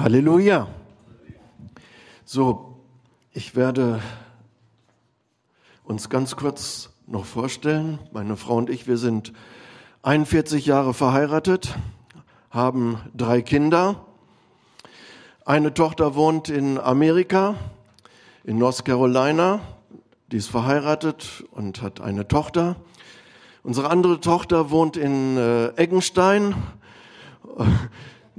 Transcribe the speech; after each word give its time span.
Halleluja. 0.00 0.66
So, 2.24 2.80
ich 3.34 3.54
werde 3.54 4.00
uns 5.84 6.08
ganz 6.08 6.36
kurz 6.36 6.88
noch 7.06 7.26
vorstellen. 7.26 7.98
Meine 8.10 8.38
Frau 8.38 8.56
und 8.56 8.70
ich, 8.70 8.88
wir 8.88 8.96
sind 8.96 9.34
41 10.02 10.64
Jahre 10.64 10.94
verheiratet, 10.94 11.76
haben 12.48 12.98
drei 13.14 13.42
Kinder. 13.42 14.06
Eine 15.44 15.74
Tochter 15.74 16.14
wohnt 16.14 16.48
in 16.48 16.78
Amerika, 16.78 17.56
in 18.44 18.56
North 18.56 18.86
Carolina. 18.86 19.60
Die 20.32 20.38
ist 20.38 20.48
verheiratet 20.48 21.44
und 21.50 21.82
hat 21.82 22.00
eine 22.00 22.26
Tochter. 22.26 22.76
Unsere 23.62 23.90
andere 23.90 24.18
Tochter 24.18 24.70
wohnt 24.70 24.96
in 24.96 25.36
äh, 25.36 25.74
Eggenstein, 25.76 26.54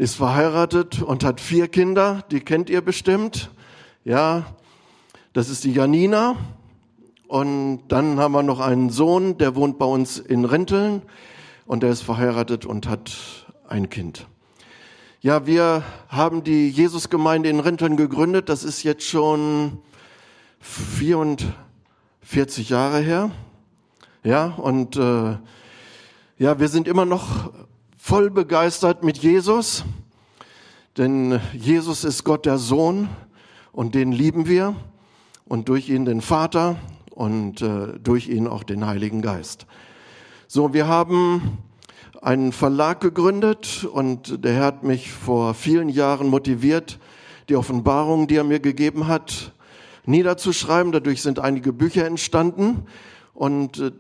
ist 0.02 0.16
verheiratet 0.16 1.04
und 1.04 1.24
hat 1.24 1.40
vier 1.40 1.68
Kinder. 1.68 2.26
Die 2.32 2.40
kennt 2.40 2.72
ihr 2.72 2.82
bestimmt. 2.82 3.52
Ja, 4.04 4.48
das 5.32 5.48
ist 5.48 5.64
die 5.64 5.74
Janina. 5.74 6.38
Und 7.28 7.84
dann 7.88 8.20
haben 8.20 8.32
wir 8.32 8.42
noch 8.42 8.62
einen 8.62 8.90
Sohn, 8.90 9.38
der 9.38 9.56
wohnt 9.56 9.78
bei 9.78 9.86
uns 9.86 10.18
in 10.18 10.44
Renteln 10.44 11.04
und 11.68 11.84
der 11.84 11.92
ist 11.92 12.02
verheiratet 12.02 12.66
und 12.66 12.90
hat 12.90 13.12
ein 13.70 13.92
Kind. 13.92 14.26
Ja, 15.20 15.46
wir 15.46 15.84
haben 16.10 16.44
die 16.44 16.70
Jesusgemeinde 16.70 17.50
in 17.50 17.60
Renteln 17.60 17.96
gegründet. 17.96 18.50
Das 18.50 18.64
ist 18.64 18.82
jetzt 18.82 19.04
schon 19.04 19.78
44 20.62 22.70
Jahre 22.70 23.02
her. 23.02 23.30
Ja, 24.24 24.46
und 24.46 24.96
äh, 24.96 25.38
ja, 26.40 26.60
wir 26.60 26.70
sind 26.70 26.88
immer 26.88 27.06
noch 27.06 27.52
voll 28.04 28.32
begeistert 28.32 29.04
mit 29.04 29.20
Jesus, 29.20 29.86
denn 30.98 31.40
Jesus 31.54 32.04
ist 32.04 32.24
Gott 32.24 32.48
der 32.48 32.58
Sohn 32.58 33.08
und 33.72 33.94
den 33.94 34.12
lieben 34.12 34.48
wir 34.48 34.76
und 35.46 35.70
durch 35.70 35.88
ihn 35.88 36.06
den 36.06 36.22
Vater 36.22 36.78
und 37.12 37.62
äh, 37.62 38.00
durch 38.04 38.28
ihn 38.28 38.48
auch 38.48 38.64
den 38.64 38.88
Heiligen 38.88 39.22
Geist. 39.22 39.68
So, 40.48 40.74
wir 40.74 40.88
haben 40.88 41.60
einen 42.24 42.52
Verlag 42.54 43.02
gegründet 43.02 43.86
und 43.86 44.44
der 44.44 44.54
Herr 44.54 44.66
hat 44.66 44.84
mich 44.84 45.12
vor 45.12 45.54
vielen 45.54 45.88
Jahren 45.88 46.28
motiviert, 46.28 46.98
die 47.50 47.56
Offenbarung, 47.56 48.28
die 48.28 48.38
er 48.38 48.44
mir 48.44 48.60
gegeben 48.60 49.08
hat, 49.08 49.54
niederzuschreiben. 50.06 50.92
Dadurch 50.92 51.22
sind 51.22 51.38
einige 51.38 51.72
Bücher 51.72 52.08
entstanden 52.08 52.88
und 53.36 53.78
äh, 53.78 53.92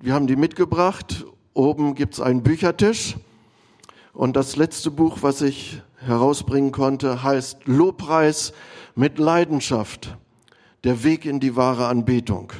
wir 0.00 0.14
haben 0.14 0.26
die 0.26 0.36
mitgebracht. 0.36 1.26
Oben 1.52 1.94
gibt's 1.94 2.20
einen 2.20 2.42
Büchertisch. 2.42 3.16
Und 4.20 4.36
das 4.36 4.56
letzte 4.56 4.90
Buch, 4.90 5.20
was 5.22 5.40
ich 5.40 5.80
herausbringen 5.96 6.72
konnte, 6.72 7.22
heißt 7.22 7.60
Lobpreis 7.64 8.52
mit 8.94 9.18
Leidenschaft. 9.18 10.14
Der 10.84 11.04
Weg 11.04 11.24
in 11.24 11.40
die 11.40 11.56
wahre 11.56 11.86
Anbetung. 11.86 12.52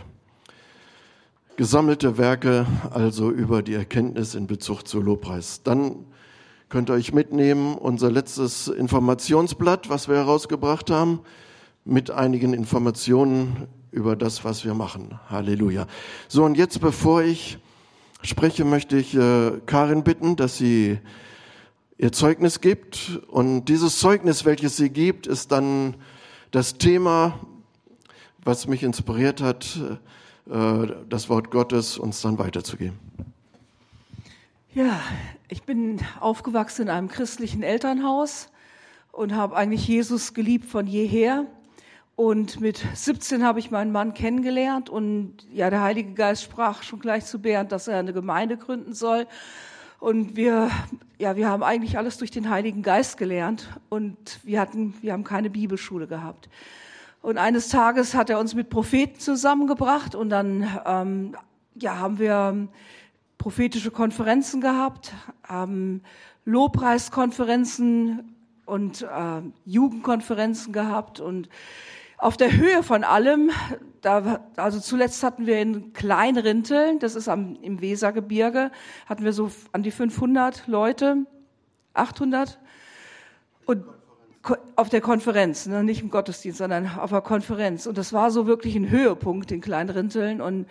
Gesammelte 1.56 2.16
Werke 2.16 2.64
also 2.88 3.30
über 3.30 3.60
die 3.60 3.74
Erkenntnis 3.74 4.34
in 4.34 4.46
Bezug 4.46 4.88
zu 4.88 5.02
Lobpreis. 5.02 5.62
Dann 5.62 6.06
könnt 6.70 6.88
ihr 6.88 6.94
euch 6.94 7.12
mitnehmen 7.12 7.74
unser 7.74 8.10
letztes 8.10 8.68
Informationsblatt, 8.68 9.90
was 9.90 10.08
wir 10.08 10.16
herausgebracht 10.16 10.90
haben, 10.90 11.20
mit 11.84 12.10
einigen 12.10 12.54
Informationen 12.54 13.66
über 13.90 14.16
das, 14.16 14.46
was 14.46 14.64
wir 14.64 14.72
machen. 14.72 15.20
Halleluja. 15.28 15.86
So, 16.26 16.42
und 16.42 16.56
jetzt, 16.56 16.80
bevor 16.80 17.20
ich 17.20 17.58
spreche, 18.22 18.64
möchte 18.64 18.96
ich 18.96 19.14
äh, 19.14 19.60
Karin 19.66 20.04
bitten, 20.04 20.36
dass 20.36 20.56
sie 20.56 21.00
ihr 22.00 22.12
Zeugnis 22.12 22.60
gibt. 22.60 23.20
Und 23.28 23.66
dieses 23.66 23.98
Zeugnis, 23.98 24.44
welches 24.44 24.76
sie 24.76 24.88
gibt, 24.88 25.26
ist 25.26 25.52
dann 25.52 25.94
das 26.50 26.78
Thema, 26.78 27.38
was 28.42 28.66
mich 28.66 28.82
inspiriert 28.82 29.42
hat, 29.42 29.78
äh, 30.50 30.86
das 31.08 31.28
Wort 31.28 31.50
Gottes 31.50 31.98
uns 31.98 32.22
dann 32.22 32.38
weiterzugeben. 32.38 32.98
Ja, 34.72 35.00
ich 35.48 35.64
bin 35.64 36.00
aufgewachsen 36.20 36.82
in 36.82 36.88
einem 36.88 37.08
christlichen 37.08 37.62
Elternhaus 37.62 38.48
und 39.12 39.34
habe 39.34 39.56
eigentlich 39.56 39.86
Jesus 39.86 40.32
geliebt 40.32 40.66
von 40.66 40.86
jeher. 40.86 41.44
Und 42.16 42.60
mit 42.60 42.82
17 42.94 43.44
habe 43.44 43.58
ich 43.58 43.70
meinen 43.70 43.92
Mann 43.92 44.14
kennengelernt 44.14 44.88
und 44.88 45.34
ja, 45.52 45.70
der 45.70 45.82
Heilige 45.82 46.12
Geist 46.12 46.44
sprach 46.44 46.82
schon 46.82 47.00
gleich 47.00 47.26
zu 47.26 47.40
Bernd, 47.40 47.72
dass 47.72 47.88
er 47.88 47.98
eine 47.98 48.12
Gemeinde 48.12 48.56
gründen 48.56 48.94
soll. 48.94 49.26
Und 50.00 50.34
wir, 50.34 50.70
ja, 51.18 51.36
wir 51.36 51.46
haben 51.46 51.62
eigentlich 51.62 51.98
alles 51.98 52.16
durch 52.16 52.30
den 52.30 52.48
Heiligen 52.48 52.82
Geist 52.82 53.18
gelernt 53.18 53.68
und 53.90 54.40
wir 54.42 54.58
hatten, 54.58 54.94
wir 55.02 55.12
haben 55.12 55.24
keine 55.24 55.50
Bibelschule 55.50 56.06
gehabt. 56.06 56.48
Und 57.20 57.36
eines 57.36 57.68
Tages 57.68 58.14
hat 58.14 58.30
er 58.30 58.38
uns 58.38 58.54
mit 58.54 58.70
Propheten 58.70 59.20
zusammengebracht 59.20 60.14
und 60.14 60.30
dann, 60.30 60.66
ähm, 60.86 61.36
ja, 61.74 61.98
haben 61.98 62.18
wir 62.18 62.68
prophetische 63.36 63.90
Konferenzen 63.90 64.62
gehabt, 64.62 65.12
haben 65.46 66.02
Lobpreiskonferenzen 66.46 68.34
und 68.64 69.02
äh, 69.02 69.42
Jugendkonferenzen 69.66 70.72
gehabt 70.72 71.20
und 71.20 71.50
auf 72.20 72.36
der 72.36 72.56
Höhe 72.56 72.82
von 72.82 73.02
allem, 73.02 73.50
da, 74.02 74.40
also 74.56 74.78
zuletzt 74.78 75.22
hatten 75.22 75.46
wir 75.46 75.60
in 75.60 75.92
Kleinrinteln, 75.92 76.98
das 76.98 77.14
ist 77.14 77.28
am, 77.28 77.56
im 77.62 77.80
Wesergebirge, 77.80 78.70
hatten 79.06 79.24
wir 79.24 79.32
so 79.32 79.50
an 79.72 79.82
die 79.82 79.90
500 79.90 80.66
Leute, 80.66 81.24
800 81.94 82.58
und 83.66 83.84
auf 84.76 84.88
der 84.88 85.00
Konferenz, 85.00 85.66
ne, 85.66 85.84
nicht 85.84 86.02
im 86.02 86.10
Gottesdienst, 86.10 86.58
sondern 86.58 86.98
auf 86.98 87.10
der 87.10 87.20
Konferenz. 87.20 87.86
Und 87.86 87.98
das 87.98 88.12
war 88.12 88.30
so 88.30 88.46
wirklich 88.46 88.74
ein 88.74 88.88
Höhepunkt 88.88 89.52
in 89.52 89.60
Kleinrinteln. 89.60 90.40
Und 90.40 90.66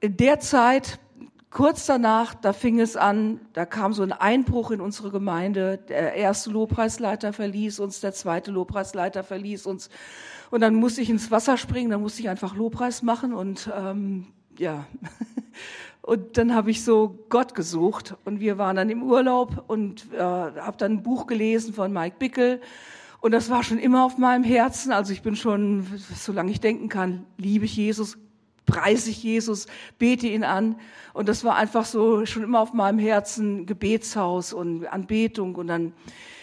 in 0.00 0.16
der 0.16 0.40
Zeit 0.40 0.98
kurz 1.54 1.86
danach, 1.86 2.34
da 2.34 2.52
fing 2.52 2.80
es 2.80 2.96
an, 2.96 3.40
da 3.54 3.64
kam 3.64 3.94
so 3.94 4.02
ein 4.02 4.12
Einbruch 4.12 4.72
in 4.72 4.80
unsere 4.80 5.10
Gemeinde. 5.10 5.78
Der 5.88 6.14
erste 6.14 6.50
Lobpreisleiter 6.50 7.32
verließ 7.32 7.78
uns, 7.78 8.00
der 8.00 8.12
zweite 8.12 8.50
Lobpreisleiter 8.50 9.22
verließ 9.22 9.64
uns. 9.66 9.88
Und 10.50 10.60
dann 10.60 10.74
musste 10.74 11.00
ich 11.00 11.08
ins 11.08 11.30
Wasser 11.30 11.56
springen, 11.56 11.90
dann 11.90 12.02
musste 12.02 12.20
ich 12.20 12.28
einfach 12.28 12.56
Lobpreis 12.56 13.02
machen 13.02 13.32
und 13.32 13.70
ähm, 13.74 14.26
ja. 14.58 14.84
Und 16.02 16.36
dann 16.36 16.54
habe 16.54 16.70
ich 16.70 16.84
so 16.84 17.24
Gott 17.30 17.54
gesucht 17.54 18.14
und 18.26 18.38
wir 18.38 18.58
waren 18.58 18.76
dann 18.76 18.90
im 18.90 19.02
Urlaub 19.02 19.64
und 19.68 20.12
äh, 20.12 20.18
habe 20.18 20.76
dann 20.76 20.92
ein 20.92 21.02
Buch 21.02 21.26
gelesen 21.26 21.72
von 21.72 21.94
Mike 21.94 22.16
Bickel 22.18 22.60
und 23.22 23.32
das 23.32 23.48
war 23.48 23.62
schon 23.62 23.78
immer 23.78 24.04
auf 24.04 24.18
meinem 24.18 24.44
Herzen. 24.44 24.92
Also 24.92 25.14
ich 25.14 25.22
bin 25.22 25.34
schon, 25.34 25.86
solange 26.14 26.50
ich 26.50 26.60
denken 26.60 26.90
kann, 26.90 27.24
liebe 27.38 27.64
ich 27.64 27.74
Jesus, 27.74 28.18
preise 28.66 29.10
ich 29.10 29.22
Jesus, 29.22 29.66
bete 29.98 30.26
ihn 30.26 30.44
an. 30.44 30.76
Und 31.12 31.28
das 31.28 31.44
war 31.44 31.56
einfach 31.56 31.84
so 31.84 32.26
schon 32.26 32.42
immer 32.42 32.60
auf 32.60 32.72
meinem 32.72 32.98
Herzen 32.98 33.66
Gebetshaus 33.66 34.52
und 34.52 34.86
Anbetung. 34.86 35.54
Und 35.54 35.68
dann 35.68 35.92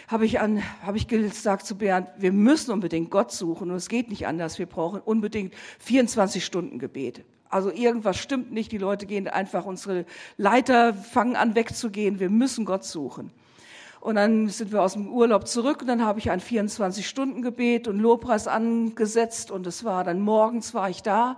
habe 0.08 0.26
ich, 0.26 0.40
an, 0.40 0.62
habe 0.82 0.98
ich 0.98 1.08
gesagt 1.08 1.66
zu 1.66 1.76
Bernd, 1.76 2.08
wir 2.18 2.32
müssen 2.32 2.70
unbedingt 2.70 3.10
Gott 3.10 3.32
suchen 3.32 3.70
und 3.70 3.76
es 3.76 3.88
geht 3.88 4.10
nicht 4.10 4.26
anders. 4.26 4.58
Wir 4.58 4.66
brauchen 4.66 5.00
unbedingt 5.00 5.54
24 5.80 6.44
Stunden 6.44 6.78
Gebet. 6.78 7.24
Also 7.48 7.70
irgendwas 7.70 8.16
stimmt 8.18 8.52
nicht. 8.52 8.72
Die 8.72 8.78
Leute 8.78 9.06
gehen 9.06 9.28
einfach, 9.28 9.66
unsere 9.66 10.06
Leiter 10.36 10.94
fangen 10.94 11.36
an 11.36 11.54
wegzugehen. 11.54 12.20
Wir 12.20 12.30
müssen 12.30 12.64
Gott 12.64 12.84
suchen. 12.84 13.30
Und 14.00 14.16
dann 14.16 14.48
sind 14.48 14.72
wir 14.72 14.82
aus 14.82 14.94
dem 14.94 15.08
Urlaub 15.08 15.46
zurück 15.46 15.82
und 15.82 15.86
dann 15.86 16.04
habe 16.04 16.18
ich 16.18 16.30
ein 16.30 16.40
24-Stunden-Gebet 16.40 17.86
und 17.86 18.00
Lobpreis 18.00 18.48
angesetzt 18.48 19.52
und 19.52 19.64
es 19.66 19.84
war 19.84 20.02
dann 20.02 20.20
morgens 20.20 20.74
war 20.74 20.90
ich 20.90 21.02
da 21.02 21.36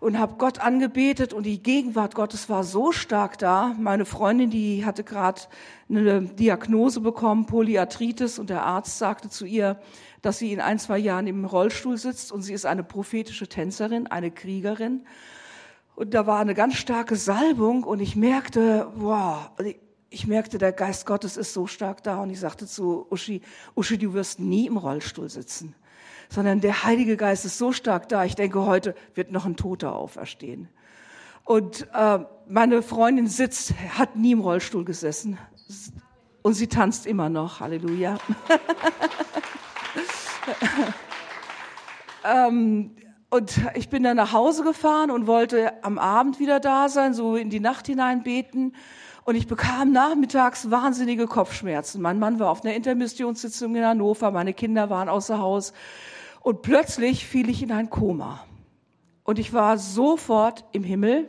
und 0.00 0.18
habe 0.18 0.36
Gott 0.38 0.60
angebetet 0.60 1.32
und 1.32 1.44
die 1.44 1.62
Gegenwart 1.62 2.14
Gottes 2.14 2.48
war 2.48 2.62
so 2.62 2.92
stark 2.92 3.38
da. 3.38 3.74
Meine 3.78 4.04
Freundin, 4.04 4.50
die 4.50 4.84
hatte 4.84 5.02
gerade 5.02 5.42
eine 5.88 6.22
Diagnose 6.22 7.00
bekommen, 7.00 7.46
Polyarthritis, 7.46 8.38
und 8.38 8.50
der 8.50 8.64
Arzt 8.64 8.98
sagte 8.98 9.28
zu 9.28 9.44
ihr, 9.44 9.80
dass 10.22 10.38
sie 10.38 10.52
in 10.52 10.60
ein, 10.60 10.78
zwei 10.78 10.98
Jahren 10.98 11.26
im 11.26 11.44
Rollstuhl 11.44 11.96
sitzt 11.96 12.30
und 12.32 12.42
sie 12.42 12.52
ist 12.52 12.66
eine 12.66 12.84
prophetische 12.84 13.48
Tänzerin, 13.48 14.06
eine 14.06 14.30
Kriegerin. 14.30 15.04
Und 15.96 16.14
da 16.14 16.26
war 16.26 16.38
eine 16.38 16.54
ganz 16.54 16.74
starke 16.74 17.16
Salbung 17.16 17.82
und 17.82 18.00
ich 18.00 18.14
merkte, 18.14 18.86
wow, 18.94 19.50
ich 20.10 20.28
merkte, 20.28 20.58
der 20.58 20.72
Geist 20.72 21.06
Gottes 21.06 21.36
ist 21.36 21.52
so 21.52 21.66
stark 21.66 22.04
da 22.04 22.22
und 22.22 22.30
ich 22.30 22.38
sagte 22.38 22.66
zu 22.66 23.06
Uschi, 23.10 23.42
Uschi, 23.74 23.98
du 23.98 24.14
wirst 24.14 24.38
nie 24.38 24.66
im 24.66 24.76
Rollstuhl 24.76 25.28
sitzen 25.28 25.74
sondern 26.28 26.60
der 26.60 26.84
Heilige 26.84 27.16
Geist 27.16 27.44
ist 27.44 27.58
so 27.58 27.72
stark 27.72 28.08
da. 28.08 28.24
Ich 28.24 28.34
denke, 28.34 28.64
heute 28.64 28.94
wird 29.14 29.32
noch 29.32 29.46
ein 29.46 29.56
Toter 29.56 29.94
auferstehen. 29.94 30.68
Und 31.44 31.88
äh, 31.94 32.18
meine 32.46 32.82
Freundin 32.82 33.26
sitzt, 33.26 33.74
hat 33.96 34.16
nie 34.16 34.32
im 34.32 34.40
Rollstuhl 34.40 34.84
gesessen 34.84 35.38
und 36.42 36.54
sie 36.54 36.66
tanzt 36.66 37.06
immer 37.06 37.28
noch. 37.28 37.60
Halleluja. 37.60 38.18
ähm, 42.24 42.90
und 43.30 43.60
ich 43.74 43.88
bin 43.88 44.02
dann 44.02 44.16
nach 44.16 44.32
Hause 44.32 44.62
gefahren 44.62 45.10
und 45.10 45.26
wollte 45.26 45.84
am 45.84 45.98
Abend 45.98 46.38
wieder 46.38 46.60
da 46.60 46.88
sein, 46.88 47.12
so 47.12 47.36
in 47.36 47.50
die 47.50 47.60
Nacht 47.60 47.86
hinein 47.86 48.22
beten. 48.22 48.72
Und 49.24 49.34
ich 49.34 49.46
bekam 49.46 49.92
nachmittags 49.92 50.70
wahnsinnige 50.70 51.26
Kopfschmerzen. 51.26 52.00
Mein 52.00 52.18
Mann 52.18 52.38
war 52.38 52.50
auf 52.50 52.64
einer 52.64 52.74
Intermissionssitzung 52.74 53.76
in 53.76 53.84
Hannover, 53.84 54.30
meine 54.30 54.54
Kinder 54.54 54.88
waren 54.88 55.10
außer 55.10 55.38
Haus. 55.38 55.74
Und 56.48 56.62
plötzlich 56.62 57.26
fiel 57.26 57.50
ich 57.50 57.62
in 57.62 57.70
ein 57.72 57.90
Koma. 57.90 58.42
Und 59.22 59.38
ich 59.38 59.52
war 59.52 59.76
sofort 59.76 60.64
im 60.72 60.82
Himmel. 60.82 61.28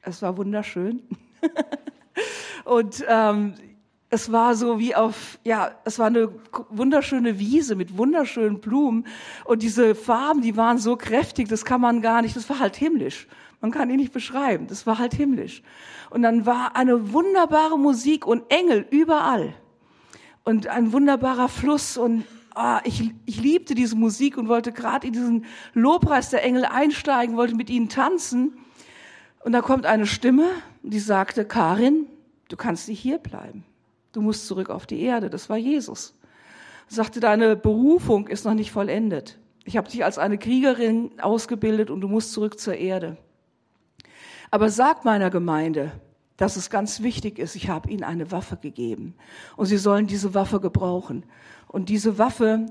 Es 0.00 0.22
war 0.22 0.38
wunderschön. 0.38 1.02
und 2.64 3.04
ähm, 3.06 3.52
es 4.08 4.32
war 4.32 4.54
so 4.54 4.78
wie 4.78 4.94
auf, 4.94 5.38
ja, 5.44 5.72
es 5.84 5.98
war 5.98 6.06
eine 6.06 6.30
wunderschöne 6.70 7.38
Wiese 7.38 7.76
mit 7.76 7.98
wunderschönen 7.98 8.60
Blumen. 8.60 9.06
Und 9.44 9.60
diese 9.62 9.94
Farben, 9.94 10.40
die 10.40 10.56
waren 10.56 10.78
so 10.78 10.96
kräftig, 10.96 11.48
das 11.48 11.66
kann 11.66 11.82
man 11.82 12.00
gar 12.00 12.22
nicht, 12.22 12.34
das 12.34 12.48
war 12.48 12.60
halt 12.60 12.76
himmlisch. 12.76 13.28
Man 13.60 13.72
kann 13.72 13.90
ihn 13.90 13.96
nicht 13.96 14.14
beschreiben, 14.14 14.68
das 14.68 14.86
war 14.86 14.98
halt 14.98 15.12
himmlisch. 15.12 15.62
Und 16.08 16.22
dann 16.22 16.46
war 16.46 16.76
eine 16.76 17.12
wunderbare 17.12 17.78
Musik 17.78 18.26
und 18.26 18.50
Engel 18.50 18.86
überall. 18.88 19.52
Und 20.44 20.66
ein 20.66 20.94
wunderbarer 20.94 21.50
Fluss 21.50 21.98
und 21.98 22.24
ah, 22.58 22.80
ich, 22.84 23.14
ich 23.24 23.40
liebte 23.40 23.74
diese 23.74 23.96
Musik 23.96 24.36
und 24.36 24.48
wollte 24.48 24.72
gerade 24.72 25.06
in 25.06 25.12
diesen 25.12 25.44
Lobpreis 25.74 26.30
der 26.30 26.42
Engel 26.42 26.64
einsteigen, 26.64 27.36
wollte 27.36 27.54
mit 27.54 27.70
ihnen 27.70 27.88
tanzen. 27.88 28.58
Und 29.44 29.52
da 29.52 29.60
kommt 29.60 29.86
eine 29.86 30.06
Stimme, 30.06 30.48
die 30.82 30.98
sagte, 30.98 31.44
Karin, 31.44 32.06
du 32.48 32.56
kannst 32.56 32.88
nicht 32.88 33.00
hier 33.00 33.18
bleiben. 33.18 33.64
Du 34.12 34.20
musst 34.20 34.46
zurück 34.46 34.70
auf 34.70 34.86
die 34.86 35.00
Erde. 35.00 35.30
Das 35.30 35.48
war 35.48 35.56
Jesus. 35.56 36.14
Er 36.90 36.94
sagte, 36.94 37.20
deine 37.20 37.56
Berufung 37.56 38.26
ist 38.26 38.44
noch 38.44 38.54
nicht 38.54 38.72
vollendet. 38.72 39.38
Ich 39.64 39.76
habe 39.76 39.88
dich 39.88 40.04
als 40.04 40.18
eine 40.18 40.38
Kriegerin 40.38 41.20
ausgebildet 41.20 41.90
und 41.90 42.00
du 42.00 42.08
musst 42.08 42.32
zurück 42.32 42.58
zur 42.58 42.74
Erde. 42.74 43.16
Aber 44.50 44.70
sag 44.70 45.04
meiner 45.04 45.30
Gemeinde, 45.30 45.92
dass 46.38 46.56
es 46.56 46.70
ganz 46.70 47.02
wichtig 47.02 47.38
ist, 47.38 47.56
ich 47.56 47.68
habe 47.68 47.90
ihnen 47.90 48.04
eine 48.04 48.30
Waffe 48.30 48.56
gegeben 48.56 49.14
und 49.56 49.66
sie 49.66 49.76
sollen 49.76 50.06
diese 50.06 50.34
Waffe 50.34 50.60
gebrauchen. 50.60 51.24
Und 51.68 51.88
diese 51.88 52.18
Waffe, 52.18 52.66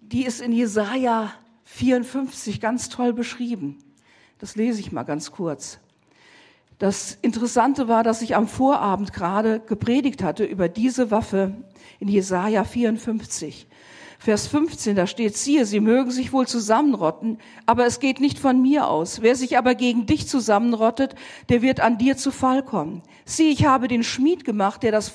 die 0.00 0.24
ist 0.24 0.40
in 0.40 0.52
Jesaja 0.52 1.32
54 1.64 2.60
ganz 2.60 2.88
toll 2.88 3.12
beschrieben. 3.12 3.78
Das 4.38 4.56
lese 4.56 4.80
ich 4.80 4.92
mal 4.92 5.04
ganz 5.04 5.30
kurz. 5.30 5.78
Das 6.78 7.18
Interessante 7.22 7.88
war, 7.88 8.04
dass 8.04 8.22
ich 8.22 8.36
am 8.36 8.46
Vorabend 8.46 9.12
gerade 9.12 9.60
gepredigt 9.60 10.22
hatte 10.22 10.44
über 10.44 10.68
diese 10.68 11.10
Waffe 11.10 11.54
in 11.98 12.08
Jesaja 12.08 12.64
54. 12.64 13.67
Vers 14.20 14.48
15, 14.48 14.96
da 14.96 15.06
steht, 15.06 15.36
siehe, 15.36 15.64
sie 15.64 15.78
mögen 15.78 16.10
sich 16.10 16.32
wohl 16.32 16.48
zusammenrotten, 16.48 17.38
aber 17.66 17.86
es 17.86 18.00
geht 18.00 18.20
nicht 18.20 18.40
von 18.40 18.60
mir 18.60 18.88
aus. 18.88 19.22
Wer 19.22 19.36
sich 19.36 19.56
aber 19.56 19.76
gegen 19.76 20.06
dich 20.06 20.26
zusammenrottet, 20.26 21.14
der 21.48 21.62
wird 21.62 21.78
an 21.78 21.98
dir 21.98 22.16
zu 22.16 22.32
Fall 22.32 22.64
kommen. 22.64 23.02
Sieh, 23.24 23.50
ich 23.50 23.64
habe 23.64 23.86
den 23.86 24.02
Schmied 24.02 24.44
gemacht, 24.44 24.82
der 24.82 24.90
das 24.90 25.12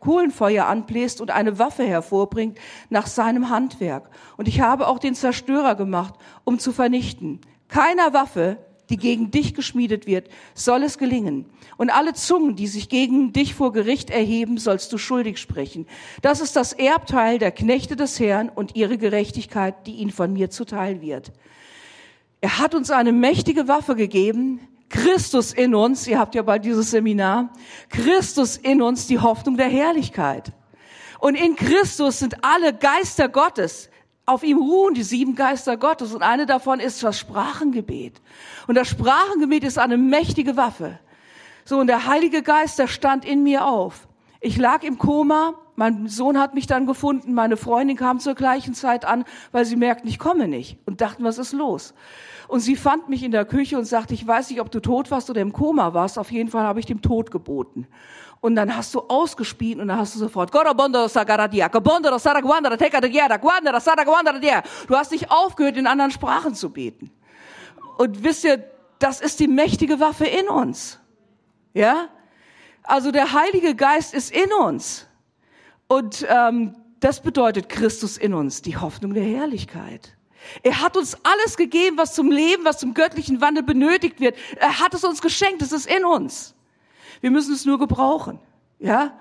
Kohlenfeuer 0.00 0.64
anbläst 0.64 1.20
und 1.20 1.30
eine 1.30 1.58
Waffe 1.58 1.84
hervorbringt 1.84 2.58
nach 2.88 3.06
seinem 3.06 3.50
Handwerk. 3.50 4.08
Und 4.38 4.48
ich 4.48 4.62
habe 4.62 4.88
auch 4.88 4.98
den 4.98 5.14
Zerstörer 5.14 5.74
gemacht, 5.74 6.14
um 6.44 6.58
zu 6.58 6.72
vernichten. 6.72 7.42
Keiner 7.68 8.14
Waffe, 8.14 8.56
die 8.90 8.96
gegen 8.96 9.30
dich 9.30 9.54
geschmiedet 9.54 10.06
wird, 10.06 10.28
soll 10.54 10.82
es 10.82 10.98
gelingen. 10.98 11.46
Und 11.76 11.90
alle 11.90 12.14
Zungen, 12.14 12.56
die 12.56 12.66
sich 12.66 12.88
gegen 12.88 13.32
dich 13.32 13.54
vor 13.54 13.72
Gericht 13.72 14.10
erheben, 14.10 14.58
sollst 14.58 14.92
du 14.92 14.98
schuldig 14.98 15.38
sprechen. 15.38 15.86
Das 16.22 16.40
ist 16.40 16.56
das 16.56 16.72
Erbteil 16.72 17.38
der 17.38 17.52
Knechte 17.52 17.96
des 17.96 18.18
Herrn 18.18 18.48
und 18.48 18.76
ihre 18.76 18.98
Gerechtigkeit, 18.98 19.86
die 19.86 19.96
ihnen 19.96 20.10
von 20.10 20.32
mir 20.32 20.50
zuteil 20.50 21.00
wird. 21.00 21.32
Er 22.40 22.58
hat 22.58 22.74
uns 22.74 22.90
eine 22.90 23.12
mächtige 23.12 23.68
Waffe 23.68 23.96
gegeben, 23.96 24.60
Christus 24.88 25.52
in 25.52 25.74
uns, 25.74 26.06
ihr 26.06 26.18
habt 26.18 26.34
ja 26.34 26.42
bald 26.42 26.64
dieses 26.64 26.90
Seminar, 26.90 27.52
Christus 27.90 28.56
in 28.56 28.80
uns, 28.80 29.06
die 29.06 29.18
Hoffnung 29.18 29.56
der 29.56 29.68
Herrlichkeit. 29.68 30.52
Und 31.18 31.34
in 31.34 31.56
Christus 31.56 32.20
sind 32.20 32.42
alle 32.42 32.72
Geister 32.72 33.28
Gottes, 33.28 33.90
auf 34.28 34.42
ihm 34.42 34.58
ruhen 34.58 34.94
die 34.94 35.02
sieben 35.02 35.34
Geister 35.34 35.76
Gottes 35.76 36.12
und 36.12 36.22
eine 36.22 36.44
davon 36.44 36.80
ist 36.80 37.02
das 37.02 37.18
Sprachengebet. 37.18 38.20
Und 38.66 38.74
das 38.74 38.88
Sprachengebet 38.88 39.64
ist 39.64 39.78
eine 39.78 39.96
mächtige 39.96 40.56
Waffe. 40.56 40.98
So, 41.64 41.78
und 41.78 41.86
der 41.86 42.06
Heilige 42.06 42.42
Geist, 42.42 42.78
der 42.78 42.88
stand 42.88 43.24
in 43.24 43.42
mir 43.42 43.66
auf. 43.66 44.06
Ich 44.40 44.58
lag 44.58 44.82
im 44.82 44.98
Koma, 44.98 45.54
mein 45.76 46.08
Sohn 46.08 46.38
hat 46.38 46.54
mich 46.54 46.66
dann 46.66 46.86
gefunden, 46.86 47.32
meine 47.32 47.56
Freundin 47.56 47.96
kam 47.96 48.20
zur 48.20 48.34
gleichen 48.34 48.74
Zeit 48.74 49.04
an, 49.04 49.24
weil 49.50 49.64
sie 49.64 49.76
merkten, 49.76 50.08
ich 50.08 50.18
komme 50.18 50.46
nicht 50.46 50.78
und 50.86 51.00
dachten, 51.00 51.24
was 51.24 51.38
ist 51.38 51.52
los? 51.52 51.94
Und 52.48 52.60
sie 52.60 52.76
fand 52.76 53.08
mich 53.08 53.22
in 53.22 53.30
der 53.30 53.44
Küche 53.44 53.78
und 53.78 53.84
sagte, 53.84 54.14
ich 54.14 54.26
weiß 54.26 54.50
nicht, 54.50 54.60
ob 54.60 54.70
du 54.70 54.80
tot 54.80 55.10
warst 55.10 55.30
oder 55.30 55.40
im 55.40 55.52
Koma 55.52 55.94
warst, 55.94 56.18
auf 56.18 56.30
jeden 56.30 56.50
Fall 56.50 56.64
habe 56.64 56.80
ich 56.80 56.86
dem 56.86 57.00
Tod 57.00 57.30
geboten. 57.30 57.86
Und 58.40 58.54
dann 58.54 58.76
hast 58.76 58.94
du 58.94 59.00
ausgespielt 59.00 59.80
und 59.80 59.88
dann 59.88 59.98
hast 59.98 60.14
du 60.14 60.20
sofort, 60.20 60.54
du 60.54 60.60
hast 64.96 65.10
nicht 65.10 65.30
aufgehört, 65.30 65.76
in 65.76 65.86
anderen 65.86 66.10
Sprachen 66.10 66.54
zu 66.54 66.70
beten. 66.70 67.10
Und 67.96 68.22
wisst 68.22 68.44
ihr, 68.44 68.62
das 69.00 69.20
ist 69.20 69.40
die 69.40 69.48
mächtige 69.48 69.98
Waffe 69.98 70.26
in 70.26 70.48
uns. 70.48 71.00
Ja? 71.74 72.08
Also 72.84 73.10
der 73.10 73.32
Heilige 73.32 73.74
Geist 73.74 74.14
ist 74.14 74.30
in 74.30 74.52
uns. 74.52 75.06
Und 75.88 76.24
ähm, 76.28 76.76
das 77.00 77.20
bedeutet 77.20 77.68
Christus 77.68 78.16
in 78.16 78.34
uns, 78.34 78.62
die 78.62 78.76
Hoffnung 78.76 79.14
der 79.14 79.24
Herrlichkeit. 79.24 80.16
Er 80.62 80.80
hat 80.80 80.96
uns 80.96 81.16
alles 81.24 81.56
gegeben, 81.56 81.96
was 81.96 82.14
zum 82.14 82.30
Leben, 82.30 82.64
was 82.64 82.78
zum 82.78 82.94
göttlichen 82.94 83.40
Wandel 83.40 83.62
benötigt 83.62 84.20
wird. 84.20 84.36
Er 84.56 84.78
hat 84.78 84.94
es 84.94 85.04
uns 85.04 85.20
geschenkt, 85.20 85.62
es 85.62 85.72
ist 85.72 85.86
in 85.86 86.04
uns. 86.04 86.54
Wir 87.20 87.30
müssen 87.30 87.54
es 87.54 87.64
nur 87.64 87.78
gebrauchen. 87.78 88.38
Ja? 88.78 89.18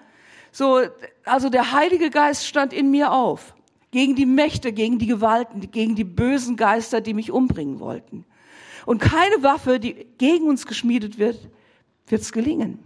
So, 0.52 0.82
also 1.26 1.50
der 1.50 1.72
Heilige 1.72 2.10
Geist 2.10 2.48
stand 2.48 2.74
in 2.74 2.92
mir 2.92 3.12
auf. 3.12 3.56
Gegen 3.92 4.16
die 4.16 4.26
Mächte, 4.26 4.74
gegen 4.74 5.00
die 5.00 5.08
Gewalten, 5.08 5.72
gegen 5.72 5.96
die 5.96 6.04
bösen 6.04 6.56
Geister, 6.56 7.02
die 7.02 7.14
mich 7.14 7.32
umbringen 7.32 7.80
wollten. 7.80 8.26
Und 8.86 9.00
keine 9.00 9.44
Waffe, 9.44 9.80
die 9.80 10.08
gegen 10.18 10.48
uns 10.48 10.66
geschmiedet 10.66 11.18
wird, 11.18 11.50
wird's 12.08 12.32
gelingen. 12.32 12.80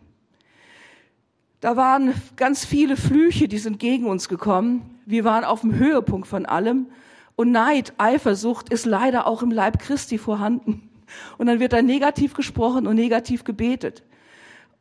Da 1.59 1.77
waren 1.77 2.13
ganz 2.37 2.65
viele 2.65 2.97
Flüche, 2.97 3.47
die 3.47 3.59
sind 3.59 3.79
gegen 3.79 4.05
uns 4.05 4.27
gekommen. 4.27 4.99
Wir 5.05 5.23
waren 5.23 5.43
auf 5.43 5.61
dem 5.61 5.75
Höhepunkt 5.75 6.27
von 6.27 6.45
allem. 6.45 6.87
Und 7.35 7.51
Neid, 7.51 7.93
Eifersucht 7.97 8.69
ist 8.69 8.85
leider 8.85 9.27
auch 9.27 9.43
im 9.43 9.51
Leib 9.51 9.79
Christi 9.79 10.17
vorhanden. 10.17 10.89
Und 11.37 11.47
dann 11.47 11.59
wird 11.59 11.73
da 11.73 11.81
negativ 11.81 12.33
gesprochen 12.33 12.87
und 12.87 12.95
negativ 12.95 13.43
gebetet. 13.43 14.03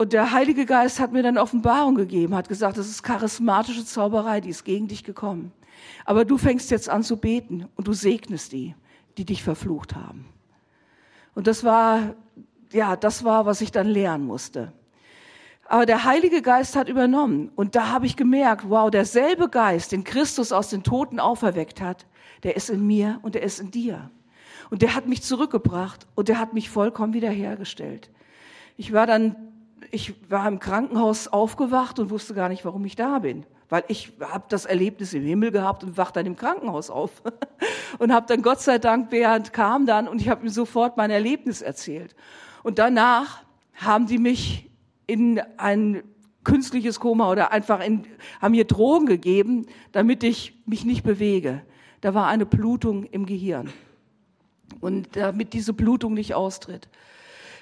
Und 0.01 0.15
der 0.15 0.33
Heilige 0.33 0.65
Geist 0.65 0.99
hat 0.99 1.13
mir 1.13 1.23
dann 1.23 1.37
Offenbarung 1.37 1.95
gegeben, 1.95 2.35
hat 2.35 2.49
gesagt, 2.49 2.79
das 2.79 2.89
ist 2.89 3.03
charismatische 3.03 3.85
Zauberei, 3.85 4.41
die 4.41 4.49
ist 4.49 4.65
gegen 4.65 4.89
dich 4.89 5.05
gekommen. 5.05 5.53
Aber 6.07 6.25
du 6.25 6.39
fängst 6.39 6.71
jetzt 6.71 6.89
an 6.89 7.03
zu 7.03 7.19
beten 7.19 7.69
und 7.77 7.87
du 7.87 7.93
segnest 7.93 8.53
die, 8.53 8.75
die 9.19 9.27
dich 9.27 9.43
verflucht 9.43 9.95
haben. 9.95 10.25
Und 11.35 11.47
das 11.47 11.65
war, 11.65 12.15
ja, 12.73 12.97
das 12.97 13.25
war, 13.25 13.45
was 13.45 13.61
ich 13.61 13.73
dann 13.73 13.87
lernen 13.87 14.25
musste. 14.25 14.73
Aber 15.69 15.85
der 15.85 16.05
Heilige 16.05 16.41
Geist 16.41 16.77
hat 16.77 16.89
übernommen. 16.89 17.51
Und 17.55 17.77
da 17.77 17.91
habe 17.91 18.07
ich 18.07 18.17
gemerkt, 18.17 18.71
wow, 18.71 18.91
derselbe 18.91 19.51
Geist, 19.51 19.93
den 19.93 20.05
Christus 20.05 20.51
aus 20.51 20.71
den 20.71 20.83
Toten 20.83 21.21
auferweckt 21.21 21.83
hat, 21.83 22.07
der 22.43 22.57
ist 22.57 22.71
in 22.71 22.87
mir 22.87 23.19
und 23.21 23.35
der 23.35 23.43
ist 23.43 23.61
in 23.61 23.71
dir. 23.71 24.11
Und 24.71 24.81
der 24.81 24.95
hat 24.95 25.07
mich 25.07 25.21
zurückgebracht 25.21 26.07
und 26.15 26.31
der 26.31 26.39
hat 26.39 26.55
mich 26.55 26.71
vollkommen 26.71 27.13
wiederhergestellt. 27.13 28.09
Ich 28.79 28.95
war 28.95 29.07
dann 29.07 29.37
ich 29.91 30.15
war 30.31 30.47
im 30.47 30.59
Krankenhaus 30.59 31.29
aufgewacht 31.29 31.99
und 31.99 32.11
wusste 32.11 32.35
gar 32.35 32.49
nicht, 32.49 32.65
warum 32.65 32.85
ich 32.85 32.97
da 32.97 33.19
bin. 33.19 33.45
Weil 33.69 33.85
ich 33.89 34.13
habe 34.21 34.45
das 34.49 34.65
Erlebnis 34.65 35.13
im 35.15 35.25
Himmel 35.25 35.53
gehabt 35.53 35.85
und 35.85 35.97
wachte 35.97 36.19
dann 36.21 36.27
im 36.27 36.37
Krankenhaus 36.37 36.91
auf. 36.91 37.23
und 37.99 38.13
habe 38.13 38.27
dann 38.27 38.43
Gott 38.43 38.61
sei 38.61 38.79
Dank, 38.79 39.11
Bernd 39.11 39.53
kam 39.53 39.87
dann 39.87 40.09
und 40.09 40.21
ich 40.21 40.29
habe 40.29 40.45
ihm 40.45 40.49
sofort 40.49 40.97
mein 40.97 41.11
Erlebnis 41.11 41.63
erzählt. 41.63 42.15
Und 42.63 42.79
danach 42.79 43.43
haben 43.75 44.07
die 44.07 44.19
mich 44.19 44.71
in 45.07 45.41
ein 45.57 46.03
künstliches 46.45 47.01
Koma 47.01 47.31
oder 47.31 47.53
einfach 47.53 47.85
in, 47.85 48.05
haben 48.41 48.53
mir 48.53 48.65
Drogen 48.65 49.07
gegeben, 49.07 49.67
damit 49.93 50.25
ich 50.25 50.55
mich 50.67 50.85
nicht 50.85 51.03
bewege. 51.03 51.63
Da 52.01 52.15
war 52.15 52.27
eine 52.27 52.47
Blutung 52.47 53.05
im 53.05 53.27
Gehirn. 53.27 53.71
Und 54.81 55.17
damit 55.17 55.53
diese 55.53 55.73
Blutung 55.73 56.15
nicht 56.15 56.35
austritt. 56.35 56.89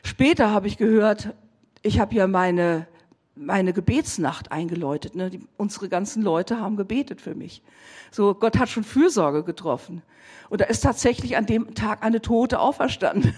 Später 0.03 0.51
habe 0.51 0.69
ich 0.69 0.77
gehört, 0.77 1.35
ich 1.83 2.01
habe 2.01 2.15
ja 2.15 2.27
meine, 2.27 2.87
meine 3.35 3.73
Gebetsnacht 3.73 4.53
eingeläutet. 4.53 5.15
Ne? 5.15 5.31
Die, 5.31 5.41
unsere 5.57 5.89
ganzen 5.89 6.23
Leute 6.23 6.61
haben 6.61 6.77
gebetet 6.77 7.21
für 7.21 7.35
mich. 7.35 7.63
So, 8.11 8.35
Gott 8.35 8.59
hat 8.59 8.69
schon 8.69 8.85
Fürsorge 8.85 9.45
getroffen. 9.45 10.03
Und 10.49 10.61
da 10.61 10.65
ist 10.65 10.81
tatsächlich 10.81 11.37
an 11.37 11.47
dem 11.47 11.75
Tag 11.75 12.03
eine 12.03 12.21
Tote 12.21 12.59
auferstanden. 12.59 13.35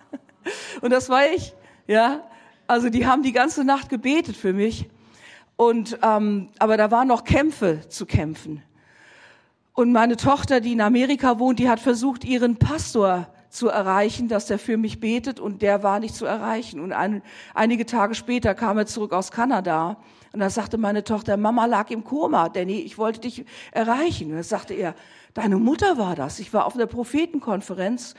und 0.80 0.90
das 0.90 1.08
war 1.08 1.26
ich. 1.26 1.54
Ja, 1.86 2.22
also 2.66 2.88
die 2.88 3.06
haben 3.06 3.22
die 3.22 3.32
ganze 3.32 3.64
Nacht 3.64 3.88
gebetet 3.88 4.36
für 4.36 4.52
mich. 4.52 4.88
Und 5.56 5.98
ähm, 6.02 6.48
aber 6.58 6.76
da 6.76 6.90
waren 6.90 7.08
noch 7.08 7.24
Kämpfe 7.24 7.80
zu 7.88 8.06
kämpfen. 8.06 8.62
Und 9.72 9.92
meine 9.92 10.16
Tochter, 10.16 10.60
die 10.60 10.72
in 10.72 10.80
Amerika 10.80 11.38
wohnt, 11.38 11.58
die 11.58 11.68
hat 11.68 11.80
versucht, 11.80 12.24
ihren 12.24 12.56
Pastor 12.56 13.26
zu 13.54 13.68
erreichen, 13.68 14.28
dass 14.28 14.46
der 14.46 14.58
für 14.58 14.76
mich 14.76 15.00
betet 15.00 15.38
und 15.38 15.62
der 15.62 15.82
war 15.82 16.00
nicht 16.00 16.14
zu 16.14 16.26
erreichen. 16.26 16.80
Und 16.80 16.92
ein, 16.92 17.22
einige 17.54 17.86
Tage 17.86 18.14
später 18.14 18.54
kam 18.54 18.78
er 18.78 18.86
zurück 18.86 19.12
aus 19.12 19.30
Kanada 19.30 19.96
und 20.32 20.40
da 20.40 20.50
sagte 20.50 20.78
meine 20.78 21.04
Tochter, 21.04 21.36
Mama 21.36 21.66
lag 21.66 21.90
im 21.90 22.02
Koma, 22.02 22.48
Danny, 22.48 22.80
ich 22.80 22.98
wollte 22.98 23.20
dich 23.20 23.44
erreichen. 23.70 24.30
Und 24.30 24.36
da 24.36 24.42
sagte 24.42 24.74
er, 24.74 24.96
deine 25.32 25.58
Mutter 25.58 25.96
war 25.96 26.16
das. 26.16 26.40
Ich 26.40 26.52
war 26.52 26.66
auf 26.66 26.74
einer 26.74 26.86
Prophetenkonferenz 26.86 28.16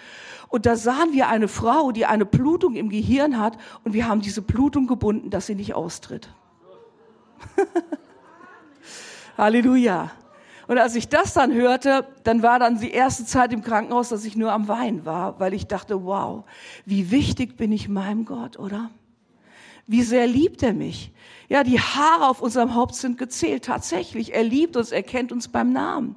und 0.48 0.66
da 0.66 0.78
sahen 0.78 1.12
wir 1.12 1.28
eine 1.28 1.50
Frau, 1.50 1.92
die 1.92 2.06
eine 2.06 2.26
Blutung 2.26 2.76
im 2.76 2.88
Gehirn 2.88 3.38
hat 3.38 3.58
und 3.84 3.94
wir 3.94 4.08
haben 4.08 4.22
diese 4.22 4.42
Blutung 4.42 4.88
gebunden, 4.88 5.30
dass 5.30 5.48
sie 5.48 5.56
nicht 5.56 5.76
austritt. 5.76 6.30
Halleluja. 9.38 10.12
Und 10.68 10.78
als 10.78 10.96
ich 10.96 11.08
das 11.08 11.34
dann 11.34 11.54
hörte, 11.54 12.06
dann 12.24 12.42
war 12.42 12.60
dann 12.60 12.80
die 12.80 12.92
erste 12.92 13.26
Zeit 13.26 13.54
im 13.54 13.62
Krankenhaus, 13.62 14.10
dass 14.10 14.26
ich 14.26 14.36
nur 14.36 14.52
am 14.52 14.68
Wein 14.68 15.06
war, 15.06 15.40
weil 15.40 15.54
ich 15.54 15.68
dachte, 15.68 16.06
wow, 16.06 16.44
wie 16.86 17.12
wichtig 17.12 17.58
bin 17.58 17.72
ich 17.72 17.88
meinem 17.88 18.26
Gott, 18.26 18.58
oder? 18.58 18.90
Wie 19.88 20.02
sehr 20.02 20.26
liebt 20.26 20.64
er 20.64 20.74
mich? 20.74 21.12
Ja, 21.48 21.64
die 21.64 21.80
Haare 21.80 22.28
auf 22.28 22.42
unserem 22.42 22.74
Haupt 22.74 22.96
sind 22.96 23.18
gezählt. 23.20 23.66
Tatsächlich. 23.66 24.34
Er 24.34 24.44
liebt 24.44 24.76
uns, 24.78 24.92
er 24.92 25.04
kennt 25.04 25.32
uns 25.32 25.48
beim 25.48 25.72
Namen. 25.72 26.16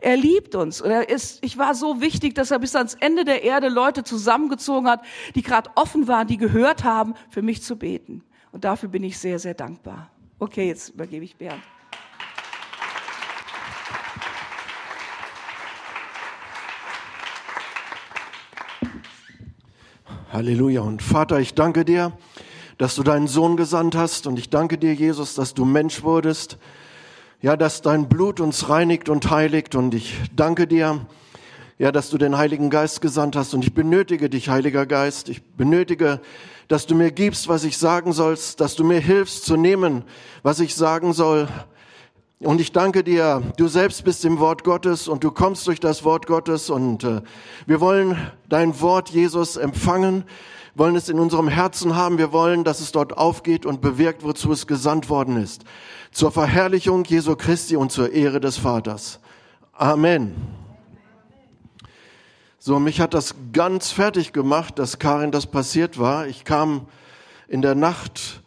Er 0.00 0.16
liebt 0.16 0.54
uns. 0.54 0.82
Und 0.82 0.90
er 0.90 1.08
ist, 1.08 1.42
ich 1.42 1.56
war 1.56 1.74
so 1.74 2.02
wichtig, 2.02 2.34
dass 2.34 2.50
er 2.50 2.58
bis 2.58 2.76
ans 2.76 2.94
Ende 2.94 3.24
der 3.24 3.44
Erde 3.44 3.68
Leute 3.68 4.04
zusammengezogen 4.04 4.88
hat, 4.88 5.02
die 5.34 5.42
gerade 5.42 5.70
offen 5.74 6.06
waren, 6.06 6.26
die 6.26 6.36
gehört 6.36 6.84
haben, 6.84 7.14
für 7.30 7.40
mich 7.40 7.62
zu 7.62 7.76
beten. 7.76 8.22
Und 8.52 8.64
dafür 8.64 8.88
bin 8.88 9.04
ich 9.04 9.18
sehr, 9.18 9.38
sehr 9.38 9.54
dankbar. 9.54 10.10
Okay, 10.38 10.68
jetzt 10.68 10.90
übergebe 10.90 11.24
ich 11.24 11.36
Bernd. 11.36 11.62
Halleluja. 20.30 20.82
Und 20.82 21.00
Vater, 21.02 21.40
ich 21.40 21.54
danke 21.54 21.86
dir, 21.86 22.12
dass 22.76 22.94
du 22.94 23.02
deinen 23.02 23.28
Sohn 23.28 23.56
gesandt 23.56 23.96
hast. 23.96 24.26
Und 24.26 24.38
ich 24.38 24.50
danke 24.50 24.76
dir, 24.76 24.92
Jesus, 24.92 25.34
dass 25.34 25.54
du 25.54 25.64
Mensch 25.64 26.02
wurdest. 26.02 26.58
Ja, 27.40 27.56
dass 27.56 27.80
dein 27.80 28.10
Blut 28.10 28.38
uns 28.38 28.68
reinigt 28.68 29.08
und 29.08 29.30
heiligt. 29.30 29.74
Und 29.74 29.94
ich 29.94 30.16
danke 30.36 30.66
dir, 30.66 31.06
ja, 31.78 31.92
dass 31.92 32.10
du 32.10 32.18
den 32.18 32.36
Heiligen 32.36 32.68
Geist 32.68 33.00
gesandt 33.00 33.36
hast. 33.36 33.54
Und 33.54 33.64
ich 33.64 33.72
benötige 33.72 34.28
dich, 34.28 34.50
Heiliger 34.50 34.84
Geist. 34.84 35.30
Ich 35.30 35.42
benötige, 35.42 36.20
dass 36.68 36.84
du 36.84 36.94
mir 36.94 37.10
gibst, 37.10 37.48
was 37.48 37.64
ich 37.64 37.78
sagen 37.78 38.12
sollst, 38.12 38.60
dass 38.60 38.76
du 38.76 38.84
mir 38.84 39.00
hilfst 39.00 39.46
zu 39.46 39.56
nehmen, 39.56 40.04
was 40.42 40.60
ich 40.60 40.74
sagen 40.74 41.14
soll. 41.14 41.48
Und 42.40 42.60
ich 42.60 42.70
danke 42.70 43.02
dir, 43.02 43.42
du 43.56 43.66
selbst 43.66 44.04
bist 44.04 44.24
im 44.24 44.38
Wort 44.38 44.62
Gottes 44.62 45.08
und 45.08 45.24
du 45.24 45.32
kommst 45.32 45.66
durch 45.66 45.80
das 45.80 46.04
Wort 46.04 46.28
Gottes 46.28 46.70
und 46.70 47.02
äh, 47.02 47.20
wir 47.66 47.80
wollen 47.80 48.16
dein 48.48 48.80
Wort, 48.80 49.10
Jesus, 49.10 49.56
empfangen, 49.56 50.22
wollen 50.76 50.94
es 50.94 51.08
in 51.08 51.18
unserem 51.18 51.48
Herzen 51.48 51.96
haben, 51.96 52.16
wir 52.16 52.30
wollen, 52.30 52.62
dass 52.62 52.78
es 52.78 52.92
dort 52.92 53.18
aufgeht 53.18 53.66
und 53.66 53.80
bewirkt, 53.80 54.22
wozu 54.22 54.52
es 54.52 54.68
gesandt 54.68 55.08
worden 55.08 55.36
ist. 55.36 55.64
Zur 56.12 56.30
Verherrlichung 56.30 57.04
Jesu 57.04 57.34
Christi 57.34 57.74
und 57.74 57.90
zur 57.90 58.12
Ehre 58.12 58.38
des 58.38 58.56
Vaters. 58.56 59.18
Amen. 59.72 60.36
So, 62.60 62.78
mich 62.78 63.00
hat 63.00 63.14
das 63.14 63.34
ganz 63.52 63.90
fertig 63.90 64.32
gemacht, 64.32 64.78
dass 64.78 65.00
Karin 65.00 65.32
das 65.32 65.46
passiert 65.46 65.98
war. 65.98 66.28
Ich 66.28 66.44
kam 66.44 66.86
in 67.48 67.62
der 67.62 67.74
Nacht 67.74 68.37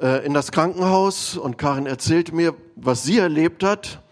äh, 0.00 0.24
in 0.26 0.34
das 0.34 0.52
Krankenhaus 0.52 1.36
und 1.36 1.58
Karin 1.58 1.86
erzählt 1.86 2.32
mir, 2.32 2.54
was 2.76 3.04
sie 3.04 3.18
erlebt 3.18 3.62
hat. 3.62 4.02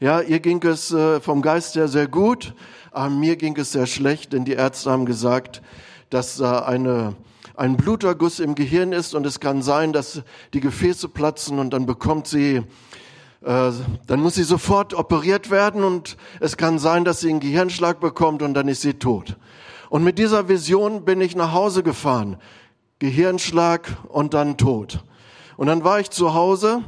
Ja, 0.00 0.20
ihr 0.20 0.40
ging 0.40 0.62
es 0.64 0.92
äh, 0.92 1.20
vom 1.20 1.42
Geist 1.42 1.76
her 1.76 1.88
sehr 1.88 2.08
gut, 2.08 2.54
aber 2.90 3.10
mir 3.10 3.36
ging 3.36 3.56
es 3.56 3.72
sehr 3.72 3.86
schlecht, 3.86 4.32
denn 4.32 4.44
die 4.44 4.52
Ärzte 4.52 4.90
haben 4.90 5.06
gesagt, 5.06 5.62
dass 6.10 6.36
da 6.36 6.60
eine, 6.60 7.14
ein 7.56 7.76
Bluterguss 7.76 8.40
im 8.40 8.54
Gehirn 8.54 8.92
ist 8.92 9.14
und 9.14 9.26
es 9.26 9.40
kann 9.40 9.62
sein, 9.62 9.92
dass 9.92 10.22
die 10.54 10.60
Gefäße 10.60 11.08
platzen 11.08 11.58
und 11.58 11.72
dann 11.72 11.86
bekommt 11.86 12.26
sie, 12.26 12.62
äh, 13.42 13.72
dann 14.06 14.20
muss 14.20 14.34
sie 14.34 14.42
sofort 14.42 14.94
operiert 14.94 15.50
werden 15.50 15.84
und 15.84 16.16
es 16.40 16.56
kann 16.56 16.78
sein, 16.78 17.04
dass 17.04 17.20
sie 17.20 17.30
einen 17.30 17.40
Gehirnschlag 17.40 18.00
bekommt 18.00 18.42
und 18.42 18.54
dann 18.54 18.68
ist 18.68 18.82
sie 18.82 18.94
tot. 18.94 19.36
Und 19.88 20.04
mit 20.04 20.18
dieser 20.18 20.48
Vision 20.48 21.04
bin 21.04 21.20
ich 21.20 21.36
nach 21.36 21.52
Hause 21.52 21.82
gefahren. 21.82 22.38
Gehirnschlag 22.98 23.88
und 24.08 24.34
dann 24.34 24.56
tot. 24.56 25.04
Und 25.56 25.66
dann 25.66 25.84
war 25.84 26.00
ich 26.00 26.10
zu 26.10 26.34
Hause 26.34 26.82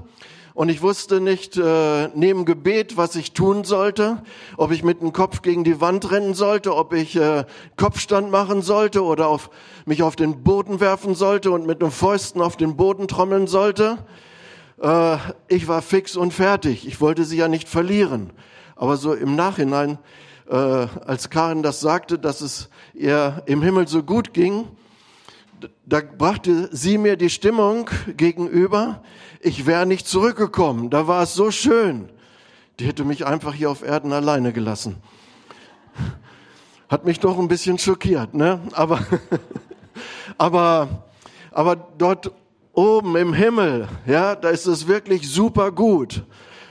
und 0.55 0.69
ich 0.69 0.83
wusste 0.83 1.21
nicht 1.21 1.57
äh, 1.57 2.09
neben 2.15 2.45
Gebet, 2.45 2.97
was 2.97 3.17
ich 3.17 3.33
tun 3.33 3.65
sollte, 3.65 4.23
ob 4.57 4.71
ich 4.71 4.85
mit 4.85 5.01
dem 5.01 5.13
Kopf 5.13 5.43
gegen 5.43 5.65
die 5.65 5.81
Wand 5.81 6.13
rennen 6.13 6.35
sollte, 6.35 6.77
ob 6.77 6.93
ich 6.93 7.17
äh, 7.17 7.45
Kopfstand 7.77 8.31
machen 8.31 8.63
sollte 8.63 9.03
oder 9.03 9.27
auf, 9.27 9.51
mich 9.85 10.05
auf 10.05 10.15
den 10.15 10.45
Boden 10.45 10.79
werfen 10.79 11.17
sollte 11.17 11.51
und 11.51 11.67
mit 11.67 11.83
den 11.83 11.91
Fäusten 11.91 12.41
auf 12.41 12.57
den 12.57 12.77
Boden 12.77 13.09
trommeln 13.09 13.49
sollte. 13.49 13.99
Äh, 14.81 15.17
ich 15.49 15.67
war 15.67 15.83
fix 15.83 16.17
und 16.17 16.33
fertig. 16.33 16.87
Ich 16.87 17.01
wollte 17.01 17.25
sie 17.25 17.37
ja 17.37 17.49
nicht 17.49 17.69
verlieren. 17.69 18.31
Aber 18.77 18.97
so 18.97 19.13
im 19.13 19.35
Nachhinein, 19.35 19.99
äh, 20.49 20.55
als 20.55 21.31
Karin 21.31 21.65
das 21.65 21.81
sagte, 21.81 22.17
dass 22.17 22.41
es 22.41 22.69
ihr 22.93 23.43
im 23.47 23.61
Himmel 23.61 23.89
so 23.89 24.05
gut 24.05 24.33
ging, 24.33 24.69
da 25.87 26.01
brachte 26.01 26.69
sie 26.73 26.99
mir 26.99 27.17
die 27.17 27.31
Stimmung 27.31 27.91
gegenüber, 28.17 29.03
ich 29.41 29.67
wäre 29.67 29.87
nicht 29.87 30.07
zurückgekommen. 30.07 30.91
Da 30.91 31.07
war 31.07 31.23
es 31.23 31.35
so 31.35 31.51
schön. 31.51 32.09
Die 32.79 32.87
hätte 32.87 33.05
mich 33.05 33.27
einfach 33.27 33.55
hier 33.55 33.71
auf 33.71 33.83
Erden 33.83 34.13
alleine 34.13 34.53
gelassen. 34.53 34.97
Hat 36.89 37.05
mich 37.05 37.21
doch 37.21 37.39
ein 37.39 37.49
bisschen 37.49 37.79
schockiert, 37.79 38.35
ne? 38.35 38.61
Aber, 38.73 39.01
aber, 40.39 41.05
aber 41.51 41.77
dort 41.77 42.33
oben 42.73 43.17
im 43.17 43.33
Himmel, 43.33 43.89
ja, 44.07 44.35
da 44.35 44.49
ist 44.49 44.67
es 44.67 44.89
wirklich 44.89 45.29
super 45.29 45.71
gut. 45.71 46.25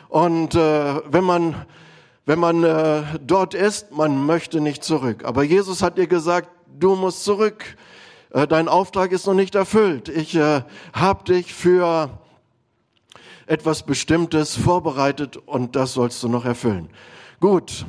Und 0.10 0.56
äh, 0.56 1.02
wenn 1.12 1.24
man 1.24 1.66
wenn 2.26 2.40
man 2.40 2.64
äh, 2.64 3.04
dort 3.22 3.54
ist, 3.54 3.92
man 3.92 4.26
möchte 4.26 4.62
nicht 4.62 4.84
zurück. 4.84 5.26
Aber 5.26 5.44
Jesus 5.44 5.84
hat 5.84 5.98
ihr 5.98 6.08
gesagt, 6.08 6.48
du 6.80 6.96
musst 6.96 7.26
zurück 7.26 7.76
dein 8.34 8.68
Auftrag 8.68 9.12
ist 9.12 9.28
noch 9.28 9.36
nicht 9.36 9.54
erfüllt. 9.54 10.10
Ich 10.10 10.36
äh, 10.36 10.64
habe 10.92 11.24
dich 11.24 11.54
für 11.54 12.10
etwas 13.46 13.84
Bestimmtes 13.84 14.56
vorbereitet 14.56 15.38
und 15.38 15.76
das 15.76 15.94
sollst 15.94 16.24
du 16.24 16.28
noch 16.28 16.44
erfüllen. 16.44 16.90
Gut. 17.40 17.86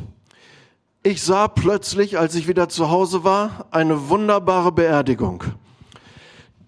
Ich 1.03 1.23
sah 1.23 1.49
plötzlich, 1.49 2.19
als 2.19 2.35
ich 2.35 2.49
wieder 2.49 2.69
zu 2.69 2.91
Hause 2.91 3.25
war, 3.25 3.67
eine 3.71 4.09
wunderbare 4.09 4.73
Beerdigung. 4.73 5.45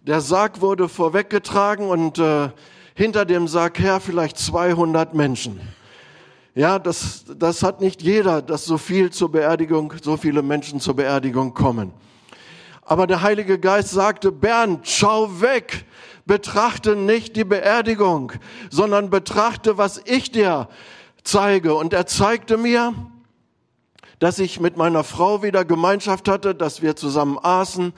Der 0.06 0.21
Sarg 0.21 0.61
wurde 0.61 0.88
vorweggetragen 0.88 1.88
und 1.88 2.18
äh, 2.18 2.50
hinter 2.95 3.25
dem 3.25 3.49
Sarg 3.49 3.78
her 3.78 3.99
vielleicht 4.00 4.38
200 4.38 5.14
Menschen. 5.14 5.61
Ja, 6.54 6.78
das, 6.78 7.25
das 7.37 7.62
hat 7.62 7.80
nicht 7.80 8.02
jeder, 8.02 8.40
dass 8.40 8.64
so 8.64 8.78
viel 8.78 9.11
zur 9.11 9.33
Beerdigung, 9.33 9.92
so 10.02 10.16
viele 10.16 10.42
Menschen 10.42 10.80
zur 10.80 10.97
Beerdigung 10.97 11.52
kommen. 11.52 11.92
Aber 12.88 13.08
der 13.08 13.20
Heilige 13.22 13.58
Geist 13.58 13.90
sagte, 13.90 14.30
Bernd, 14.30 14.86
schau 14.88 15.40
weg, 15.40 15.84
betrachte 16.24 16.94
nicht 16.94 17.34
die 17.34 17.44
Beerdigung, 17.44 18.32
sondern 18.70 19.10
betrachte, 19.10 19.76
was 19.76 20.00
ich 20.04 20.30
dir 20.30 20.68
zeige. 21.24 21.74
Und 21.74 21.92
er 21.92 22.06
zeigte 22.06 22.56
mir, 22.56 22.94
dass 24.20 24.38
ich 24.38 24.60
mit 24.60 24.76
meiner 24.76 25.02
Frau 25.02 25.42
wieder 25.42 25.64
Gemeinschaft 25.64 26.28
hatte, 26.28 26.54
dass 26.54 26.80
wir 26.80 26.94
zusammen 26.94 27.38
aßen, 27.42 27.92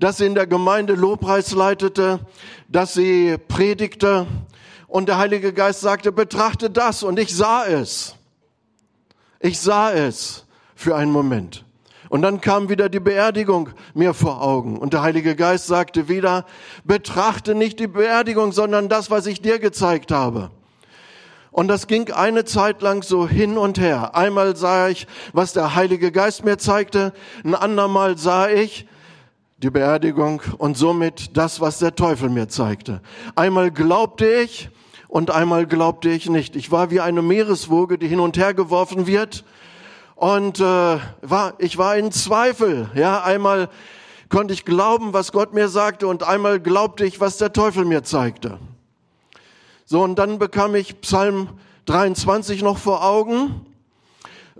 dass 0.00 0.16
sie 0.16 0.26
in 0.26 0.34
der 0.34 0.48
Gemeinde 0.48 0.94
Lobpreis 0.94 1.52
leitete, 1.52 2.18
dass 2.68 2.94
sie 2.94 3.38
predigte. 3.46 4.26
Und 4.88 5.08
der 5.08 5.18
Heilige 5.18 5.52
Geist 5.52 5.82
sagte, 5.82 6.10
betrachte 6.10 6.68
das. 6.68 7.04
Und 7.04 7.20
ich 7.20 7.34
sah 7.34 7.64
es. 7.64 8.16
Ich 9.38 9.60
sah 9.60 9.92
es 9.92 10.46
für 10.74 10.96
einen 10.96 11.12
Moment. 11.12 11.64
Und 12.12 12.20
dann 12.20 12.42
kam 12.42 12.68
wieder 12.68 12.90
die 12.90 13.00
Beerdigung 13.00 13.70
mir 13.94 14.12
vor 14.12 14.42
Augen. 14.42 14.76
Und 14.76 14.92
der 14.92 15.00
Heilige 15.00 15.34
Geist 15.34 15.66
sagte 15.66 16.10
wieder, 16.10 16.44
betrachte 16.84 17.54
nicht 17.54 17.80
die 17.80 17.86
Beerdigung, 17.86 18.52
sondern 18.52 18.90
das, 18.90 19.10
was 19.10 19.24
ich 19.24 19.40
dir 19.40 19.58
gezeigt 19.58 20.12
habe. 20.12 20.50
Und 21.52 21.68
das 21.68 21.86
ging 21.86 22.12
eine 22.12 22.44
Zeit 22.44 22.82
lang 22.82 23.02
so 23.02 23.26
hin 23.26 23.56
und 23.56 23.80
her. 23.80 24.14
Einmal 24.14 24.56
sah 24.56 24.88
ich, 24.88 25.06
was 25.32 25.54
der 25.54 25.74
Heilige 25.74 26.12
Geist 26.12 26.44
mir 26.44 26.58
zeigte, 26.58 27.14
ein 27.44 27.54
andermal 27.54 28.18
sah 28.18 28.50
ich 28.50 28.86
die 29.56 29.70
Beerdigung 29.70 30.42
und 30.58 30.76
somit 30.76 31.34
das, 31.38 31.62
was 31.62 31.78
der 31.78 31.94
Teufel 31.94 32.28
mir 32.28 32.48
zeigte. 32.48 33.00
Einmal 33.36 33.70
glaubte 33.70 34.26
ich 34.26 34.68
und 35.08 35.30
einmal 35.30 35.64
glaubte 35.66 36.10
ich 36.10 36.28
nicht. 36.28 36.56
Ich 36.56 36.70
war 36.70 36.90
wie 36.90 37.00
eine 37.00 37.22
Meereswoge, 37.22 37.96
die 37.96 38.08
hin 38.08 38.20
und 38.20 38.36
her 38.36 38.52
geworfen 38.52 39.06
wird 39.06 39.46
und 40.22 40.60
äh, 40.60 40.62
war, 40.62 41.54
ich 41.58 41.78
war 41.78 41.96
in 41.96 42.12
Zweifel. 42.12 42.88
Ja, 42.94 43.24
einmal 43.24 43.68
konnte 44.28 44.54
ich 44.54 44.64
glauben, 44.64 45.12
was 45.12 45.32
Gott 45.32 45.52
mir 45.52 45.66
sagte, 45.66 46.06
und 46.06 46.22
einmal 46.22 46.60
glaubte 46.60 47.04
ich, 47.04 47.18
was 47.18 47.38
der 47.38 47.52
Teufel 47.52 47.84
mir 47.84 48.04
zeigte. 48.04 48.58
So, 49.84 50.00
und 50.00 50.20
dann 50.20 50.38
bekam 50.38 50.76
ich 50.76 51.00
Psalm 51.00 51.48
23 51.86 52.62
noch 52.62 52.78
vor 52.78 53.04
Augen. 53.04 53.66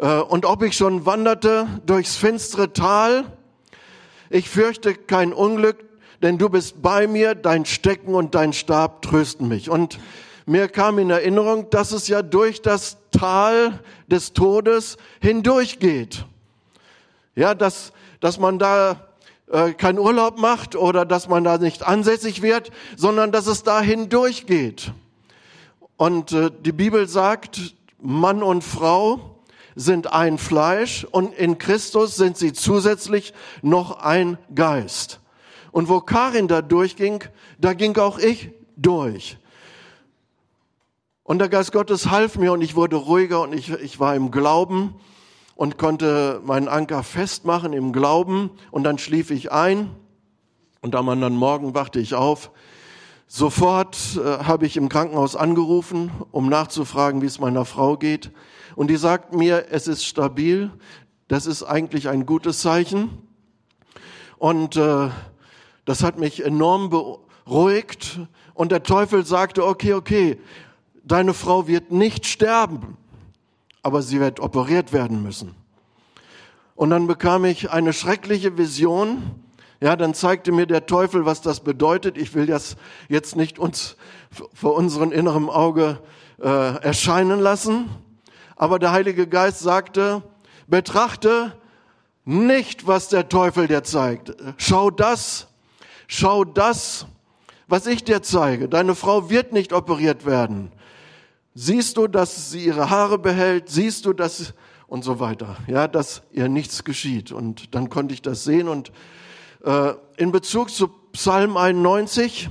Äh, 0.00 0.16
und 0.16 0.47
ob 0.47 0.64
ich 0.64 0.76
schon 0.76 1.07
wanderte 1.07 1.69
durchs 1.87 2.16
finstere 2.16 2.73
Tal, 2.73 3.25
Ich 4.31 4.49
fürchte 4.49 4.95
kein 4.97 5.33
Unglück, 5.33 5.85
denn 6.23 6.38
du 6.38 6.49
bist 6.49 6.83
bei 6.83 7.07
mir, 7.07 7.37
dein 7.37 7.66
Stecken 7.66 8.16
und 8.16 8.35
dein 8.35 8.52
Stab 8.52 9.02
trösten 9.02 9.47
mich. 9.47 9.71
Und 9.71 10.00
mir 10.52 10.68
kam 10.68 10.99
in 10.99 11.09
Erinnerung, 11.09 11.71
dass 11.71 11.92
es 11.92 12.09
ja 12.09 12.21
durch 12.21 12.61
das 12.61 12.99
Tal 13.11 13.80
des 14.06 14.35
Todes 14.35 14.99
hindurchgeht. 15.21 16.26
Ja, 17.35 17.54
dass, 17.54 17.92
dass 18.21 18.38
man 18.38 18.59
da 18.59 19.09
äh, 19.50 19.73
keinen 19.73 19.99
Urlaub 19.99 20.38
macht 20.38 20.76
oder 20.76 21.06
dass 21.06 21.26
man 21.26 21.42
da 21.42 21.56
nicht 21.56 21.82
ansässig 21.82 22.42
wird, 22.42 22.71
sondern 22.97 23.32
dass 23.32 23.47
es 23.47 23.62
da 23.62 23.80
hindurchgeht. 23.80 24.92
Und 25.97 26.32
äh, 26.32 26.50
die 26.50 26.73
Bibel 26.73 27.09
sagt, 27.09 27.75
Mann 27.99 28.42
und 28.42 28.62
Frau 28.62 29.38
sind 29.75 30.12
ein 30.12 30.37
Fleisch 30.37 31.06
und 31.11 31.32
in 31.32 31.56
Christus 31.56 32.16
sind 32.16 32.37
sie 32.37 32.52
zusätzlich 32.52 33.32
noch 33.62 34.02
ein 34.02 34.37
Geist. 34.54 35.21
Und 35.71 35.88
wo 35.88 36.00
Karin 36.00 36.47
da 36.47 36.61
durchging, 36.61 37.25
da 37.59 37.73
ging 37.73 37.97
auch 37.97 38.18
ich 38.18 38.50
durch. 38.76 39.38
Und 41.25 41.38
der 41.38 41.49
Geist 41.49 41.71
Gottes 41.71 42.11
half 42.11 42.37
mir 42.37 42.52
und 42.52 42.62
ich 42.62 42.75
wurde 42.75 42.97
ruhiger 42.97 43.43
und 43.43 43.52
ich, 43.52 43.71
ich 43.71 44.00
war 44.00 44.17
im 44.17 44.33
Glauben 44.33 44.95
und 45.55 45.79
konnte 45.79 46.41
meinen 46.45 46.67
Anker 46.67 47.05
festmachen 47.05 47.73
im 47.73 47.93
Glauben 47.93 48.50
und 48.73 48.83
dann 48.83 48.99
schlief 48.99 49.31
ich 49.31 49.52
ein 49.52 49.91
und 50.81 50.97
am 50.97 51.09
anderen 51.09 51.37
Morgen 51.37 51.76
wachte 51.76 52.00
ich 52.00 52.14
auf. 52.14 52.50
Sofort 53.29 53.97
äh, 54.17 54.45
habe 54.45 54.67
ich 54.67 54.76
im 54.76 54.88
Krankenhaus 54.88 55.37
angerufen, 55.37 56.11
um 56.33 56.49
nachzufragen, 56.49 57.23
wie 57.23 57.26
es 57.26 57.38
meiner 57.38 57.64
Frau 57.64 57.97
geht. 57.97 58.33
Und 58.75 58.88
die 58.88 58.97
sagt 58.97 59.33
mir, 59.33 59.67
es 59.71 59.87
ist 59.87 60.05
stabil. 60.05 60.73
Das 61.29 61.47
ist 61.47 61.62
eigentlich 61.62 62.09
ein 62.09 62.26
gutes 62.26 62.59
Zeichen. 62.59 63.11
Und 64.38 64.75
äh, 64.76 65.09
das 65.85 66.02
hat 66.02 66.19
mich 66.19 66.45
enorm 66.45 66.91
beruhigt. 66.91 68.19
Und 68.55 68.73
der 68.73 68.83
Teufel 68.83 69.25
sagte, 69.25 69.64
okay, 69.64 69.95
okay, 69.95 70.41
deine 71.04 71.35
Frau 71.35 71.66
wird 71.66 71.90
nicht 71.90 72.26
sterben, 72.26 72.97
aber 73.82 74.02
sie 74.02 74.21
wird 74.21 74.40
operiert 74.40 74.92
werden 74.92 75.23
müssen. 75.23 75.54
Und 76.75 76.90
dann 76.90 77.06
bekam 77.06 77.44
ich 77.44 77.71
eine 77.71 77.92
schreckliche 77.92 78.56
Vision. 78.56 79.42
Ja, 79.80 79.97
dann 79.97 80.14
zeigte 80.14 80.52
mir 80.52 80.66
der 80.66 80.87
Teufel, 80.87 81.26
was 81.26 81.40
das 81.40 81.61
bedeutet. 81.61 82.16
Ich 82.16 82.35
will 82.35 82.47
das 82.47 82.76
jetzt 83.09 83.37
nicht 83.37 83.59
uns 83.59 83.97
vor 84.54 84.75
unserem 84.75 85.12
inneren 85.12 85.49
Auge 85.49 86.00
äh, 86.40 86.49
erscheinen 86.49 87.40
lassen. 87.40 87.88
Aber 88.56 88.78
der 88.78 88.92
Heilige 88.92 89.26
Geist 89.26 89.61
sagte, 89.61 90.23
betrachte 90.68 91.56
nicht, 92.25 92.87
was 92.87 93.09
der 93.09 93.28
Teufel 93.28 93.66
dir 93.66 93.82
zeigt. 93.82 94.35
Schau 94.56 94.90
das, 94.90 95.49
schau 96.06 96.44
das, 96.44 97.06
was 97.66 97.87
ich 97.87 98.04
dir 98.04 98.23
zeige. 98.23 98.68
Deine 98.68 98.94
Frau 98.94 99.30
wird 99.30 99.52
nicht 99.52 99.73
operiert 99.73 100.25
werden. 100.25 100.71
Siehst 101.54 101.97
du, 101.97 102.06
dass 102.06 102.50
sie 102.50 102.66
ihre 102.66 102.90
Haare 102.90 103.18
behält? 103.18 103.68
Siehst 103.68 104.06
du, 104.06 104.12
dass 104.12 104.54
und 104.92 105.04
so 105.04 105.21
weiter, 105.21 105.56
ja, 105.68 105.88
dass 105.88 106.21
ihr 106.32 106.50
nichts 106.50 106.85
geschieht. 106.85 107.32
Und 107.32 107.75
dann 107.75 107.88
konnte 107.88 108.12
ich 108.12 108.21
das 108.21 108.44
sehen. 108.44 108.68
Und 108.68 108.92
äh, 109.64 109.94
in 110.18 110.32
Bezug 110.32 110.71
zu 110.71 110.88
Psalm 111.12 111.56
91 111.56 112.50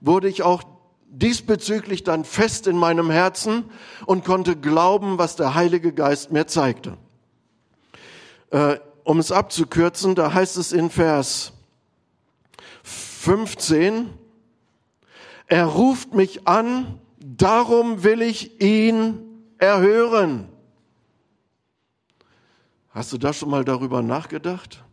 wurde 0.00 0.28
ich 0.28 0.42
auch 0.42 0.64
diesbezüglich 1.06 2.02
dann 2.02 2.24
fest 2.24 2.66
in 2.66 2.76
meinem 2.76 3.08
Herzen 3.08 3.66
und 4.04 4.24
konnte 4.24 4.56
glauben, 4.56 5.18
was 5.18 5.36
der 5.36 5.54
Heilige 5.54 5.92
Geist 5.92 6.32
mir 6.32 6.48
zeigte. 6.48 6.96
Äh, 8.50 8.78
um 9.04 9.20
es 9.20 9.30
abzukürzen, 9.30 10.16
da 10.16 10.34
heißt 10.34 10.56
es 10.56 10.72
in 10.72 10.90
Vers 10.90 11.52
15, 12.82 14.10
er 15.46 15.66
ruft 15.66 16.14
mich 16.14 16.48
an, 16.48 16.98
darum 17.36 18.04
will 18.04 18.22
ich 18.22 18.60
ihn 18.60 19.20
erhören. 19.58 20.48
Hast 22.90 23.12
du 23.12 23.18
da 23.18 23.32
schon 23.32 23.50
mal 23.50 23.64
darüber 23.64 24.02
nachgedacht? 24.02 24.84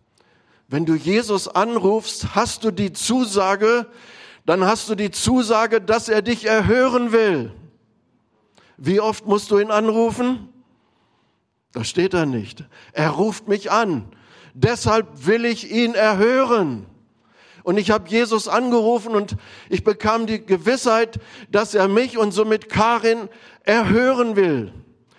Wenn 0.67 0.85
du 0.85 0.95
Jesus 0.95 1.47
anrufst, 1.47 2.33
hast 2.35 2.63
du 2.63 2.71
die 2.71 2.93
Zusage, 2.93 3.85
dann 4.45 4.65
hast 4.65 4.89
du 4.89 4.95
die 4.95 5.11
Zusage, 5.11 5.81
dass 5.81 6.09
er 6.09 6.21
dich 6.21 6.45
erhören 6.45 7.11
will. 7.11 7.51
Wie 8.77 8.99
oft 8.99 9.27
musst 9.27 9.51
du 9.51 9.59
ihn 9.59 9.69
anrufen? 9.69 10.49
Da 11.73 11.83
steht 11.83 12.13
er 12.13 12.25
nicht. 12.25 12.65
Er 12.93 13.11
ruft 13.11 13.47
mich 13.47 13.71
an. 13.71 14.05
Deshalb 14.53 15.27
will 15.27 15.45
ich 15.45 15.71
ihn 15.71 15.93
erhören. 15.93 16.87
Und 17.63 17.77
ich 17.77 17.91
habe 17.91 18.09
Jesus 18.09 18.47
angerufen 18.47 19.15
und 19.15 19.35
ich 19.69 19.83
bekam 19.83 20.25
die 20.25 20.43
Gewissheit, 20.45 21.19
dass 21.49 21.75
er 21.75 21.87
mich 21.87 22.17
und 22.17 22.31
somit 22.31 22.69
Karin 22.69 23.29
erhören 23.63 24.35
will. 24.35 24.73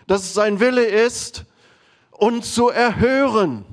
Dass 0.07 0.23
es 0.23 0.35
sein 0.35 0.61
Wille 0.61 0.85
ist, 0.85 1.45
uns 2.11 2.55
zu 2.55 2.69
erhören. 2.69 3.65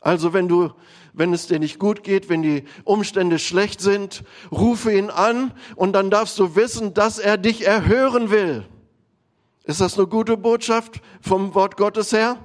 Also 0.00 0.32
wenn 0.32 0.48
du, 0.48 0.70
wenn 1.12 1.32
es 1.32 1.46
dir 1.46 1.58
nicht 1.58 1.78
gut 1.78 2.02
geht, 2.02 2.28
wenn 2.28 2.42
die 2.42 2.64
Umstände 2.84 3.38
schlecht 3.38 3.80
sind, 3.80 4.24
rufe 4.52 4.92
ihn 4.92 5.10
an 5.10 5.52
und 5.76 5.92
dann 5.92 6.10
darfst 6.10 6.38
du 6.38 6.56
wissen, 6.56 6.92
dass 6.92 7.18
er 7.18 7.38
dich 7.38 7.66
erhören 7.66 8.30
will. 8.30 8.66
Ist 9.64 9.80
das 9.80 9.96
eine 9.96 10.06
gute 10.06 10.36
Botschaft 10.36 11.00
vom 11.22 11.54
Wort 11.54 11.78
Gottes 11.78 12.12
her? 12.12 12.38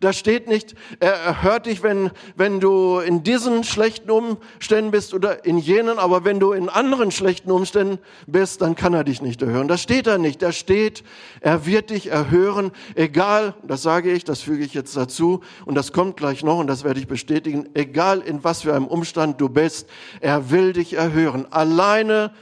Da 0.00 0.12
steht 0.12 0.46
nicht, 0.46 0.76
er 1.00 1.42
hört 1.42 1.66
dich, 1.66 1.82
wenn, 1.82 2.10
wenn 2.36 2.60
du 2.60 3.00
in 3.00 3.24
diesen 3.24 3.64
schlechten 3.64 4.10
Umständen 4.10 4.92
bist 4.92 5.12
oder 5.12 5.44
in 5.44 5.58
jenen, 5.58 5.98
aber 5.98 6.24
wenn 6.24 6.38
du 6.38 6.52
in 6.52 6.68
anderen 6.68 7.10
schlechten 7.10 7.50
Umständen 7.50 7.98
bist, 8.28 8.62
dann 8.62 8.76
kann 8.76 8.94
er 8.94 9.02
dich 9.02 9.22
nicht 9.22 9.42
erhören. 9.42 9.66
Das 9.66 9.82
steht 9.82 10.06
da 10.06 10.16
nicht. 10.16 10.40
Da 10.40 10.52
steht, 10.52 11.02
er 11.40 11.66
wird 11.66 11.90
dich 11.90 12.12
erhören, 12.12 12.70
egal, 12.94 13.54
das 13.64 13.82
sage 13.82 14.12
ich, 14.12 14.22
das 14.22 14.40
füge 14.40 14.64
ich 14.64 14.72
jetzt 14.72 14.96
dazu 14.96 15.40
und 15.66 15.74
das 15.74 15.92
kommt 15.92 16.16
gleich 16.16 16.44
noch 16.44 16.58
und 16.58 16.68
das 16.68 16.84
werde 16.84 17.00
ich 17.00 17.08
bestätigen, 17.08 17.68
egal 17.74 18.20
in 18.20 18.44
was 18.44 18.62
für 18.62 18.74
einem 18.74 18.86
Umstand 18.86 19.40
du 19.40 19.48
bist, 19.48 19.88
er 20.20 20.50
will 20.50 20.72
dich 20.72 20.92
erhören. 20.92 21.46
Alleine 21.50 22.32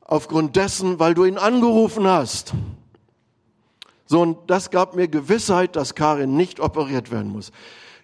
aufgrund 0.00 0.56
dessen, 0.56 0.98
weil 0.98 1.12
du 1.12 1.26
ihn 1.26 1.36
angerufen 1.36 2.06
hast. 2.06 2.54
So, 4.10 4.22
und 4.22 4.38
das 4.46 4.70
gab 4.70 4.96
mir 4.96 5.06
Gewissheit, 5.06 5.76
dass 5.76 5.94
Karin 5.94 6.34
nicht 6.34 6.60
operiert 6.60 7.10
werden 7.10 7.30
muss. 7.30 7.52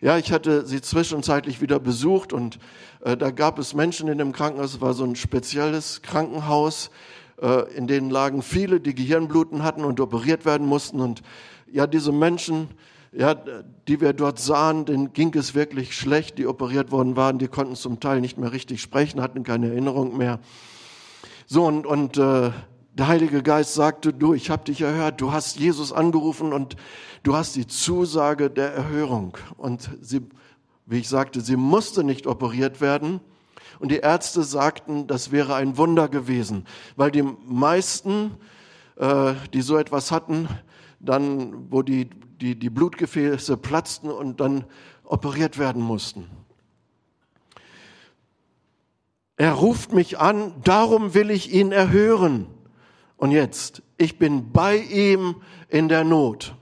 Ja, 0.03 0.19
ich 0.19 0.33
hatte 0.33 0.67
sie 0.67 0.83
zwischenzeitlich 0.83 1.62
wieder 1.62 1.81
besucht 1.81 2.35
und 2.35 2.59
äh, 3.03 3.17
da 3.17 3.31
gab 3.31 3.59
es 3.59 3.73
Menschen 3.73 4.09
in 4.09 4.19
dem 4.19 4.33
Krankenhaus, 4.33 4.75
es 4.75 4.81
war 4.83 4.93
so 4.93 5.05
ein 5.05 5.17
spezielles 5.17 6.03
Krankenhaus, 6.03 6.90
äh, 7.40 7.75
in 7.75 7.87
denen 7.87 8.11
lagen 8.11 8.43
viele, 8.43 8.81
die 8.81 8.95
Gehirnbluten 8.95 9.62
hatten 9.62 9.83
und 9.83 9.99
operiert 9.99 10.45
werden 10.45 10.67
mussten. 10.67 11.01
Und 11.01 11.23
ja, 11.73 11.87
diese 11.87 12.12
Menschen, 12.12 12.69
ja, 13.11 13.35
die 13.88 14.03
wir 14.03 14.12
dort 14.12 14.38
sahen, 14.38 14.85
denen 14.85 15.14
ging 15.14 15.35
es 15.35 15.55
wirklich 15.55 15.97
schlecht, 15.97 16.37
die 16.37 16.47
operiert 16.47 16.90
worden 16.93 17.17
waren, 17.17 17.38
die 17.38 17.49
konnten 17.49 17.77
zum 17.77 17.99
Teil 17.99 18.21
nicht 18.21 18.37
mehr 18.37 18.53
richtig 18.53 18.83
sprechen, 18.83 19.23
hatten 19.23 19.43
keine 19.43 19.69
Erinnerung 19.69 20.19
mehr. 20.19 20.38
So, 21.47 21.64
und, 21.64 21.87
und 21.87 22.19
äh, 22.19 22.51
der 22.95 23.09
Heilige 23.09 23.43
Geist 23.43 23.75
sagte, 23.75 24.13
du, 24.13 24.35
ich 24.35 24.51
habe 24.51 24.65
dich 24.65 24.81
erhört, 24.81 25.21
du 25.21 25.33
hast 25.33 25.59
Jesus 25.59 25.93
angerufen 25.93 26.53
und 26.53 26.77
du 27.25 27.35
hast 27.35 27.57
die 27.57 27.67
Zusage 27.67 28.51
der 28.51 28.73
Erhörung. 28.73 29.37
Und 29.57 29.91
sie, 30.01 30.23
wie 30.87 30.99
ich 30.99 31.09
sagte, 31.09 31.41
sie 31.41 31.57
musste 31.57 32.05
nicht 32.05 32.29
operiert 32.29 32.81
werden. 32.81 33.21
Und 33.81 33.91
die 33.91 33.97
Ärzte 33.97 34.45
sagten, 34.45 35.09
das 35.09 35.33
wäre 35.33 35.57
ein 35.57 35.77
Wunder 35.77 36.09
gewesen, 36.09 36.67
weil 36.95 37.11
die 37.11 37.23
meisten, 37.23 38.37
äh, 38.97 39.35
die 39.53 39.63
so 39.63 39.77
etwas 39.77 40.13
hatten, 40.13 40.49
dann, 41.01 41.73
wo 41.73 41.83
die, 41.83 42.09
die, 42.41 42.57
die 42.57 42.71
Blutgefäße 42.71 43.57
platzten 43.57 44.09
und 44.09 44.41
dann 44.41 44.65
operiert 45.03 45.59
werden 45.59 45.83
mussten. 45.83 46.31
Er 49.37 49.53
ruft 49.53 49.93
mich 49.93 50.21
an, 50.21 50.55
darum 50.63 51.13
will 51.13 51.31
ich 51.31 51.53
ihn 51.53 51.73
erhören. 51.73 52.47
Und 53.16 53.31
jetzt, 53.31 53.83
ich 53.96 54.18
bin 54.18 54.53
bei 54.53 54.77
ihm 54.77 55.37
in 55.68 55.88
der 55.88 56.05
Not. 56.05 56.55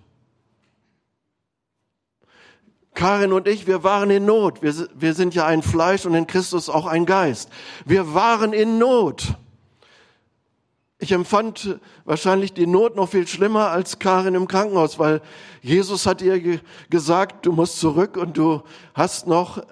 Karin 2.95 3.33
und 3.33 3.49
ich, 3.49 3.67
wir 3.67 3.83
waren 3.85 4.11
in 4.11 4.27
Not. 4.27 4.63
Wir, 4.63 4.75
wir 4.95 5.15
sind 5.15 5.35
ja 5.35 5.47
ein 5.47 5.63
Fleisch 5.63 6.05
und 6.05 6.15
in 6.15 6.27
Christus 6.27 6.69
auch 6.69 6.87
ein 6.87 7.07
Geist. 7.07 7.49
Wir 7.87 8.15
waren 8.15 8.53
in 8.53 8.79
Not. 8.79 9.35
Ich 10.99 11.11
empfand 11.11 11.81
wahrscheinlich 12.05 12.53
die 12.53 12.67
Not 12.67 12.95
noch 12.95 13.09
viel 13.09 13.27
schlimmer 13.27 13.71
als 13.71 13.99
Karin 13.99 14.35
im 14.35 14.47
Krankenhaus, 14.47 14.99
weil 14.99 15.21
Jesus 15.61 16.07
hat 16.07 16.23
ihr 16.23 16.39
ge 16.39 16.61
gesagt, 16.91 17.45
du 17.47 17.53
musst 17.53 17.81
zurück 17.81 18.17
und 18.17 18.37
du 18.37 18.63
hast 18.95 19.27
noch 19.27 19.65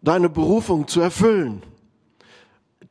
deine 0.00 0.30
Berufung 0.30 0.88
zu 0.88 1.00
erfüllen. 1.00 1.62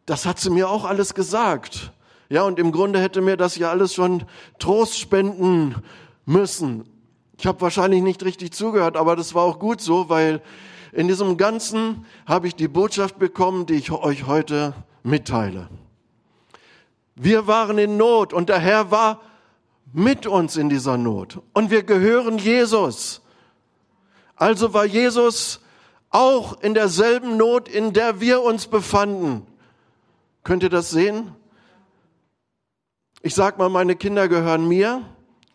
Das 0.06 0.26
hat 0.26 0.40
sie 0.40 0.52
mir 0.52 0.70
auch 0.70 0.86
alles 0.86 1.16
gesagt. 1.16 1.92
Ja, 2.30 2.44
und 2.44 2.60
im 2.60 2.72
Grunde 2.72 3.00
hätte 3.00 3.22
mir 3.22 3.38
das 3.38 3.58
ja 3.58 3.70
alles 3.70 3.94
schon 3.94 4.24
Trost 4.58 4.98
spenden 5.00 5.76
müssen. 6.26 6.86
Ich 7.38 7.46
habe 7.46 7.62
wahrscheinlich 7.62 8.02
nicht 8.02 8.24
richtig 8.24 8.54
zugehört, 8.54 8.98
aber 8.98 9.16
das 9.16 9.36
war 9.36 9.44
auch 9.44 9.60
gut 9.60 9.82
so, 9.82 10.10
weil 10.10 10.42
in 10.92 11.08
diesem 11.08 11.38
Ganzen 11.38 12.06
habe 12.26 12.48
ich 12.48 12.56
die 12.56 12.68
Botschaft 12.68 13.20
bekommen, 13.20 13.66
die 13.66 13.76
ich 13.76 13.92
euch 13.92 14.26
heute 14.26 14.74
mitteile. 15.04 15.70
Wir 17.16 17.48
waren 17.48 17.78
in 17.78 17.98
Not 17.98 18.34
und 18.34 18.50
der 18.50 18.60
Herr 18.60 18.92
war 18.92 19.22
mit 19.94 20.26
uns 20.26 20.58
in 20.58 20.70
dieser 20.70 20.98
Not. 20.98 21.40
Und 21.54 21.70
wir 21.70 21.84
gehören 21.84 22.38
Jesus. 22.38 23.22
Also 24.36 24.74
war 24.74 24.86
Jesus 24.86 25.62
auch 26.10 26.62
in 26.62 26.74
derselben 26.74 27.38
Not, 27.38 27.70
in 27.70 27.94
der 27.94 28.20
wir 28.20 28.42
uns 28.42 28.68
befanden. 28.68 29.46
Könnt 30.44 30.64
ihr 30.64 30.70
das 30.70 30.90
sehen? 30.90 31.36
Ich 33.26 33.34
sag 33.34 33.58
mal, 33.58 33.70
meine 33.70 33.96
Kinder 33.96 34.28
gehören 34.28 34.68
mir, 34.68 35.02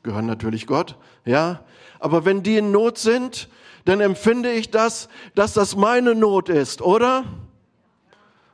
gehören 0.02 0.26
natürlich 0.26 0.66
Gott, 0.66 0.96
ja. 1.24 1.60
Aber 2.00 2.24
wenn 2.24 2.42
die 2.42 2.56
in 2.56 2.72
Not 2.72 2.98
sind, 2.98 3.48
dann 3.84 4.00
empfinde 4.00 4.50
ich 4.50 4.72
das, 4.72 5.08
dass 5.36 5.54
das 5.54 5.76
meine 5.76 6.16
Not 6.16 6.48
ist, 6.48 6.82
oder? 6.82 7.22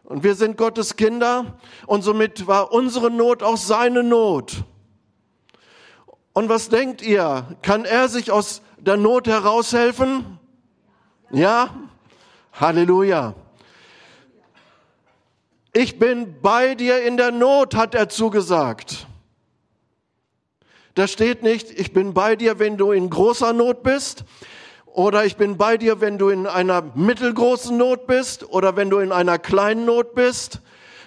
Und 0.05 0.23
wir 0.23 0.35
sind 0.35 0.59
Gottes 0.59 0.97
Kinder 0.97 1.57
und 1.87 2.03
somit 2.03 2.47
war 2.47 2.73
unsere 2.73 3.11
Not 3.11 3.43
auch 3.43 3.57
seine 3.57 4.03
Not. 4.03 4.65
Und 6.35 6.51
was 6.51 6.69
denkt 6.69 7.01
ihr? 7.01 7.57
Kann 7.63 7.87
er 7.87 8.11
sich 8.11 8.31
aus 8.31 8.61
der 8.77 8.99
Not 8.99 9.29
heraushelfen? 9.29 10.39
Ja? 11.31 11.71
Halleluja. 12.53 13.35
Ich 15.79 15.99
bin 15.99 16.41
bei 16.41 16.75
dir 16.75 17.03
in 17.03 17.19
der 17.19 17.31
Not, 17.31 17.75
hat 17.75 17.95
er 17.95 18.09
zugesagt. 18.09 19.07
Da 20.95 21.07
steht 21.07 21.43
nicht, 21.43 21.71
ich 21.71 21.93
bin 21.93 22.15
bei 22.15 22.35
dir, 22.35 22.59
wenn 22.59 22.79
du 22.79 22.93
in 22.93 23.11
großer 23.11 23.53
Not 23.53 23.83
bist, 23.83 24.25
oder 24.87 25.27
ich 25.27 25.37
bin 25.37 25.59
bei 25.59 25.77
dir, 25.77 26.01
wenn 26.01 26.17
du 26.17 26.31
in 26.31 26.47
einer 26.47 26.81
mittelgroßen 26.81 27.77
Not 27.77 28.07
bist, 28.07 28.49
oder 28.49 28.75
wenn 28.77 28.89
du 28.89 29.01
in 29.01 29.13
einer 29.13 29.39
kleinen 29.39 29.85
Not 29.85 30.15
bist. 30.15 30.63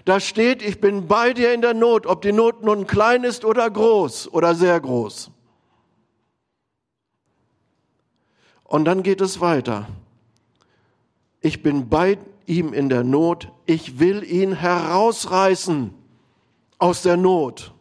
Da 0.05 0.19
steht, 0.19 0.61
ich 0.61 0.79
bin 0.79 1.07
bei 1.07 1.33
dir 1.33 1.51
in 1.51 1.63
der 1.63 1.73
Not, 1.73 2.05
ob 2.05 2.21
die 2.21 2.31
Not 2.31 2.61
nun 2.61 2.85
klein 2.85 3.23
ist 3.23 3.45
oder 3.45 3.67
groß 3.71 4.31
oder 4.31 4.53
sehr 4.53 4.79
groß. 4.79 5.31
Und 8.65 8.85
dann 8.85 9.01
geht 9.01 9.19
es 9.19 9.41
weiter. 9.41 9.87
Ich 11.41 11.63
bin 11.63 11.89
bei 11.89 12.19
ihm 12.49 12.73
in 12.73 12.89
der 12.89 13.03
Not, 13.03 13.51
ich 13.65 13.99
will 13.99 14.23
ihn 14.23 14.53
herausreißen 14.53 15.93
aus 16.79 17.03
der 17.03 17.15
Not. 17.15 17.73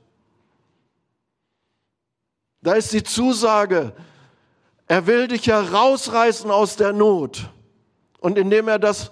Da 2.61 2.75
ist 2.75 2.93
die 2.93 3.03
Zusage, 3.03 3.95
er 4.87 5.07
will 5.07 5.29
dich 5.29 5.47
herausreißen 5.47 6.51
aus 6.51 6.77
der 6.77 6.93
Not. 6.93 7.51
Und 8.21 8.37
indem 8.37 8.69
er 8.69 8.79
das 8.79 9.11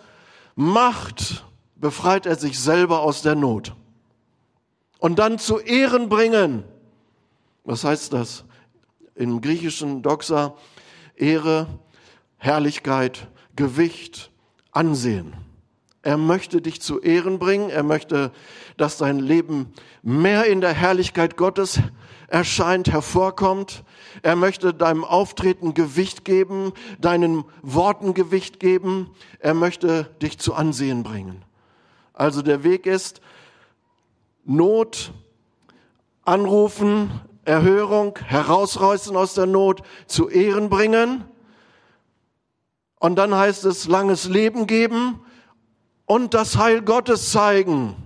macht, 0.56 1.44
befreit 1.74 2.26
er 2.26 2.36
sich 2.36 2.58
selber 2.58 3.00
aus 3.00 3.22
der 3.22 3.34
Not. 3.34 3.74
Und 4.98 5.18
dann 5.18 5.38
zu 5.38 5.58
Ehren 5.58 6.08
bringen. 6.08 6.64
Was 7.64 7.84
heißt 7.84 8.12
das? 8.12 8.44
Im 9.14 9.40
griechischen 9.40 10.02
Doxa 10.02 10.54
Ehre, 11.14 11.66
Herrlichkeit, 12.36 13.28
Gewicht, 13.54 14.30
Ansehen. 14.70 15.45
Er 16.06 16.18
möchte 16.18 16.62
dich 16.62 16.80
zu 16.80 17.00
Ehren 17.00 17.40
bringen. 17.40 17.68
Er 17.68 17.82
möchte, 17.82 18.30
dass 18.76 18.96
dein 18.96 19.18
Leben 19.18 19.72
mehr 20.02 20.44
in 20.44 20.60
der 20.60 20.72
Herrlichkeit 20.72 21.36
Gottes 21.36 21.80
erscheint, 22.28 22.92
hervorkommt. 22.92 23.82
Er 24.22 24.36
möchte 24.36 24.72
deinem 24.72 25.02
Auftreten 25.04 25.74
Gewicht 25.74 26.24
geben, 26.24 26.72
deinen 27.00 27.44
Worten 27.60 28.14
Gewicht 28.14 28.60
geben. 28.60 29.10
Er 29.40 29.54
möchte 29.54 30.04
dich 30.22 30.38
zu 30.38 30.54
Ansehen 30.54 31.02
bringen. 31.02 31.44
Also 32.12 32.40
der 32.40 32.62
Weg 32.62 32.86
ist 32.86 33.20
Not, 34.44 35.12
anrufen, 36.24 37.20
Erhörung, 37.44 38.16
herausreißen 38.24 39.16
aus 39.16 39.34
der 39.34 39.46
Not, 39.46 39.82
zu 40.06 40.28
Ehren 40.28 40.68
bringen. 40.68 41.24
Und 43.00 43.16
dann 43.16 43.34
heißt 43.34 43.64
es 43.64 43.88
langes 43.88 44.26
Leben 44.26 44.68
geben 44.68 45.20
und 46.06 46.34
das 46.34 46.56
Heil 46.56 46.82
Gottes 46.82 47.30
zeigen. 47.30 47.96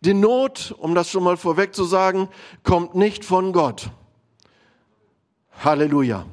Die 0.00 0.14
Not, 0.14 0.74
um 0.78 0.94
das 0.94 1.10
schon 1.10 1.24
mal 1.24 1.36
vorweg 1.36 1.74
zu 1.74 1.84
sagen, 1.84 2.28
kommt 2.62 2.94
nicht 2.94 3.24
von 3.24 3.52
Gott. 3.52 3.90
Halleluja. 5.62 6.24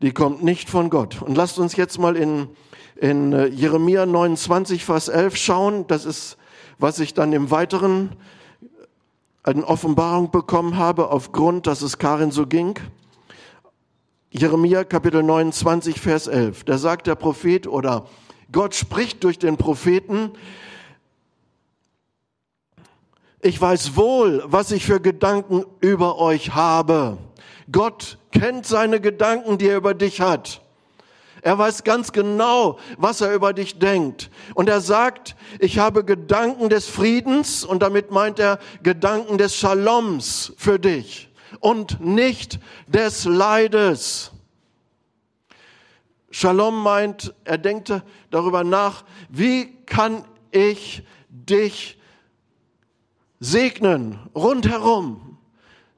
Die 0.00 0.12
kommt 0.12 0.44
nicht 0.44 0.70
von 0.70 0.90
Gott. 0.90 1.20
Und 1.22 1.36
lasst 1.36 1.58
uns 1.58 1.74
jetzt 1.74 1.98
mal 1.98 2.16
in, 2.16 2.48
in 2.94 3.32
äh, 3.32 3.46
Jeremia 3.46 4.06
29, 4.06 4.84
Vers 4.84 5.08
11 5.08 5.36
schauen. 5.36 5.86
Das 5.88 6.04
ist, 6.04 6.36
was 6.78 7.00
ich 7.00 7.14
dann 7.14 7.32
im 7.32 7.50
Weiteren 7.50 8.14
eine 9.42 9.66
Offenbarung 9.66 10.30
bekommen 10.30 10.76
habe, 10.76 11.10
aufgrund, 11.10 11.66
dass 11.66 11.82
es 11.82 11.98
Karin 11.98 12.30
so 12.30 12.46
ging. 12.46 12.78
Jeremia 14.30 14.84
Kapitel 14.84 15.22
29, 15.22 15.98
Vers 15.98 16.26
11. 16.26 16.64
Da 16.64 16.76
sagt 16.76 17.06
der 17.06 17.14
Prophet 17.14 17.66
oder 17.66 18.06
Gott 18.52 18.74
spricht 18.74 19.24
durch 19.24 19.38
den 19.38 19.56
Propheten, 19.56 20.32
ich 23.40 23.58
weiß 23.58 23.96
wohl, 23.96 24.42
was 24.44 24.70
ich 24.70 24.84
für 24.84 25.00
Gedanken 25.00 25.64
über 25.80 26.18
euch 26.18 26.54
habe. 26.54 27.16
Gott 27.72 28.18
kennt 28.30 28.66
seine 28.66 29.00
Gedanken, 29.00 29.56
die 29.56 29.68
er 29.68 29.78
über 29.78 29.94
dich 29.94 30.20
hat. 30.20 30.60
Er 31.40 31.56
weiß 31.56 31.84
ganz 31.84 32.12
genau, 32.12 32.78
was 32.98 33.22
er 33.22 33.32
über 33.32 33.54
dich 33.54 33.78
denkt. 33.78 34.30
Und 34.52 34.68
er 34.68 34.82
sagt, 34.82 35.36
ich 35.58 35.78
habe 35.78 36.04
Gedanken 36.04 36.68
des 36.68 36.86
Friedens 36.86 37.64
und 37.64 37.80
damit 37.80 38.10
meint 38.10 38.38
er 38.38 38.58
Gedanken 38.82 39.38
des 39.38 39.54
Shaloms 39.54 40.52
für 40.58 40.78
dich 40.78 41.27
und 41.60 42.00
nicht 42.00 42.58
des 42.86 43.24
Leides. 43.24 44.32
Shalom 46.30 46.82
meint, 46.82 47.34
er 47.44 47.58
denkt 47.58 47.92
darüber 48.30 48.64
nach, 48.64 49.04
wie 49.30 49.74
kann 49.86 50.24
ich 50.50 51.02
dich 51.28 51.98
segnen 53.40 54.18
rundherum. 54.34 55.38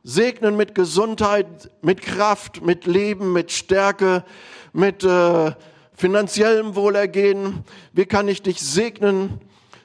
Segnen 0.03 0.57
mit 0.57 0.75
Gesundheit, 0.75 1.71
mit 1.83 2.01
Kraft, 2.01 2.63
mit 2.63 2.87
Leben, 2.87 3.33
mit 3.33 3.53
Stärke, 3.53 4.25
mit 4.73 5.05
äh, 5.05 5.53
finanziellem 5.95 6.75
Wohlergehen. 6.75 7.65
Wie 7.93 8.07
kann 8.07 8.29
ich 8.29 8.41
dich 8.41 8.61
segnen 8.61 9.41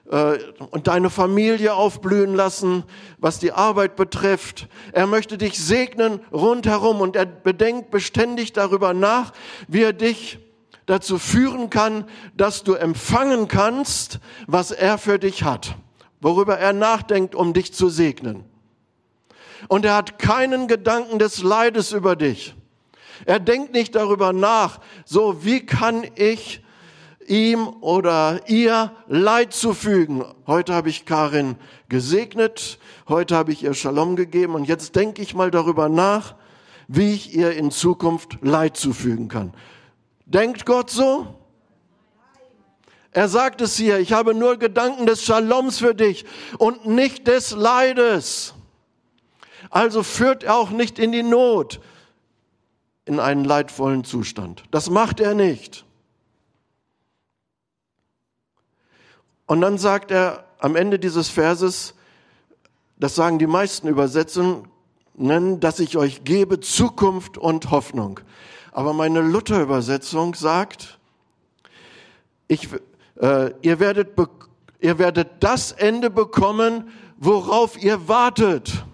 und 0.05 0.87
deine 0.87 1.09
Familie 1.09 1.73
aufblühen 1.73 2.35
lassen, 2.35 2.83
was 3.17 3.39
die 3.39 3.51
Arbeit 3.51 3.95
betrifft? 3.95 4.67
Er 4.91 5.07
möchte 5.07 5.37
dich 5.37 5.57
segnen 5.57 6.19
rundherum 6.31 7.01
und 7.01 7.15
er 7.15 7.25
bedenkt 7.25 7.89
beständig 7.89 8.53
darüber 8.53 8.93
nach, 8.93 9.33
wie 9.67 9.81
er 9.81 9.93
dich 9.93 10.39
dazu 10.85 11.17
führen 11.17 11.71
kann, 11.71 12.05
dass 12.35 12.63
du 12.63 12.75
empfangen 12.75 13.47
kannst, 13.47 14.19
was 14.45 14.69
er 14.71 14.99
für 14.99 15.17
dich 15.17 15.43
hat, 15.43 15.75
worüber 16.21 16.57
er 16.59 16.73
nachdenkt, 16.73 17.33
um 17.33 17.53
dich 17.53 17.73
zu 17.73 17.89
segnen. 17.89 18.45
Und 19.67 19.85
er 19.85 19.95
hat 19.95 20.19
keinen 20.19 20.67
Gedanken 20.67 21.17
des 21.17 21.41
Leides 21.41 21.91
über 21.91 22.15
dich. 22.15 22.53
Er 23.25 23.39
denkt 23.39 23.73
nicht 23.73 23.95
darüber 23.95 24.33
nach, 24.33 24.79
so 25.05 25.43
wie 25.43 25.65
kann 25.65 26.05
ich 26.15 26.61
ihm 27.27 27.67
oder 27.81 28.41
ihr 28.47 28.91
Leid 29.07 29.53
zufügen. 29.53 30.23
Heute 30.47 30.73
habe 30.73 30.89
ich 30.89 31.05
Karin 31.05 31.55
gesegnet, 31.89 32.79
heute 33.07 33.35
habe 33.35 33.51
ich 33.51 33.63
ihr 33.63 33.73
Shalom 33.73 34.15
gegeben 34.15 34.55
und 34.55 34.65
jetzt 34.65 34.95
denke 34.95 35.21
ich 35.21 35.33
mal 35.33 35.51
darüber 35.51 35.89
nach, 35.89 36.35
wie 36.87 37.13
ich 37.13 37.35
ihr 37.35 37.53
in 37.53 37.71
Zukunft 37.71 38.37
Leid 38.41 38.77
zufügen 38.77 39.27
kann. 39.27 39.53
Denkt 40.25 40.65
Gott 40.65 40.89
so? 40.89 41.27
Er 43.11 43.29
sagt 43.29 43.61
es 43.61 43.77
hier, 43.77 43.99
ich 43.99 44.11
habe 44.11 44.33
nur 44.33 44.57
Gedanken 44.57 45.05
des 45.05 45.23
Shaloms 45.23 45.79
für 45.79 45.95
dich 45.95 46.25
und 46.57 46.85
nicht 46.85 47.27
des 47.27 47.51
Leides. 47.51 48.53
Also 49.69 50.03
führt 50.03 50.43
er 50.43 50.57
auch 50.57 50.69
nicht 50.69 50.99
in 50.99 51.11
die 51.11 51.23
Not, 51.23 51.79
in 53.05 53.19
einen 53.19 53.45
leidvollen 53.45 54.03
Zustand. 54.03 54.63
Das 54.71 54.89
macht 54.89 55.19
er 55.19 55.33
nicht. 55.33 55.84
Und 59.47 59.61
dann 59.61 59.77
sagt 59.77 60.11
er 60.11 60.45
am 60.59 60.75
Ende 60.75 60.99
dieses 60.99 61.29
Verses, 61.29 61.93
das 62.97 63.15
sagen 63.15 63.39
die 63.39 63.47
meisten 63.47 63.87
Übersetzungen, 63.87 64.69
dass 65.59 65.79
ich 65.79 65.97
euch 65.97 66.23
gebe 66.23 66.59
Zukunft 66.59 67.37
und 67.37 67.71
Hoffnung. 67.71 68.19
Aber 68.71 68.93
meine 68.93 69.21
Luther-Übersetzung 69.21 70.33
sagt, 70.33 70.99
ich, 72.47 72.69
äh, 73.19 73.51
ihr, 73.61 73.79
werdet 73.79 74.17
ihr 74.79 74.99
werdet 74.99 75.29
das 75.39 75.71
Ende 75.71 76.09
bekommen, 76.09 76.89
worauf 77.17 77.81
ihr 77.81 78.07
wartet. 78.07 78.85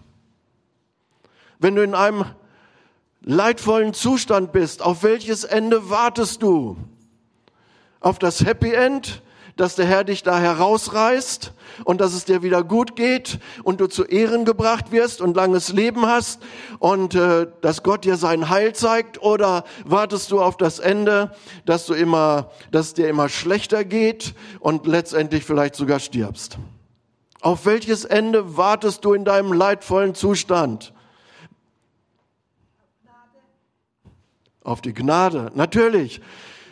Wenn 1.60 1.76
du 1.76 1.84
in 1.84 1.96
einem 1.96 2.26
leidvollen 3.22 3.94
Zustand 3.94 4.52
bist, 4.52 4.82
auf 4.82 5.04
welches 5.04 5.44
Ende 5.44 5.90
wartest 5.90 6.42
du? 6.42 6.78
Auf 8.00 8.20
das 8.20 8.44
Happy 8.44 8.74
End, 8.74 9.22
dass 9.62 9.76
der 9.76 9.86
Herr 9.86 10.04
dich 10.04 10.24
da 10.24 10.40
herausreißt 10.40 11.54
und 11.84 12.02
dass 12.02 12.16
es 12.16 12.26
dir 12.26 12.42
wieder 12.42 12.64
gut 12.64 12.96
geht 12.96 13.38
und 13.62 13.80
du 13.80 13.86
zu 13.86 14.06
Ehren 14.06 14.44
gebracht 14.44 14.92
wirst 14.92 15.22
und 15.22 15.36
langes 15.36 15.72
Leben 15.72 16.08
hast 16.08 16.42
und 16.80 17.14
äh, 17.14 17.46
dass 17.62 17.84
Gott 17.84 18.04
dir 18.04 18.18
sein 18.18 18.50
Heil 18.50 18.74
zeigt 18.74 19.22
oder 19.22 19.64
wartest 19.86 20.32
du 20.32 20.42
auf 20.42 20.58
das 20.58 20.80
Ende, 20.80 21.36
dass 21.68 21.86
du 21.86 21.94
immer, 21.94 22.50
dass 22.72 22.88
es 22.88 22.94
dir 22.96 23.08
immer 23.08 23.30
schlechter 23.30 23.86
geht 23.86 24.34
und 24.60 24.88
letztendlich 24.88 25.46
vielleicht 25.46 25.76
sogar 25.76 26.00
stirbst? 26.00 26.58
Auf 27.40 27.68
welches 27.68 28.04
Ende 28.04 28.58
wartest 28.58 29.06
du 29.06 29.14
in 29.14 29.26
deinem 29.26 29.54
leidvollen 29.54 30.16
Zustand? 30.16 30.92
Auf 34.64 34.82
die 34.82 34.96
Gnade, 34.96 35.52
natürlich. 35.54 36.20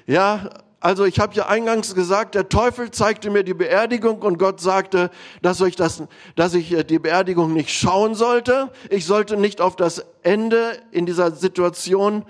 Ja, 0.08 0.50
also 0.82 1.04
ich 1.04 1.20
habe 1.20 1.34
ja 1.34 1.48
eingangs 1.48 1.94
gesagt, 1.94 2.36
der 2.36 2.48
Teufel 2.48 2.92
zeigte 2.92 3.30
mir 3.30 3.44
die 3.44 3.54
Beerdigung 3.54 4.22
und 4.22 4.38
Gott 4.38 4.62
sagte, 4.62 5.10
dass 5.42 5.60
ich, 5.60 5.76
das, 5.76 6.04
dass 6.36 6.54
ich 6.54 6.72
äh, 6.72 6.84
die 6.84 7.00
Beerdigung 7.00 7.54
nicht 7.54 7.70
schauen 7.70 8.16
sollte. 8.16 8.72
Ich 8.90 9.06
sollte 9.06 9.36
nicht 9.36 9.60
auf 9.60 9.76
das 9.76 10.06
Ende 10.24 10.78
in 10.92 11.06
dieser 11.06 11.32
Situation 11.32 12.24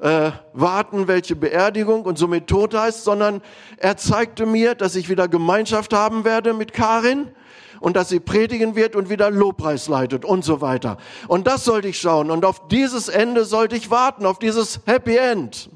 äh, 0.00 0.32
warten, 0.52 1.08
welche 1.08 1.34
Beerdigung 1.34 2.04
und 2.04 2.18
somit 2.18 2.46
Tod 2.46 2.74
heißt, 2.74 3.04
sondern 3.04 3.40
er 3.78 3.96
zeigte 3.96 4.44
mir, 4.44 4.74
dass 4.74 4.96
ich 4.96 5.08
wieder 5.08 5.26
Gemeinschaft 5.26 5.94
haben 5.94 6.24
werde 6.24 6.52
mit 6.52 6.74
Karin 6.74 7.30
und 7.80 7.96
dass 7.96 8.10
sie 8.10 8.20
predigen 8.20 8.76
wird 8.76 8.96
und 8.96 9.08
wieder 9.08 9.30
Lobpreis 9.30 9.88
leitet 9.88 10.26
und 10.26 10.44
so 10.44 10.60
weiter. 10.60 10.98
Und 11.26 11.46
das 11.46 11.64
sollte 11.64 11.88
ich 11.88 11.98
schauen 11.98 12.30
und 12.30 12.44
auf 12.44 12.68
dieses 12.68 13.08
Ende 13.08 13.46
sollte 13.46 13.76
ich 13.76 13.90
warten, 13.90 14.26
auf 14.26 14.38
dieses 14.38 14.80
Happy 14.84 15.16
End. 15.16 15.70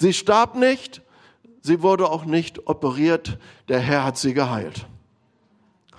Sie 0.00 0.14
starb 0.14 0.54
nicht, 0.54 1.02
sie 1.60 1.82
wurde 1.82 2.08
auch 2.08 2.24
nicht 2.24 2.66
operiert, 2.66 3.38
der 3.68 3.80
Herr 3.80 4.02
hat 4.02 4.16
sie 4.16 4.32
geheilt. 4.32 4.86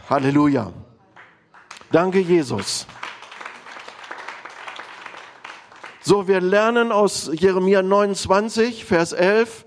Halleluja. 0.10 0.74
Danke, 1.92 2.20
Jesus. 2.20 2.88
So, 6.02 6.28
wir 6.28 6.42
lernen 6.42 6.92
aus 6.92 7.30
Jeremia 7.32 7.84
29, 7.84 8.86
Vers 8.86 9.14
11, 9.14 9.66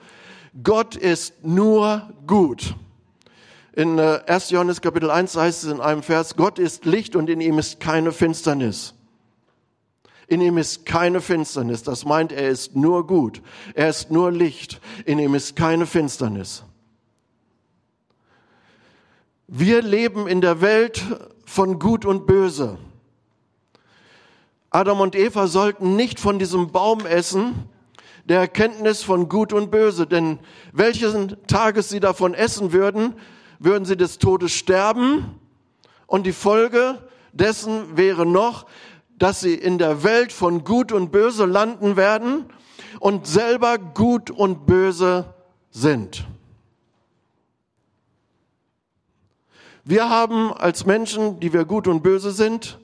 Gott 0.65 0.97
ist 0.97 1.45
nur 1.45 2.13
gut. 2.27 2.75
In 3.73 4.01
1. 4.01 4.51
Äh, 4.51 4.55
Johannes 4.55 4.81
Kapitel 4.81 5.13
1 5.13 5.37
heißt 5.37 5.63
es 5.63 5.71
in 5.71 5.81
einem 5.81 6.03
Vers, 6.03 6.35
Gott 6.35 6.59
ist 6.59 6.87
Licht 6.87 7.15
und 7.15 7.31
in 7.31 7.41
ihm 7.41 7.61
ist 7.61 7.79
keine 7.79 8.11
Finsternis. 8.11 8.95
In 10.27 10.41
ihm 10.41 10.59
ist 10.59 10.87
keine 10.87 11.21
Finsternis. 11.21 11.83
Das 11.83 12.05
meint, 12.05 12.33
er 12.33 12.49
ist 12.49 12.75
nur 12.75 13.07
gut. 13.07 13.43
Er 13.75 13.89
ist 13.89 14.11
nur 14.11 14.31
Licht. 14.31 14.81
In 15.05 15.19
ihm 15.19 15.35
ist 15.35 15.57
keine 15.57 15.87
Finsternis. 15.87 16.65
Wir 19.47 19.83
leben 19.83 20.27
in 20.27 20.41
der 20.41 20.61
Welt 20.61 21.05
von 21.45 21.79
Gut 21.79 22.07
und 22.07 22.27
Böse. 22.27 22.79
Adam 24.71 25.01
und 25.01 25.15
Eva 25.15 25.47
sollten 25.47 25.95
nicht 25.97 26.19
von 26.19 26.39
diesem 26.39 26.73
Baum 26.73 27.07
essen, 27.07 27.69
der 28.25 28.41
Erkenntnis 28.41 29.03
von 29.03 29.29
Gut 29.29 29.53
und 29.53 29.71
Böse, 29.71 30.07
denn 30.07 30.39
welchen 30.73 31.37
Tages 31.47 31.91
sie 31.91 32.01
davon 32.01 32.35
essen 32.35 32.73
würden, 32.73 33.15
würden 33.59 33.85
sie 33.85 33.97
des 33.97 34.19
Todes 34.19 34.53
sterben 34.53 35.39
und 36.07 36.25
die 36.27 36.33
Folge 36.33 36.99
dessen 37.33 37.97
wäre 37.97 38.27
noch, 38.27 38.67
dass 39.19 39.41
sie 39.41 39.55
in 39.55 39.79
der 39.79 40.03
Welt 40.03 40.33
von 40.33 40.65
Gut 40.65 40.93
und 40.93 41.13
Böse 41.13 41.45
landen 41.45 41.97
werden 41.97 42.47
und 43.01 43.27
selber 43.27 43.79
Gut 43.79 44.31
und 44.31 44.67
Böse 44.67 45.35
sind. 45.71 46.27
Wir 49.87 50.09
haben 50.09 50.51
als 50.55 50.87
Menschen, 50.87 51.41
die 51.41 51.53
wir 51.53 51.67
gut 51.67 51.87
und 51.89 52.03
böse 52.03 52.31
sind, 52.31 52.79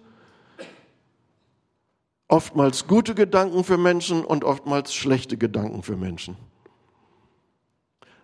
oftmals 2.29 2.87
gute 2.87 3.15
Gedanken 3.15 3.65
für 3.65 3.79
Menschen 3.79 4.23
und 4.23 4.45
oftmals 4.45 4.95
schlechte 4.95 5.39
Gedanken 5.39 5.83
für 5.83 5.97
Menschen. 5.97 6.37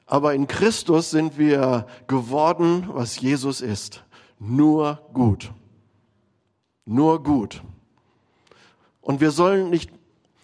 Aber 0.05 0.35
in 0.35 0.47
Christus 0.47 1.11
sind 1.11 1.39
wir 1.39 1.87
geworden, 2.07 2.87
was 2.89 3.19
Jesus 3.19 3.63
ist. 3.63 4.05
Nur 4.39 5.01
gut. 5.15 5.53
Nur 6.85 7.23
gut. 7.23 7.63
Und 9.07 9.21
wir 9.21 9.31
sollen 9.31 9.71
nicht, 9.71 9.91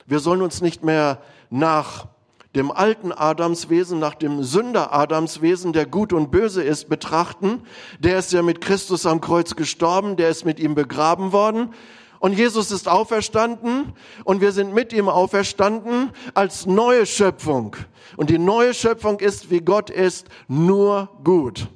wir 0.06 0.20
sollen 0.20 0.40
uns 0.40 0.60
nicht 0.60 0.84
mehr 0.84 1.20
nach 1.50 2.06
dem 2.54 2.70
alten 2.70 3.10
Adamswesen, 3.10 3.98
nach 3.98 4.14
dem 4.14 4.44
Sünder 4.44 4.94
Adamswesen, 4.94 5.72
der 5.72 5.84
gut 5.84 6.12
und 6.12 6.30
böse 6.30 6.62
ist, 6.62 6.88
betrachten. 6.88 7.64
Der 7.98 8.18
ist 8.20 8.32
ja 8.32 8.40
mit 8.40 8.60
Christus 8.60 9.04
am 9.04 9.20
Kreuz 9.20 9.56
gestorben, 9.56 10.16
der 10.16 10.28
ist 10.28 10.44
mit 10.44 10.60
ihm 10.60 10.76
begraben 10.76 11.32
worden. 11.32 11.74
Und 12.20 12.34
Jesus 12.34 12.70
ist 12.70 12.86
auferstanden 12.86 13.94
und 14.22 14.40
wir 14.40 14.52
sind 14.52 14.72
mit 14.72 14.92
ihm 14.92 15.08
auferstanden 15.08 16.12
als 16.34 16.64
neue 16.64 17.04
Schöpfung. 17.04 17.74
Und 18.16 18.30
die 18.30 18.38
neue 18.38 18.74
Schöpfung 18.74 19.18
ist, 19.18 19.50
wie 19.50 19.60
Gott 19.60 19.90
ist, 19.90 20.28
nur 20.46 21.08
gut. 21.24 21.66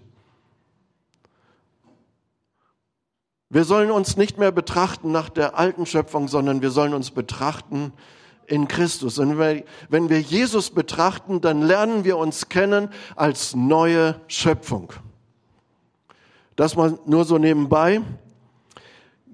Wir 3.49 3.65
sollen 3.65 3.93
uns 3.93 4.17
nicht 4.17 4.39
mehr 4.39 4.51
betrachten 4.51 5.13
nach 5.13 5.29
der 5.29 5.57
alten 5.57 5.87
Schöpfung, 5.87 6.27
sondern 6.27 6.63
wir 6.63 6.71
sollen 6.71 6.95
uns 6.95 7.13
betrachten 7.13 7.93
in 8.47 8.67
Christus. 8.67 9.19
Und 9.21 9.39
wenn 9.39 10.09
wir 10.09 10.21
Jesus 10.21 10.71
betrachten, 10.71 11.41
dann 11.41 11.63
lernen 11.63 12.05
wir 12.05 12.17
uns 12.17 12.49
kennen 12.49 12.89
als 13.15 13.55
neue 13.55 14.21
Schöpfung. 14.27 14.93
Das 16.57 16.75
mal 16.75 16.99
nur 17.07 17.25
so 17.25 17.39
nebenbei. 17.39 18.01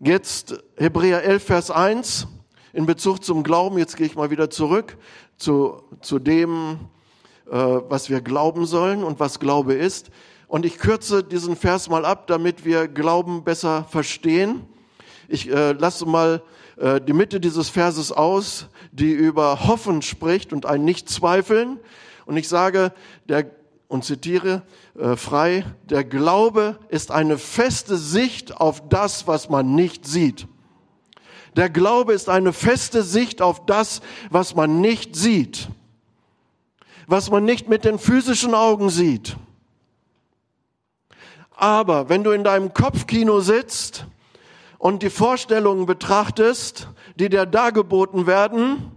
Jetzt 0.00 0.62
Hebräer 0.76 1.22
11, 1.22 1.44
Vers 1.44 1.70
1 1.70 2.26
in 2.74 2.84
Bezug 2.84 3.24
zum 3.24 3.42
Glauben. 3.42 3.78
Jetzt 3.78 3.96
gehe 3.96 4.06
ich 4.06 4.16
mal 4.16 4.30
wieder 4.30 4.50
zurück 4.50 4.98
zu, 5.38 5.84
zu 6.02 6.18
dem, 6.18 6.80
äh, 7.50 7.56
was 7.56 8.10
wir 8.10 8.20
glauben 8.20 8.66
sollen 8.66 9.04
und 9.04 9.20
was 9.20 9.40
Glaube 9.40 9.74
ist. 9.74 10.10
Und 10.52 10.66
ich 10.66 10.76
kürze 10.76 11.24
diesen 11.24 11.56
Vers 11.56 11.88
mal 11.88 12.04
ab, 12.04 12.26
damit 12.26 12.66
wir 12.66 12.86
Glauben 12.86 13.42
besser 13.42 13.86
verstehen. 13.88 14.60
Ich 15.26 15.50
äh, 15.50 15.72
lasse 15.72 16.04
mal 16.04 16.42
äh, 16.76 17.00
die 17.00 17.14
Mitte 17.14 17.40
dieses 17.40 17.70
Verses 17.70 18.12
aus, 18.12 18.66
die 18.92 19.12
über 19.12 19.66
Hoffen 19.66 20.02
spricht 20.02 20.52
und 20.52 20.66
ein 20.66 20.84
Nicht-Zweifeln. 20.84 21.80
Und 22.26 22.36
ich 22.36 22.50
sage, 22.50 22.92
der, 23.30 23.50
und 23.88 24.04
zitiere 24.04 24.60
äh, 24.94 25.16
frei, 25.16 25.64
der 25.88 26.04
Glaube 26.04 26.78
ist 26.90 27.10
eine 27.12 27.38
feste 27.38 27.96
Sicht 27.96 28.54
auf 28.54 28.86
das, 28.90 29.26
was 29.26 29.48
man 29.48 29.74
nicht 29.74 30.04
sieht. 30.04 30.48
Der 31.56 31.70
Glaube 31.70 32.12
ist 32.12 32.28
eine 32.28 32.52
feste 32.52 33.02
Sicht 33.02 33.40
auf 33.40 33.64
das, 33.64 34.02
was 34.28 34.54
man 34.54 34.82
nicht 34.82 35.16
sieht, 35.16 35.70
was 37.06 37.30
man 37.30 37.46
nicht 37.46 37.70
mit 37.70 37.86
den 37.86 37.98
physischen 37.98 38.52
Augen 38.52 38.90
sieht. 38.90 39.38
Aber 41.56 42.08
wenn 42.08 42.24
du 42.24 42.30
in 42.30 42.44
deinem 42.44 42.72
Kopfkino 42.72 43.40
sitzt 43.40 44.06
und 44.78 45.02
die 45.02 45.10
Vorstellungen 45.10 45.86
betrachtest, 45.86 46.88
die 47.16 47.28
dir 47.28 47.46
dargeboten 47.46 48.26
werden, 48.26 48.92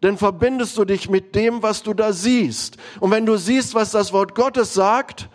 dann 0.00 0.18
verbindest 0.18 0.76
du 0.76 0.84
dich 0.84 1.08
mit 1.08 1.34
dem, 1.34 1.62
was 1.62 1.82
du 1.82 1.94
da 1.94 2.12
siehst. 2.12 2.76
Und 3.00 3.10
wenn 3.10 3.24
du 3.24 3.36
siehst, 3.38 3.74
was 3.74 3.90
das 3.90 4.12
Wort 4.12 4.34
Gottes 4.34 4.74
sagt, 4.74 5.30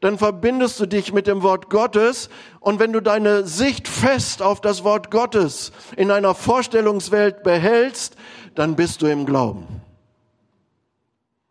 dann 0.00 0.18
verbindest 0.18 0.80
du 0.80 0.86
dich 0.86 1.12
mit 1.12 1.26
dem 1.26 1.42
Wort 1.42 1.70
Gottes. 1.70 2.28
Und 2.58 2.80
wenn 2.80 2.92
du 2.92 3.00
deine 3.00 3.46
Sicht 3.46 3.88
fest 3.88 4.42
auf 4.42 4.60
das 4.60 4.84
Wort 4.84 5.10
Gottes 5.10 5.72
in 5.96 6.10
einer 6.10 6.34
Vorstellungswelt 6.34 7.42
behältst, 7.42 8.16
dann 8.54 8.76
bist 8.76 9.02
du 9.02 9.06
im 9.06 9.26
Glauben. 9.26 9.66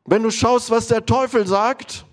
Wenn 0.05 0.23
du 0.23 0.31
schaust, 0.31 0.71
was 0.71 0.87
der 0.87 1.05
Teufel 1.05 1.45
sagt, 1.45 2.05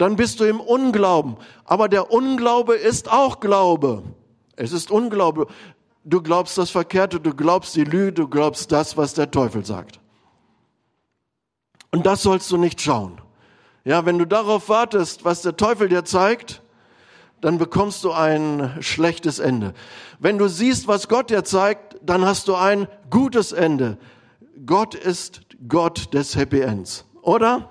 dann 0.00 0.16
bist 0.16 0.40
du 0.40 0.44
im 0.44 0.60
Unglauben. 0.60 1.36
Aber 1.66 1.88
der 1.90 2.10
Unglaube 2.10 2.74
ist 2.74 3.12
auch 3.12 3.38
Glaube. 3.38 4.02
Es 4.56 4.72
ist 4.72 4.90
Unglaube. 4.90 5.46
Du 6.04 6.22
glaubst 6.22 6.56
das 6.56 6.70
Verkehrte, 6.70 7.20
du 7.20 7.34
glaubst 7.34 7.76
die 7.76 7.84
Lüge, 7.84 8.14
du 8.14 8.28
glaubst 8.28 8.72
das, 8.72 8.96
was 8.96 9.12
der 9.12 9.30
Teufel 9.30 9.62
sagt. 9.66 10.00
Und 11.90 12.06
das 12.06 12.22
sollst 12.22 12.50
du 12.50 12.56
nicht 12.56 12.80
schauen. 12.80 13.20
Ja, 13.84 14.06
wenn 14.06 14.18
du 14.18 14.24
darauf 14.24 14.70
wartest, 14.70 15.26
was 15.26 15.42
der 15.42 15.58
Teufel 15.58 15.90
dir 15.90 16.06
zeigt, 16.06 16.62
dann 17.42 17.58
bekommst 17.58 18.02
du 18.02 18.12
ein 18.12 18.78
schlechtes 18.80 19.38
Ende. 19.38 19.74
Wenn 20.18 20.38
du 20.38 20.48
siehst, 20.48 20.88
was 20.88 21.08
Gott 21.08 21.28
dir 21.28 21.44
zeigt, 21.44 21.96
dann 22.02 22.24
hast 22.24 22.48
du 22.48 22.54
ein 22.54 22.88
gutes 23.10 23.52
Ende. 23.52 23.98
Gott 24.64 24.94
ist 24.94 25.42
Gott 25.68 26.14
des 26.14 26.36
Happy 26.36 26.60
Ends. 26.60 27.04
Oder? 27.20 27.69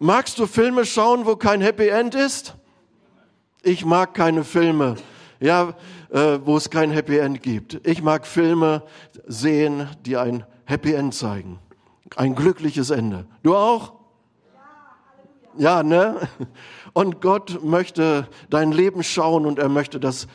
Magst 0.00 0.38
du 0.38 0.46
Filme 0.46 0.86
schauen, 0.86 1.26
wo 1.26 1.34
kein 1.34 1.60
Happy 1.60 1.88
End 1.88 2.14
ist? 2.14 2.54
Ich 3.62 3.84
mag 3.84 4.14
keine 4.14 4.44
Filme, 4.44 4.94
ja, 5.40 5.74
äh, 6.10 6.38
wo 6.44 6.56
es 6.56 6.70
kein 6.70 6.92
Happy 6.92 7.18
End 7.18 7.42
gibt. 7.42 7.84
Ich 7.84 8.00
mag 8.00 8.24
Filme 8.24 8.84
sehen, 9.26 9.88
die 10.06 10.16
ein 10.16 10.46
Happy 10.66 10.94
End 10.94 11.14
zeigen. 11.14 11.58
Ein 12.14 12.36
glückliches 12.36 12.90
Ende. 12.90 13.26
Du 13.42 13.56
auch? 13.56 13.94
Ja, 15.56 15.82
ne? 15.82 16.28
Und 16.92 17.20
Gott 17.20 17.64
möchte 17.64 18.28
dein 18.50 18.70
Leben 18.70 19.02
schauen 19.02 19.46
und 19.46 19.58
er 19.58 19.68
möchte 19.68 19.98
das 19.98 20.28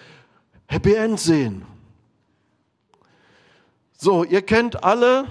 Happy 0.67 0.93
End 0.93 1.21
sehen. 1.21 1.65
So, 3.97 4.25
ihr 4.25 4.41
kennt 4.41 4.83
alle, 4.83 5.25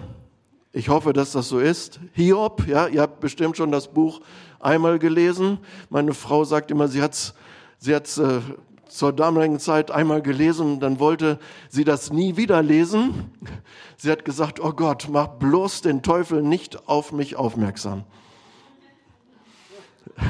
ich 0.73 0.89
hoffe, 0.89 1.13
dass 1.13 1.33
das 1.33 1.49
so 1.49 1.59
ist, 1.59 2.01
Hiob, 2.15 2.67
ja, 2.67 2.87
ihr 2.87 3.03
habt 3.03 3.21
bestimmt 3.21 3.57
schon 3.57 3.71
das 3.71 3.89
Buch 3.89 4.21
einmal 4.59 4.99
gelesen. 4.99 5.59
Meine 5.91 6.15
Frau 6.15 6.45
sagt 6.45 6.71
immer, 6.71 6.89
sie 6.89 7.03
hat's, 7.03 7.35
sie 7.79 7.95
hat's 7.95 8.17
äh, 8.17 8.41
zur 8.89 9.13
damaligen 9.13 9.59
Zeit 9.59 9.91
einmal 9.91 10.23
gelesen, 10.23 10.81
dann 10.81 10.99
wollte 10.99 11.39
sie 11.69 11.85
das 11.85 12.13
nie 12.13 12.37
wieder 12.37 12.63
lesen. 12.63 13.31
Sie 13.97 14.11
hat 14.11 14.25
gesagt, 14.25 14.61
oh 14.61 14.73
Gott, 14.73 15.09
mach 15.11 15.29
bloß 15.29 15.81
den 15.83 16.03
Teufel 16.03 16.43
nicht 16.43 16.89
auf 16.89 17.13
mich 17.13 17.37
aufmerksam. 17.37 18.05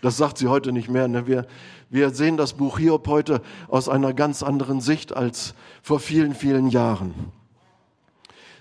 Das 0.00 0.16
sagt 0.16 0.38
sie 0.38 0.46
heute 0.46 0.70
nicht 0.70 0.88
mehr. 0.88 1.08
Ne? 1.08 1.26
Wir, 1.26 1.44
wir 1.90 2.10
sehen 2.10 2.36
das 2.36 2.52
Buch 2.52 2.78
Hiob 2.78 3.08
heute 3.08 3.42
aus 3.66 3.88
einer 3.88 4.14
ganz 4.14 4.44
anderen 4.44 4.80
Sicht 4.80 5.12
als 5.16 5.54
vor 5.82 5.98
vielen, 5.98 6.36
vielen 6.36 6.68
Jahren. 6.68 7.32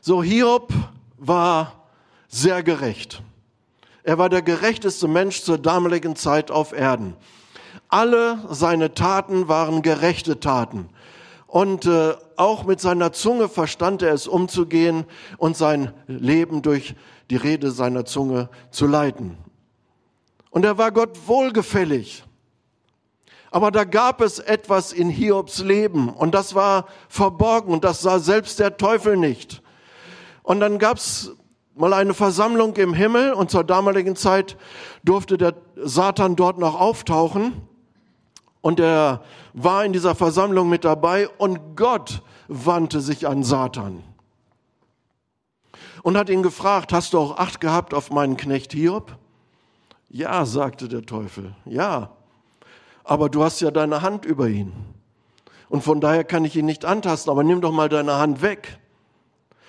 So, 0.01 0.23
Hiob 0.23 0.73
war 1.17 1.89
sehr 2.27 2.63
gerecht. 2.63 3.21
Er 4.03 4.17
war 4.17 4.29
der 4.29 4.41
gerechteste 4.41 5.07
Mensch 5.07 5.41
zur 5.41 5.57
damaligen 5.57 6.15
Zeit 6.15 6.51
auf 6.51 6.71
Erden. 6.71 7.15
Alle 7.89 8.39
seine 8.49 8.93
Taten 8.93 9.47
waren 9.47 9.81
gerechte 9.81 10.39
Taten. 10.39 10.89
Und 11.47 11.85
äh, 11.85 12.13
auch 12.35 12.65
mit 12.65 12.79
seiner 12.81 13.13
Zunge 13.13 13.49
verstand 13.49 14.01
er 14.01 14.13
es 14.13 14.27
umzugehen 14.27 15.05
und 15.37 15.57
sein 15.57 15.93
Leben 16.07 16.61
durch 16.61 16.95
die 17.29 17.37
Rede 17.37 17.71
seiner 17.71 18.05
Zunge 18.05 18.49
zu 18.69 18.85
leiten. 18.85 19.37
Und 20.51 20.65
er 20.65 20.77
war 20.77 20.91
Gott 20.91 21.27
wohlgefällig. 21.27 22.23
Aber 23.49 23.71
da 23.71 23.85
gab 23.85 24.21
es 24.21 24.39
etwas 24.39 24.91
in 24.91 25.09
Hiobs 25.09 25.59
Leben 25.59 26.09
und 26.09 26.35
das 26.35 26.53
war 26.53 26.87
verborgen 27.07 27.73
und 27.73 27.83
das 27.83 28.01
sah 28.01 28.19
selbst 28.19 28.59
der 28.59 28.75
Teufel 28.77 29.15
nicht. 29.17 29.61
Und 30.47 30.61
dann 30.61 30.79
gab 30.79 30.95
es 30.95 31.35
mal 31.75 31.91
eine 31.91 32.13
Versammlung 32.13 32.73
im 32.77 32.93
Himmel 32.93 33.33
und 33.33 33.51
zur 33.51 33.65
damaligen 33.65 34.15
Zeit 34.15 34.55
durfte 35.03 35.37
der 35.37 35.55
Satan 35.75 36.37
dort 36.37 36.57
noch 36.57 36.79
auftauchen. 36.79 37.63
Und 38.61 38.79
er 38.79 39.23
war 39.51 39.83
in 39.83 39.91
dieser 39.91 40.15
Versammlung 40.15 40.69
mit 40.69 40.85
dabei 40.85 41.27
und 41.27 41.75
Gott 41.75 42.21
wandte 42.47 43.01
sich 43.01 43.27
an 43.27 43.43
Satan 43.43 44.05
und 46.01 46.15
hat 46.15 46.29
ihn 46.29 46.43
gefragt, 46.43 46.93
hast 46.93 47.11
du 47.11 47.19
auch 47.19 47.37
Acht 47.37 47.59
gehabt 47.59 47.93
auf 47.93 48.09
meinen 48.09 48.37
Knecht 48.37 48.71
Hiob? 48.71 49.17
Ja, 50.07 50.45
sagte 50.45 50.87
der 50.87 51.01
Teufel, 51.01 51.55
ja, 51.65 52.11
aber 53.03 53.27
du 53.27 53.43
hast 53.43 53.59
ja 53.59 53.69
deine 53.69 54.01
Hand 54.01 54.23
über 54.23 54.47
ihn. 54.47 54.71
Und 55.67 55.83
von 55.83 55.99
daher 55.99 56.23
kann 56.23 56.45
ich 56.45 56.55
ihn 56.55 56.65
nicht 56.65 56.85
antasten, 56.85 57.31
aber 57.31 57.43
nimm 57.43 57.59
doch 57.59 57.73
mal 57.73 57.89
deine 57.89 58.15
Hand 58.15 58.41
weg. 58.41 58.79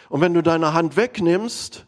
Und 0.09 0.21
wenn 0.21 0.35
du 0.35 0.43
deine 0.43 0.73
Hand 0.73 0.97
wegnimmst, 0.97 1.87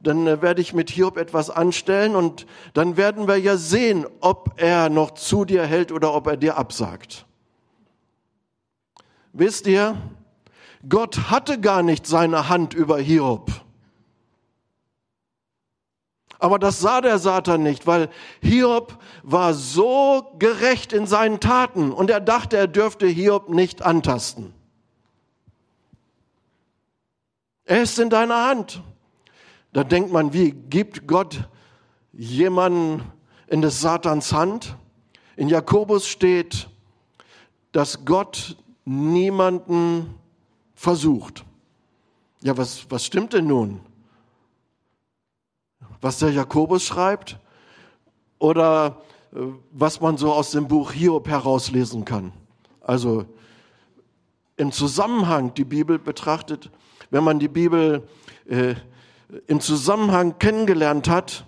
dann 0.00 0.26
äh, 0.26 0.42
werde 0.42 0.60
ich 0.60 0.74
mit 0.74 0.90
Hiob 0.90 1.16
etwas 1.16 1.50
anstellen 1.50 2.16
und 2.16 2.46
dann 2.74 2.96
werden 2.96 3.28
wir 3.28 3.36
ja 3.36 3.56
sehen, 3.56 4.06
ob 4.20 4.54
er 4.56 4.88
noch 4.88 5.12
zu 5.12 5.44
dir 5.44 5.64
hält 5.64 5.92
oder 5.92 6.14
ob 6.14 6.26
er 6.26 6.36
dir 6.36 6.56
absagt. 6.56 7.26
Wisst 9.32 9.66
ihr, 9.66 9.96
Gott 10.88 11.30
hatte 11.30 11.60
gar 11.60 11.82
nicht 11.82 12.06
seine 12.06 12.48
Hand 12.48 12.74
über 12.74 12.98
Hiob. 12.98 13.50
Aber 16.40 16.58
das 16.58 16.80
sah 16.80 17.00
der 17.00 17.20
Satan 17.20 17.62
nicht, 17.62 17.86
weil 17.86 18.10
Hiob 18.42 18.98
war 19.22 19.54
so 19.54 20.34
gerecht 20.40 20.92
in 20.92 21.06
seinen 21.06 21.38
Taten 21.38 21.92
und 21.92 22.10
er 22.10 22.20
dachte, 22.20 22.56
er 22.56 22.66
dürfte 22.66 23.06
Hiob 23.06 23.48
nicht 23.48 23.82
antasten. 23.82 24.52
Er 27.64 27.82
ist 27.82 27.98
in 27.98 28.10
deiner 28.10 28.46
Hand. 28.46 28.82
Da 29.72 29.84
denkt 29.84 30.12
man, 30.12 30.32
wie 30.32 30.52
gibt 30.52 31.06
Gott 31.06 31.48
jemanden 32.12 33.02
in 33.46 33.62
des 33.62 33.80
Satans 33.80 34.32
Hand? 34.32 34.76
In 35.36 35.48
Jakobus 35.48 36.06
steht, 36.06 36.68
dass 37.72 38.04
Gott 38.04 38.56
niemanden 38.84 40.14
versucht. 40.74 41.44
Ja, 42.42 42.56
was, 42.56 42.90
was 42.90 43.06
stimmt 43.06 43.32
denn 43.32 43.46
nun? 43.46 43.80
Was 46.00 46.18
der 46.18 46.32
Jakobus 46.32 46.82
schreibt 46.82 47.38
oder 48.38 49.00
äh, 49.32 49.38
was 49.70 50.00
man 50.00 50.16
so 50.16 50.32
aus 50.32 50.50
dem 50.50 50.66
Buch 50.66 50.92
Hiob 50.92 51.28
herauslesen 51.28 52.04
kann? 52.04 52.32
Also 52.80 53.24
im 54.56 54.72
Zusammenhang 54.72 55.54
die 55.54 55.64
Bibel 55.64 55.98
betrachtet, 56.00 56.70
wenn 57.12 57.22
man 57.22 57.38
die 57.38 57.48
Bibel 57.48 58.08
äh, 58.48 58.74
im 59.46 59.60
Zusammenhang 59.60 60.38
kennengelernt 60.38 61.08
hat, 61.08 61.44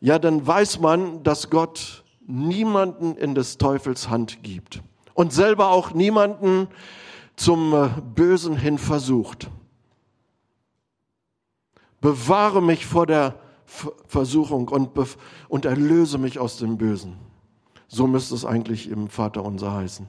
ja, 0.00 0.18
dann 0.18 0.44
weiß 0.44 0.80
man, 0.80 1.22
dass 1.22 1.50
Gott 1.50 2.04
niemanden 2.26 3.16
in 3.16 3.36
des 3.36 3.58
Teufels 3.58 4.10
Hand 4.10 4.42
gibt 4.42 4.82
und 5.14 5.32
selber 5.32 5.68
auch 5.70 5.94
niemanden 5.94 6.66
zum 7.36 7.72
äh, 7.72 7.90
Bösen 8.14 8.56
hin 8.56 8.76
versucht. 8.76 9.48
Bewahre 12.00 12.60
mich 12.60 12.84
vor 12.84 13.06
der 13.06 13.36
Versuchung 14.08 14.66
und, 14.66 14.90
und 15.48 15.64
erlöse 15.64 16.18
mich 16.18 16.40
aus 16.40 16.56
dem 16.56 16.76
Bösen. 16.76 17.16
So 17.86 18.08
müsste 18.08 18.34
es 18.34 18.44
eigentlich 18.44 18.90
im 18.90 19.08
Vater 19.08 19.44
unser 19.44 19.72
heißen 19.72 20.08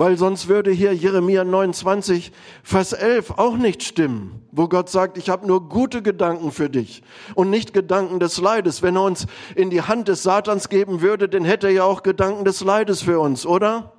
weil 0.00 0.16
sonst 0.16 0.48
würde 0.48 0.70
hier 0.70 0.94
Jeremia 0.94 1.44
29, 1.44 2.32
Vers 2.62 2.94
11 2.94 3.32
auch 3.32 3.58
nicht 3.58 3.82
stimmen, 3.82 4.42
wo 4.50 4.66
Gott 4.66 4.88
sagt, 4.88 5.18
ich 5.18 5.28
habe 5.28 5.46
nur 5.46 5.68
gute 5.68 6.00
Gedanken 6.00 6.52
für 6.52 6.70
dich 6.70 7.02
und 7.34 7.50
nicht 7.50 7.74
Gedanken 7.74 8.18
des 8.18 8.38
Leides. 8.38 8.80
Wenn 8.80 8.96
er 8.96 9.02
uns 9.02 9.26
in 9.56 9.68
die 9.68 9.82
Hand 9.82 10.08
des 10.08 10.22
Satans 10.22 10.70
geben 10.70 11.02
würde, 11.02 11.28
dann 11.28 11.44
hätte 11.44 11.66
er 11.66 11.74
ja 11.74 11.84
auch 11.84 12.02
Gedanken 12.02 12.46
des 12.46 12.62
Leides 12.62 13.02
für 13.02 13.20
uns, 13.20 13.44
oder? 13.44 13.92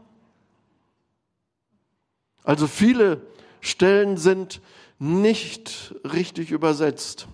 Also 2.44 2.66
viele 2.66 3.22
Stellen 3.60 4.18
sind 4.18 4.60
nicht 4.98 5.94
richtig 6.04 6.50
übersetzt. 6.50 7.28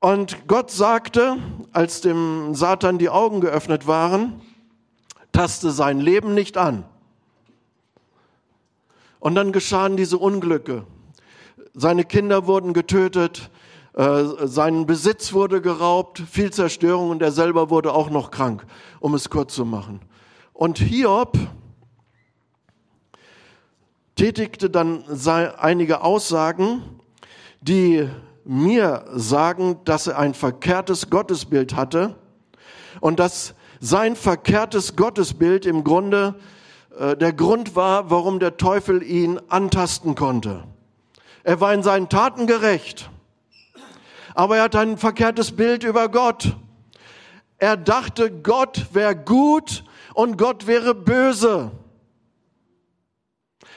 Und 0.00 0.48
Gott 0.48 0.72
sagte, 0.72 1.36
als 1.72 2.00
dem 2.00 2.54
Satan 2.54 2.98
die 2.98 3.08
Augen 3.08 3.40
geöffnet 3.40 3.86
waren, 3.86 4.40
taste 5.32 5.70
sein 5.70 6.00
Leben 6.00 6.34
nicht 6.34 6.56
an. 6.56 6.84
Und 9.20 9.34
dann 9.34 9.52
geschahen 9.52 9.96
diese 9.96 10.18
Unglücke. 10.18 10.84
Seine 11.74 12.04
Kinder 12.04 12.46
wurden 12.46 12.74
getötet, 12.74 13.50
äh, 13.94 14.24
sein 14.44 14.86
Besitz 14.86 15.32
wurde 15.32 15.60
geraubt, 15.60 16.22
viel 16.30 16.52
Zerstörung 16.52 17.10
und 17.10 17.22
er 17.22 17.32
selber 17.32 17.70
wurde 17.70 17.94
auch 17.94 18.10
noch 18.10 18.30
krank, 18.30 18.66
um 19.00 19.14
es 19.14 19.30
kurz 19.30 19.54
zu 19.54 19.64
machen. 19.64 20.00
Und 20.52 20.78
Hiob 20.78 21.38
tätigte 24.16 24.70
dann 24.70 25.04
einige 25.58 26.02
Aussagen, 26.02 26.82
die 27.60 28.08
mir 28.44 29.04
sagen, 29.14 29.80
dass 29.84 30.06
er 30.06 30.18
ein 30.18 30.34
verkehrtes 30.34 31.10
Gottesbild 31.10 31.76
hatte 31.76 32.16
und 33.00 33.18
dass 33.18 33.54
sein 33.80 34.16
verkehrtes 34.16 34.96
Gottesbild 34.96 35.66
im 35.66 35.84
Grunde 35.84 36.36
äh, 36.98 37.16
der 37.16 37.32
Grund 37.32 37.74
war, 37.76 38.10
warum 38.10 38.38
der 38.38 38.56
Teufel 38.56 39.02
ihn 39.02 39.40
antasten 39.48 40.14
konnte. 40.14 40.64
Er 41.44 41.60
war 41.60 41.74
in 41.74 41.82
seinen 41.82 42.08
Taten 42.08 42.46
gerecht, 42.46 43.10
aber 44.34 44.58
er 44.58 44.64
hat 44.64 44.76
ein 44.76 44.98
verkehrtes 44.98 45.52
Bild 45.52 45.84
über 45.84 46.08
Gott. 46.08 46.56
Er 47.58 47.76
dachte, 47.76 48.30
Gott 48.30 48.86
wäre 48.92 49.16
gut 49.16 49.84
und 50.14 50.36
Gott 50.36 50.66
wäre 50.66 50.94
böse. 50.94 51.70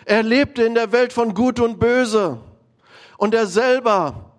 Er 0.05 0.21
lebte 0.21 0.63
in 0.63 0.75
der 0.75 0.91
Welt 0.91 1.13
von 1.13 1.33
Gut 1.33 1.59
und 1.59 1.79
Böse. 1.79 2.39
Und 3.17 3.33
er 3.33 3.47
selber 3.47 4.34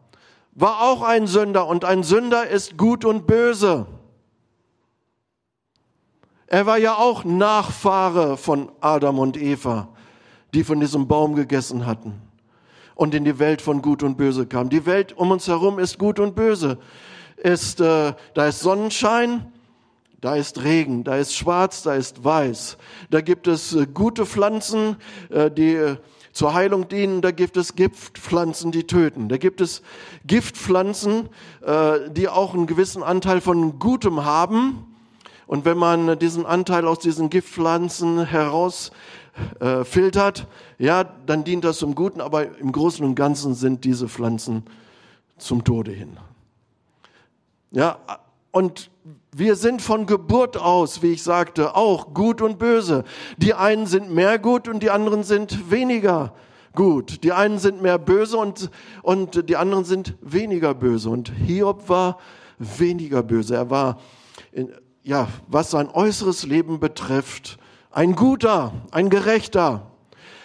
war 0.57 0.83
auch 0.83 1.03
ein 1.03 1.27
Sünder 1.27 1.69
und 1.69 1.85
ein 1.85 2.03
Sünder 2.03 2.49
ist 2.49 2.77
gut 2.77 3.05
und 3.05 3.27
böse. 3.27 3.87
Er 6.49 6.67
war 6.67 6.79
ja 6.79 6.95
auch 6.97 7.25
Nachfahre 7.25 8.37
von 8.37 8.73
Adam 8.81 9.19
und 9.19 9.37
Eva, 9.37 9.89
die 10.55 10.65
von 10.65 10.81
diesem 10.81 11.07
Baum 11.07 11.35
gegessen 11.35 11.87
hatten. 11.87 12.23
und 12.97 13.15
in 13.15 13.25
die 13.25 13.39
Welt 13.39 13.63
von 13.63 13.83
Gut 13.83 14.03
und 14.03 14.17
Böse 14.17 14.47
kam. 14.47 14.71
Die 14.71 14.87
Welt 14.87 15.13
um 15.13 15.31
uns 15.31 15.47
herum 15.47 15.79
ist 15.79 15.99
Gut 15.99 16.19
und 16.19 16.35
Böse. 16.35 16.79
Ist, 17.37 17.81
äh, 17.81 18.15
da 18.33 18.47
ist 18.47 18.61
Sonnenschein, 18.61 19.53
da 20.23 20.35
ist 20.35 20.65
Regen, 20.65 21.05
da 21.05 21.17
ist 21.17 21.35
Schwarz, 21.35 21.83
da 21.83 21.95
ist 21.95 22.25
Weiß. 22.25 22.79
Da 23.11 23.21
gibt 23.21 23.47
es 23.47 23.75
äh, 23.75 23.87
gute 23.87 24.25
Pflanzen, 24.25 24.97
äh, 25.29 25.51
die 25.51 25.75
äh, 25.75 25.97
zur 26.37 26.53
Heilung 26.53 26.87
dienen. 26.89 27.23
Da 27.23 27.31
gibt 27.31 27.57
es 27.57 27.77
Giftpflanzen, 27.77 28.71
die 28.71 28.87
töten. 28.87 29.31
Da 29.31 29.39
gibt 29.39 29.63
es 29.63 29.81
Giftpflanzen, 30.27 31.31
äh, 31.63 32.11
die 32.11 32.29
auch 32.29 32.53
einen 32.53 32.67
gewissen 32.67 33.03
Anteil 33.03 33.41
von 33.41 33.79
Gutem 33.79 34.23
haben. 34.27 34.95
Und 35.47 35.65
wenn 35.65 35.79
man 35.79 36.19
diesen 36.19 36.45
Anteil 36.45 36.87
aus 36.87 36.99
diesen 36.99 37.31
Giftpflanzen 37.31 38.27
heraus 38.27 38.91
äh, 39.61 39.83
filtert, 39.85 40.47
ja, 40.79 41.05
dann 41.05 41.43
dient 41.45 41.65
das 41.65 41.79
zum 41.79 41.95
Guten, 41.95 42.21
aber 42.21 42.59
im 42.59 42.71
Großen 42.71 43.03
und 43.03 43.15
Ganzen 43.15 43.55
sind 43.55 43.85
diese 43.85 44.07
Pflanzen 44.07 44.65
zum 45.39 45.65
Tode 45.65 45.93
hin. 45.93 46.19
Ja, 47.71 47.99
und 48.51 48.91
wir 49.33 49.55
sind 49.55 49.83
von 49.83 50.07
Geburt 50.07 50.57
aus, 50.57 51.03
wie 51.03 51.13
ich 51.13 51.23
sagte, 51.23 51.77
auch 51.77 52.15
gut 52.15 52.41
und 52.41 52.59
böse. 52.59 53.05
Die 53.37 53.55
einen 53.55 53.87
sind 53.87 54.11
mehr 54.11 54.39
gut 54.39 54.67
und 54.67 54.83
die 54.83 54.91
anderen 54.91 55.25
sind 55.25 55.71
weniger 55.71 56.33
gut. 56.75 57.23
Die 57.23 57.33
einen 57.33 57.59
sind 57.59 57.83
mehr 57.83 57.99
böse 57.99 58.39
und, 58.39 58.71
und 59.03 59.49
die 59.49 59.57
anderen 59.57 59.85
sind 59.85 60.17
weniger 60.23 60.75
böse. 60.75 61.11
Und 61.11 61.31
Hiob 61.31 61.89
war 61.89 62.19
weniger 62.59 63.23
böse. 63.23 63.57
Er 63.57 63.69
war, 63.69 63.99
in, 64.53 64.73
ja, 65.03 65.29
was 65.49 65.71
sein 65.71 65.91
äußeres 65.91 66.45
Leben 66.45 66.81
betrifft, 66.81 67.59
ein 67.91 68.15
guter, 68.15 68.73
ein 68.91 69.11
gerechter. 69.11 69.91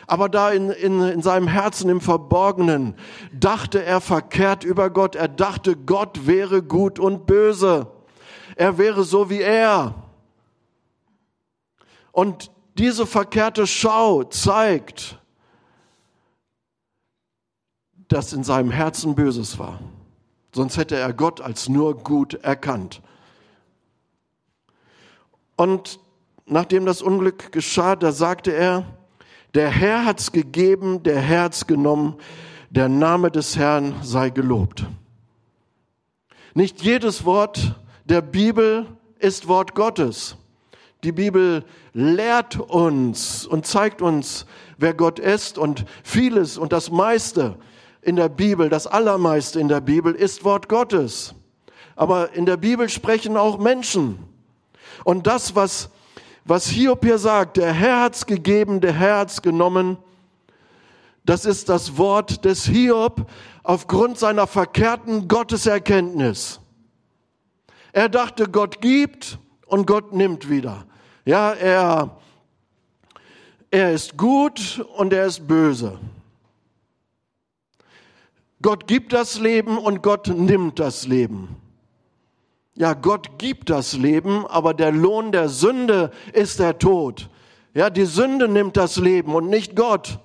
Aber 0.05 0.28
da 0.28 0.51
in, 0.51 0.70
in, 0.70 1.01
in 1.01 1.22
seinem 1.22 1.47
Herzen 1.47 1.89
im 1.89 2.01
Verborgenen 2.01 2.95
dachte 3.32 3.82
er 3.84 4.01
verkehrt 4.01 4.66
über 4.66 4.89
Gott. 4.89 5.16
Er 5.16 5.30
dachte, 5.30 5.78
Gott 5.78 6.28
wäre 6.28 6.62
gut 6.62 6.99
und 6.99 7.26
böse. 7.26 7.88
Er 8.56 8.78
wäre 8.78 9.04
so 9.04 9.30
wie 9.30 9.41
er. 9.41 9.95
Und 12.12 12.52
diese 12.78 13.06
verkehrte 13.06 13.68
Schau 13.68 14.24
zeigt, 14.24 15.20
dass 18.08 18.34
in 18.34 18.43
seinem 18.43 18.72
Herzen 18.72 19.16
Böses 19.16 19.58
war. 19.60 19.80
Sonst 20.54 20.78
hätte 20.78 20.97
er 20.97 21.14
Gott 21.14 21.39
als 21.39 21.70
nur 21.70 21.97
gut 21.97 22.34
erkannt. 22.34 23.02
Und 25.56 25.99
nachdem 26.45 26.86
das 26.86 27.02
Unglück 27.02 27.52
geschah, 27.52 27.95
da 27.95 28.12
sagte 28.12 28.52
er, 28.52 28.86
der 29.54 29.70
Herr 29.70 30.06
hat's 30.06 30.32
gegeben, 30.32 31.04
der 31.04 31.22
Herr 31.22 31.43
hat's 31.43 31.68
genommen, 31.68 32.16
der 32.70 32.89
Name 32.89 33.32
des 33.32 33.58
Herrn 33.58 33.95
sei 34.02 34.30
gelobt. 34.30 34.86
Nicht 36.54 36.82
jedes 36.82 37.26
Wort 37.26 37.76
der 38.06 38.22
Bibel 38.22 38.86
ist 39.20 39.47
Wort 39.47 39.76
Gottes. 39.76 40.36
Die 41.04 41.12
Bibel 41.12 41.66
lehrt 41.93 42.60
uns 42.60 43.45
und 43.45 43.66
zeigt 43.66 44.02
uns, 44.02 44.45
wer 44.78 44.93
Gott 44.93 45.20
ist 45.20 45.58
und 45.58 45.86
vieles 46.04 46.58
und 46.58 46.72
das 46.72 46.91
meiste 46.91 47.58
in 48.02 48.16
der 48.16 48.30
Bibel, 48.30 48.70
das 48.70 48.88
Allermeiste 48.88 49.60
in 49.60 49.68
der 49.68 49.82
Bibel 49.82 50.14
ist 50.14 50.43
Wort 50.43 50.70
Gottes. 50.70 51.36
Aber 51.95 52.34
in 52.34 52.45
der 52.45 52.58
Bibel 52.58 52.89
sprechen 52.89 53.38
auch 53.38 53.60
Menschen. 53.60 54.20
Und 55.04 55.28
das, 55.28 55.56
was, 55.56 55.89
was 56.45 56.68
Hiob 56.68 57.04
hier 57.04 57.18
sagt, 57.18 57.58
der 57.58 57.80
hat's 57.80 58.26
gegeben, 58.26 58.82
der 58.82 58.97
hat's 58.97 59.41
genommen, 59.41 59.97
das 61.26 61.45
ist 61.45 61.70
das 61.70 61.97
Wort 61.97 62.45
des 62.45 62.66
Hiob 62.66 63.28
aufgrund 63.64 64.18
seiner 64.18 64.47
verkehrten 64.47 65.28
Gotteserkenntnis. 65.28 66.60
Er 67.93 68.09
dachte, 68.09 68.47
Gott 68.47 68.81
gibt 68.81 69.37
und 69.67 69.85
Gott 69.85 70.13
nimmt 70.13 70.49
wieder. 70.49 70.85
Ja, 71.25 71.51
er, 71.51 72.17
er 73.69 73.91
ist 73.91 74.17
gut 74.17 74.85
und 74.95 75.13
er 75.13 75.25
ist 75.25 75.47
böse. 75.47 75.99
Gott 78.61 78.87
gibt 78.87 79.13
das 79.13 79.39
Leben 79.39 79.77
und 79.77 80.03
Gott 80.03 80.27
nimmt 80.27 80.79
das 80.79 81.07
Leben. 81.07 81.55
Ja, 82.75 82.93
Gott 82.93 83.37
gibt 83.37 83.69
das 83.69 83.93
Leben, 83.93 84.45
aber 84.47 84.73
der 84.73 84.91
Lohn 84.91 85.31
der 85.31 85.49
Sünde 85.49 86.11
ist 86.33 86.59
der 86.59 86.77
Tod. 86.77 87.29
Ja, 87.73 87.89
die 87.89 88.05
Sünde 88.05 88.47
nimmt 88.47 88.77
das 88.77 88.97
Leben 88.97 89.35
und 89.35 89.49
nicht 89.49 89.75
Gott. 89.75 90.19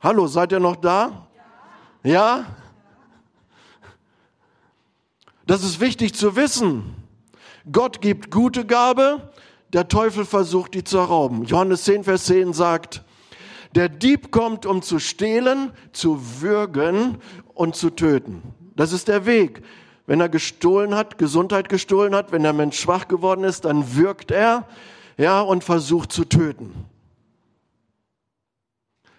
Hallo, 0.00 0.26
seid 0.26 0.52
ihr 0.52 0.60
noch 0.60 0.76
da? 0.76 1.26
Ja? 2.02 2.46
Das 5.50 5.64
ist 5.64 5.80
wichtig 5.80 6.14
zu 6.14 6.36
wissen. 6.36 6.94
Gott 7.72 8.00
gibt 8.00 8.30
gute 8.30 8.64
Gabe, 8.64 9.32
der 9.72 9.88
Teufel 9.88 10.24
versucht, 10.24 10.74
die 10.74 10.84
zu 10.84 11.00
rauben. 11.00 11.44
Johannes 11.44 11.82
10, 11.82 12.04
Vers 12.04 12.26
10 12.26 12.52
sagt, 12.52 13.02
der 13.74 13.88
Dieb 13.88 14.30
kommt, 14.30 14.64
um 14.64 14.80
zu 14.80 15.00
stehlen, 15.00 15.72
zu 15.90 16.40
würgen 16.40 17.18
und 17.52 17.74
zu 17.74 17.90
töten. 17.90 18.42
Das 18.76 18.92
ist 18.92 19.08
der 19.08 19.26
Weg. 19.26 19.64
Wenn 20.06 20.20
er 20.20 20.28
gestohlen 20.28 20.94
hat, 20.94 21.18
Gesundheit 21.18 21.68
gestohlen 21.68 22.14
hat, 22.14 22.30
wenn 22.30 22.44
der 22.44 22.52
Mensch 22.52 22.78
schwach 22.78 23.08
geworden 23.08 23.42
ist, 23.42 23.64
dann 23.64 23.96
wirkt 23.96 24.30
er, 24.30 24.68
ja, 25.16 25.40
und 25.40 25.64
versucht 25.64 26.12
zu 26.12 26.26
töten. 26.26 26.84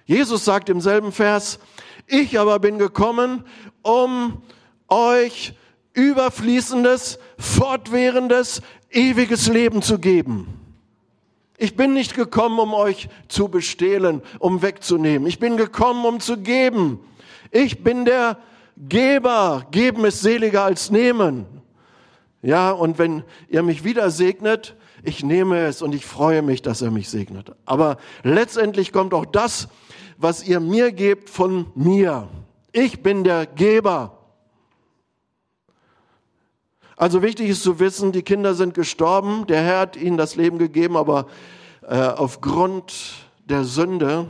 Jesus 0.05 0.45
sagt 0.45 0.69
im 0.69 0.79
selben 0.79 1.11
Vers, 1.11 1.59
ich 2.07 2.39
aber 2.39 2.57
bin 2.59 2.77
gekommen, 2.79 3.43
um 3.82 4.41
euch 4.88 5.55
überfließendes, 5.94 7.20
fortwährendes, 7.38 8.62
ewiges 8.89 9.48
Leben 9.48 9.82
zu 9.82 10.00
geben. 10.00 10.48
Ich 11.58 11.76
bin 11.76 11.94
nicht 11.94 12.16
gekommen, 12.16 12.60
um 12.60 12.74
euch 12.74 13.08
zu 13.28 13.48
bestehlen, 13.48 14.22
um 14.39 14.62
wegzunehmen. 14.62 15.28
Ich 15.28 15.39
bin 15.39 15.58
gekommen, 15.58 16.06
um 16.06 16.20
zu 16.20 16.38
geben. 16.38 17.00
Ich 17.52 17.84
bin 17.84 18.06
der 18.06 18.38
Geber. 18.78 19.68
Geben 19.70 20.06
ist 20.06 20.22
seliger 20.22 20.64
als 20.64 20.89
nehmen. 20.89 21.46
Ja, 22.42 22.72
und 22.72 22.98
wenn 22.98 23.24
ihr 23.48 23.62
mich 23.62 23.84
wieder 23.84 24.10
segnet, 24.10 24.76
ich 25.04 25.24
nehme 25.24 25.60
es 25.60 25.82
und 25.82 25.94
ich 25.94 26.06
freue 26.06 26.42
mich, 26.42 26.62
dass 26.62 26.82
er 26.82 26.89
mich 26.89 27.10
segnet. 27.10 27.52
Aber 27.66 27.98
letztendlich 28.24 28.92
kommt 28.92 29.14
auch 29.14 29.26
das, 29.26 29.68
was 30.18 30.44
ihr 30.44 30.60
mir 30.60 30.92
gebt, 30.92 31.30
von 31.30 31.68
mir. 31.76 32.28
Ich 32.72 33.04
bin 33.04 33.24
der 33.24 33.46
Geber. 33.46 34.18
Also 37.02 37.24
wichtig 37.24 37.49
ist 37.49 37.64
zu 37.64 37.80
wissen, 37.80 38.12
die 38.12 38.22
Kinder 38.22 38.54
sind 38.54 38.76
gestorben, 38.76 39.47
der 39.47 39.64
Herr 39.64 39.80
hat 39.80 39.97
ihnen 39.97 40.18
das 40.18 40.36
Leben 40.36 40.60
gegeben, 40.60 40.95
aber 40.95 41.26
äh, 41.82 41.97
aufgrund 41.97 42.93
der 43.45 43.64
Sünde 43.64 44.28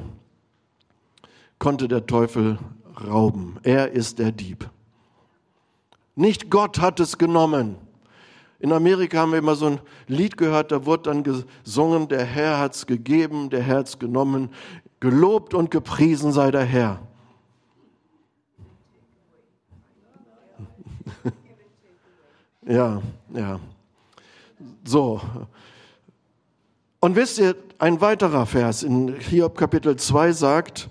konnte 1.60 1.90
der 1.90 2.06
Teufel 2.06 2.60
rauben. 3.06 3.58
Er 3.64 3.92
ist 3.92 4.20
der 4.20 4.32
Dieb. 4.32 4.70
Nicht 6.16 6.50
Gott 6.50 6.80
hat 6.80 7.02
es 7.02 7.18
genommen. 7.18 7.76
In 8.60 8.72
Amerika 8.72 9.18
haben 9.18 9.34
wir 9.34 9.40
immer 9.40 9.56
so 9.56 9.66
ein 9.66 9.82
Lied 10.08 10.38
gehört, 10.38 10.72
da 10.72 10.86
wurde 10.86 11.12
dann 11.12 11.24
gesungen, 11.24 12.08
der 12.08 12.24
Herr 12.24 12.58
hat's 12.58 12.88
gegeben, 12.88 13.50
der 13.50 13.64
Herr 13.64 13.80
hat's 13.80 14.00
genommen, 14.00 14.50
gelobt 15.02 15.54
und 15.54 15.72
gepriesen 15.72 16.32
sei 16.32 16.52
der 16.52 16.64
Herr. 16.64 17.02
Ja, 22.72 23.02
ja. 23.34 23.60
So. 24.86 25.20
Und 27.02 27.18
wisst 27.18 27.38
ihr, 27.38 27.58
ein 27.80 28.00
weiterer 28.00 28.46
Vers 28.46 28.84
in 28.84 29.20
Hiob 29.20 29.58
Kapitel 29.58 29.98
2 29.98 30.32
sagt, 30.32 30.90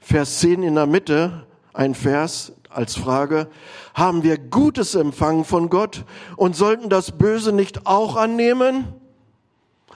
Vers 0.00 0.40
10 0.40 0.64
in 0.64 0.74
der 0.74 0.86
Mitte, 0.86 1.46
ein 1.72 1.94
Vers 1.94 2.50
als 2.68 2.96
Frage, 2.96 3.46
haben 3.94 4.24
wir 4.24 4.38
Gutes 4.38 4.96
empfangen 4.96 5.44
von 5.44 5.70
Gott 5.70 6.04
und 6.36 6.56
sollten 6.56 6.88
das 6.88 7.12
Böse 7.12 7.52
nicht 7.52 7.86
auch 7.86 8.16
annehmen? 8.16 8.88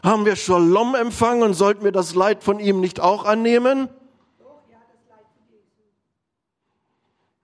Haben 0.04 0.24
wir 0.24 0.36
Shalom 0.36 0.94
empfangen 0.94 1.42
und 1.42 1.54
sollten 1.54 1.82
wir 1.82 1.90
das 1.90 2.14
Leid 2.14 2.44
von 2.44 2.60
ihm 2.60 2.78
nicht 2.80 3.00
auch 3.00 3.24
annehmen? 3.24 3.88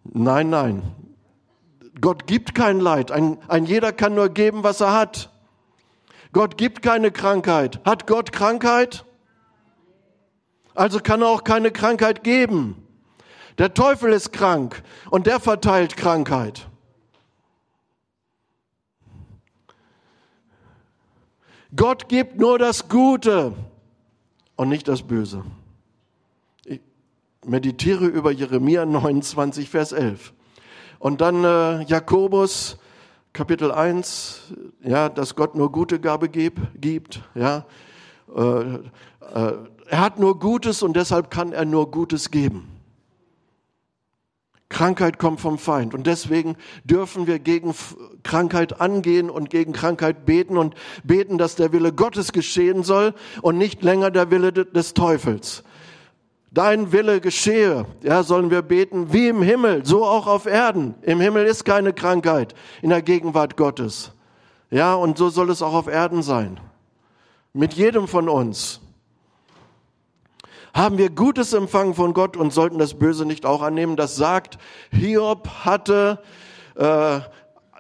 Nein, 0.05 0.51
nein. 0.51 1.04
Gott 2.05 2.27
gibt 2.27 2.55
kein 2.55 2.81
Leid. 2.81 3.11
Ein, 3.11 3.39
ein 3.49 3.65
jeder 3.65 3.91
kann 3.91 4.15
nur 4.15 4.29
geben, 4.29 4.63
was 4.63 4.83
er 4.83 4.93
hat. 4.93 5.31
Gott 6.35 6.59
gibt 6.59 6.83
keine 6.83 7.11
Krankheit. 7.11 7.81
Hat 7.87 8.07
Gott 8.07 8.31
Krankheit? 8.31 9.07
Also 10.75 11.01
kann 11.01 11.23
er 11.23 11.29
auch 11.29 11.45
keine 11.45 11.71
Krankheit 11.71 12.23
geben. 12.23 12.87
Der 13.57 13.73
Teufel 13.73 14.13
ist 14.13 14.35
krank 14.35 14.83
und 15.09 15.27
der 15.27 15.41
verteilt 15.41 15.97
Krankheit. 15.97 16.69
Gott 21.75 22.11
gibt 22.11 22.39
nur 22.39 22.59
das 22.59 22.91
Gute 22.91 23.55
und 24.57 24.69
nicht 24.69 24.89
das 24.89 25.01
Böse. 25.01 25.43
meditiere 27.47 28.05
über 28.05 28.31
Jeremia 28.31 28.85
29, 28.85 29.71
Vers 29.71 29.93
11. 29.93 30.35
Und 31.05 31.21
dann 31.21 31.45
äh, 31.45 31.83
Jakobus, 31.83 32.79
Kapitel 33.35 33.71
1, 33.71 34.55
ja, 34.83 35.11
dass 35.11 35.37
Gott 35.37 35.55
nur 35.55 35.71
gute 35.71 36.01
Gabe 36.01 36.31
gib, 36.31 36.59
gibt, 36.81 37.21
ja. 37.35 37.67
Äh, 38.35 38.41
äh, 38.41 38.79
er 39.87 40.01
hat 40.01 40.19
nur 40.19 40.39
Gutes 40.39 40.83
und 40.83 40.97
deshalb 40.97 41.31
kann 41.31 41.53
er 41.53 41.67
nur 41.67 41.91
Gutes 41.91 42.31
geben. 42.31 42.71
Krankheit 44.71 45.19
kommt 45.19 45.43
vom 45.43 45.59
Feind 45.59 45.93
und 45.93 46.07
deswegen 46.07 46.57
dürfen 46.85 47.27
wir 47.27 47.39
gegen 47.39 47.75
Krankheit 48.23 48.81
angehen 48.81 49.29
und 49.29 49.51
gegen 49.51 49.75
Krankheit 49.75 50.25
beten 50.25 50.57
und 50.57 50.75
beten, 51.03 51.37
dass 51.37 51.55
der 51.55 51.71
Wille 51.75 51.93
Gottes 51.93 52.33
geschehen 52.33 52.83
soll 52.83 53.13
und 53.43 53.59
nicht 53.59 53.83
länger 53.83 54.11
der 54.11 54.31
Wille 54.31 54.55
des 54.55 54.95
Teufels. 54.95 55.65
Dein 56.55 56.93
Wille 56.93 57.21
geschehe, 57.21 57.85
ja, 58.03 58.23
sollen 58.23 58.49
wir 58.49 58.63
beten, 58.63 59.13
wie 59.13 59.27
im 59.27 59.43
Himmel, 59.43 59.85
so 59.85 60.05
auch 60.05 60.29
auf 60.29 60.47
Erden. 60.47 60.95
Im 61.03 61.21
Himmel 61.21 61.47
ist 61.47 61.65
keine 61.65 61.93
Krankheit 61.93 62.55
in 62.81 62.91
der 62.91 63.03
Gegenwart 63.03 63.57
Gottes. 63.57 64.13
Ja, 64.71 64.95
und 64.95 65.19
so 65.19 65.31
soll 65.31 65.51
es 65.51 65.63
auch 65.63 65.75
auf 65.75 65.89
Erden 65.89 66.23
sein. 66.23 66.61
Mit 67.55 67.75
jedem 67.75 68.07
von 68.07 68.29
uns 68.29 68.81
haben 70.73 70.97
wir 70.97 71.11
Gutes 71.11 71.53
empfangen 71.55 71.95
von 71.95 72.15
Gott 72.15 72.37
und 72.37 72.53
sollten 72.53 72.79
das 72.79 72.95
Böse 72.95 73.27
nicht 73.27 73.47
auch 73.47 73.63
annehmen. 73.63 73.97
Das 73.97 74.15
sagt, 74.15 74.59
Hiob 74.93 75.49
hatte 75.65 76.21
äh, 76.77 77.19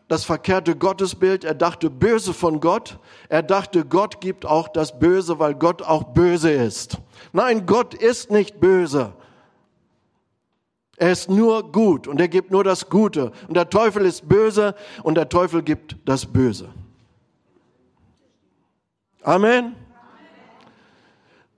das 0.08 0.24
verkehrte 0.24 0.74
Gottesbild. 0.74 1.44
Er 1.44 1.54
dachte 1.54 1.90
böse 1.90 2.34
von 2.34 2.58
Gott. 2.58 2.98
Er 3.28 3.44
dachte, 3.44 3.84
Gott 3.84 4.20
gibt 4.20 4.44
auch 4.44 4.66
das 4.66 4.98
Böse, 4.98 5.38
weil 5.38 5.54
Gott 5.54 5.80
auch 5.82 6.02
böse 6.02 6.50
ist. 6.50 6.98
Nein, 7.34 7.66
Gott 7.66 7.92
ist 7.92 8.30
nicht 8.30 8.60
böse. 8.60 9.12
Er 10.96 11.12
ist 11.12 11.28
nur 11.28 11.70
gut 11.70 12.08
und 12.08 12.18
er 12.18 12.28
gibt 12.28 12.50
nur 12.50 12.64
das 12.64 12.88
Gute. 12.88 13.32
Und 13.48 13.54
der 13.54 13.68
Teufel 13.68 14.06
ist 14.06 14.26
böse 14.26 14.74
und 15.02 15.16
der 15.16 15.28
Teufel 15.28 15.62
gibt 15.62 15.96
das 16.06 16.24
Böse. 16.24 16.70
Amen 19.22 19.76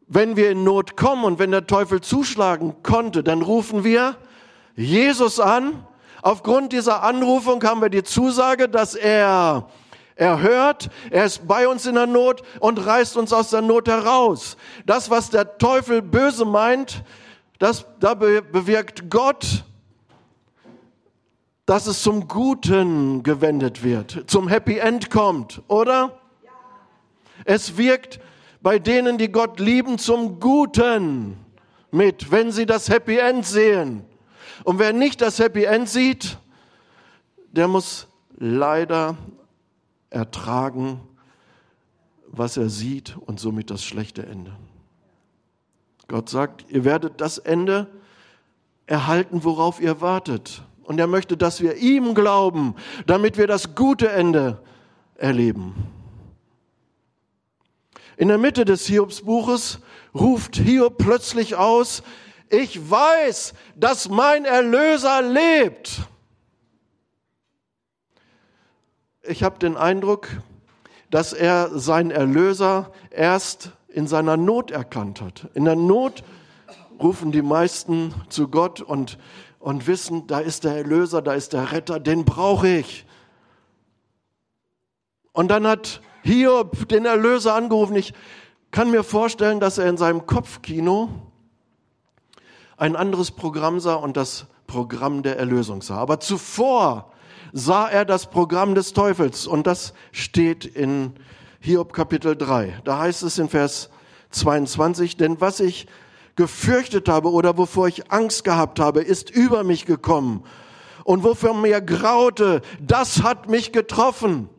wenn 0.07 0.37
wir 0.37 0.51
in 0.51 0.65
Not 0.65 0.97
kommen 0.97 1.25
und 1.25 1.39
wenn 1.39 1.51
der 1.51 1.67
Teufel 1.67 2.01
zuschlagen 2.01 2.83
konnte, 2.83 3.23
dann 3.23 3.43
rufen 3.43 3.85
wir 3.85 4.17
Jesus 4.77 5.41
an. 5.41 5.85
Aufgrund 6.23 6.73
dieser 6.73 7.03
Anrufung 7.03 7.63
haben 7.65 7.83
wir 7.83 7.89
die 7.89 8.03
Zusage, 8.03 8.69
dass 8.69 8.95
er 8.95 9.69
er 10.17 10.41
hört, 10.41 10.89
er 11.11 11.27
ist 11.27 11.47
bei 11.47 11.69
uns 11.69 11.85
in 11.85 11.95
der 11.95 12.07
Not 12.07 12.43
und 12.59 12.85
reißt 12.85 13.19
uns 13.19 13.35
aus 13.35 13.51
der 13.51 13.61
Not 13.61 13.87
heraus. 13.87 14.57
Das, 14.87 15.11
was 15.11 15.29
der 15.29 15.59
Teufel 15.59 16.01
böse 16.01 16.47
meint, 16.47 17.05
das, 17.59 17.85
da 18.01 18.15
bewirkt 18.15 19.11
Gott, 19.11 19.65
dass 21.67 21.87
es 21.87 22.03
zum 22.03 22.29
Guten 22.29 23.23
gewendet 23.25 23.85
wird, 23.85 24.25
zum 24.27 24.49
Happy 24.49 24.79
End 24.79 25.11
kommt, 25.11 25.61
oder? 25.69 26.19
Es 27.45 27.77
wirkt 27.77 28.19
bei 28.63 28.79
denen, 28.79 29.19
die 29.19 29.31
Gott 29.31 29.61
lieben, 29.61 29.99
zum 29.99 30.41
Guten 30.41 31.37
mit, 31.91 32.31
wenn 32.31 32.53
sie 32.53 32.65
das 32.65 32.89
Happy 32.89 33.19
End 33.19 33.45
sehen. 33.45 34.05
Und 34.65 34.79
wer 34.79 34.95
nicht 34.95 35.21
das 35.21 35.39
Happy 35.39 35.65
End 35.65 35.89
sieht, 35.89 36.39
der 37.53 37.69
muss 37.69 38.07
leider 38.39 39.17
ertragen, 40.11 41.01
was 42.29 42.57
er 42.57 42.69
sieht 42.69 43.17
und 43.17 43.41
somit 43.41 43.71
das 43.71 43.85
schlechte 43.85 44.25
Ende. 44.27 44.57
Gott 46.09 46.29
sagt, 46.29 46.67
ihr 46.71 46.85
werdet 46.85 47.21
das 47.21 47.39
Ende 47.39 47.89
erhalten, 48.87 49.43
worauf 49.45 49.81
ihr 49.81 50.01
wartet. 50.01 50.63
Und 50.85 51.01
er 51.01 51.09
möchte, 51.09 51.37
dass 51.37 51.61
wir 51.61 51.77
ihm 51.77 52.15
glauben, 52.15 52.77
damit 53.07 53.37
wir 53.37 53.49
das 53.49 53.75
gute 53.75 54.09
Ende 54.09 54.63
erleben. 55.17 55.75
In 58.17 58.29
der 58.29 58.39
Mitte 58.39 58.65
des 58.65 58.87
Hiobsbuches 58.87 59.81
ruft 60.15 60.57
Hiob 60.57 60.97
plötzlich 60.99 61.57
aus, 61.57 62.03
ich 62.49 62.91
weiß, 62.91 63.55
dass 63.75 64.09
mein 64.09 64.45
Erlöser 64.45 65.21
lebt. 65.23 66.03
Ich 69.29 69.43
habe 69.43 69.59
den 69.59 69.77
Eindruck, 69.77 70.29
dass 71.11 71.33
er 71.33 71.79
seinen 71.79 72.11
Erlöser 72.11 72.93
erst 73.11 73.73
in 73.89 74.07
seiner 74.07 74.37
Not 74.37 74.71
erkannt 74.71 75.21
hat. 75.21 75.49
In 75.55 75.65
der 75.65 75.77
Not 75.77 76.23
rufen 77.01 77.33
die 77.33 77.43
meisten 77.43 78.15
zu 78.29 78.49
Gott 78.49 78.81
und, 78.81 79.19
und 79.59 79.87
wissen, 79.87 80.27
da 80.27 80.39
ist 80.39 80.65
der 80.65 80.77
Erlöser, 80.77 81.23
da 81.23 81.35
ist 81.35 81.53
der 81.53 81.73
Retter, 81.73 81.99
den 82.01 82.25
brauche 82.25 82.69
ich. 82.69 83.07
Und 85.33 85.49
dann 85.49 85.67
hat 85.67 86.01
Hiob, 86.23 86.89
den 86.89 87.05
Erlöser, 87.05 87.55
angerufen. 87.55 87.97
Ich 87.97 88.15
kann 88.71 88.91
mir 88.91 89.05
vorstellen, 89.05 89.61
dass 89.61 89.79
er 89.79 89.89
in 89.89 89.97
seinem 89.97 90.27
Kopfkino 90.27 91.09
ein 92.77 92.97
anderes 92.97 93.31
Programm 93.31 93.81
sah 93.81 93.95
und 93.95 94.17
das 94.17 94.47
Programm 94.67 95.23
der 95.23 95.39
Erlösung 95.39 95.83
sah. 95.83 95.97
Aber 95.97 96.21
zuvor 96.21 97.13
sah 97.57 97.89
er 97.89 98.05
das 98.05 98.27
Programm 98.27 98.75
des 98.75 98.93
Teufels 98.93 99.47
und 99.47 99.67
das 99.67 99.95
steht 100.13 100.67
in 100.67 101.15
Hiob 101.61 101.95
Kapitel 101.95 102.37
3. 102.37 102.83
Da 102.85 102.99
heißt 102.99 103.23
es 103.23 103.39
in 103.39 103.49
Vers 103.49 103.89
22, 104.31 105.17
denn 105.17 105.41
was 105.41 105.61
ich 105.61 105.87
gefürchtet 106.37 107.09
habe 107.09 107.33
oder 107.33 107.57
wovor 107.57 107.89
ich 107.89 108.13
Angst 108.13 108.45
gehabt 108.45 108.79
habe, 108.79 109.01
ist 109.01 109.31
über 109.31 109.65
mich 109.65 109.87
gekommen. 109.87 110.45
Und 111.05 111.25
wofür 111.25 111.55
mir 111.55 111.81
graute, 111.81 112.61
das 112.79 113.23
hat 113.23 113.49
mich 113.49 113.73
getroffen. 113.73 114.51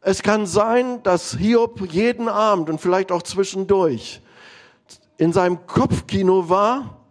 Es 0.00 0.22
kann 0.22 0.46
sein, 0.46 1.02
dass 1.02 1.36
Hiob 1.36 1.92
jeden 1.92 2.30
Abend 2.30 2.70
und 2.70 2.80
vielleicht 2.80 3.12
auch 3.12 3.22
zwischendurch 3.22 4.22
in 5.18 5.34
seinem 5.34 5.66
Kopfkino 5.66 6.48
war 6.48 7.01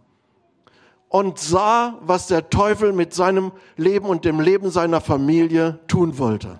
und 1.12 1.38
sah, 1.38 1.98
was 2.00 2.26
der 2.26 2.48
Teufel 2.48 2.94
mit 2.94 3.12
seinem 3.12 3.52
Leben 3.76 4.06
und 4.06 4.24
dem 4.24 4.40
Leben 4.40 4.70
seiner 4.70 5.02
Familie 5.02 5.78
tun 5.86 6.16
wollte. 6.16 6.58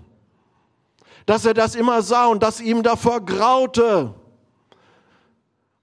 Dass 1.25 1.47
er 1.47 1.55
das 1.55 1.75
immer 1.75 2.03
sah 2.03 2.27
und 2.27 2.43
dass 2.43 2.61
ihm 2.61 2.83
davor 2.83 3.25
graute. 3.25 4.13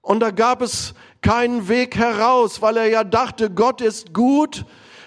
Und 0.02 0.20
da 0.20 0.30
gab 0.30 0.62
es 0.62 0.94
keinen 1.20 1.66
Weg 1.66 1.96
heraus, 1.96 2.62
weil 2.62 2.76
er 2.76 2.86
ja 2.86 3.02
dachte, 3.02 3.50
Gott 3.50 3.80
ist 3.80 4.14
gut 4.14 4.64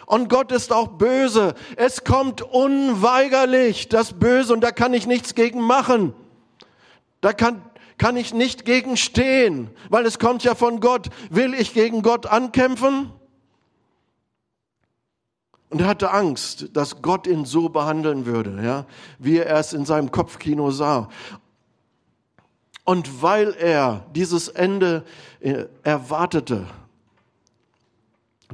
und 0.07 0.27
Gott 0.27 0.51
ist 0.51 0.73
auch 0.73 0.89
böse. 0.97 1.53
Es 1.77 2.03
kommt 2.03 2.41
unweigerlich 2.41 3.87
das 3.87 4.11
Böse 4.11 4.51
und 4.51 4.59
da 4.59 4.71
kann 4.71 4.93
ich 4.93 5.07
nichts 5.07 5.35
gegen 5.35 5.61
machen. 5.61 6.13
Da 7.21 7.31
kann, 7.31 7.61
kann 7.97 8.17
ich 8.17 8.33
nicht 8.33 8.65
gegen 8.65 8.97
stehen, 8.97 9.69
weil 9.89 10.05
es 10.05 10.19
kommt 10.19 10.43
ja 10.43 10.53
von 10.53 10.81
Gott. 10.81 11.07
Will 11.29 11.53
ich 11.53 11.73
gegen 11.73 12.01
Gott 12.01 12.25
ankämpfen? 12.25 13.09
Und 15.73 15.81
er 15.81 15.87
hatte 15.87 16.11
Angst, 16.11 16.69
dass 16.73 17.01
Gott 17.01 17.25
ihn 17.25 17.45
so 17.45 17.67
behandeln 17.67 18.27
würde, 18.27 18.61
ja, 18.63 18.85
wie 19.17 19.39
er 19.39 19.57
es 19.57 19.73
in 19.73 19.85
seinem 19.85 20.11
Kopfkino 20.11 20.69
sah. 20.69 21.09
Und 22.85 23.23
weil 23.23 23.55
er 23.55 24.05
dieses 24.13 24.49
Ende 24.49 25.03
äh, 25.39 25.65
erwartete, 25.81 26.67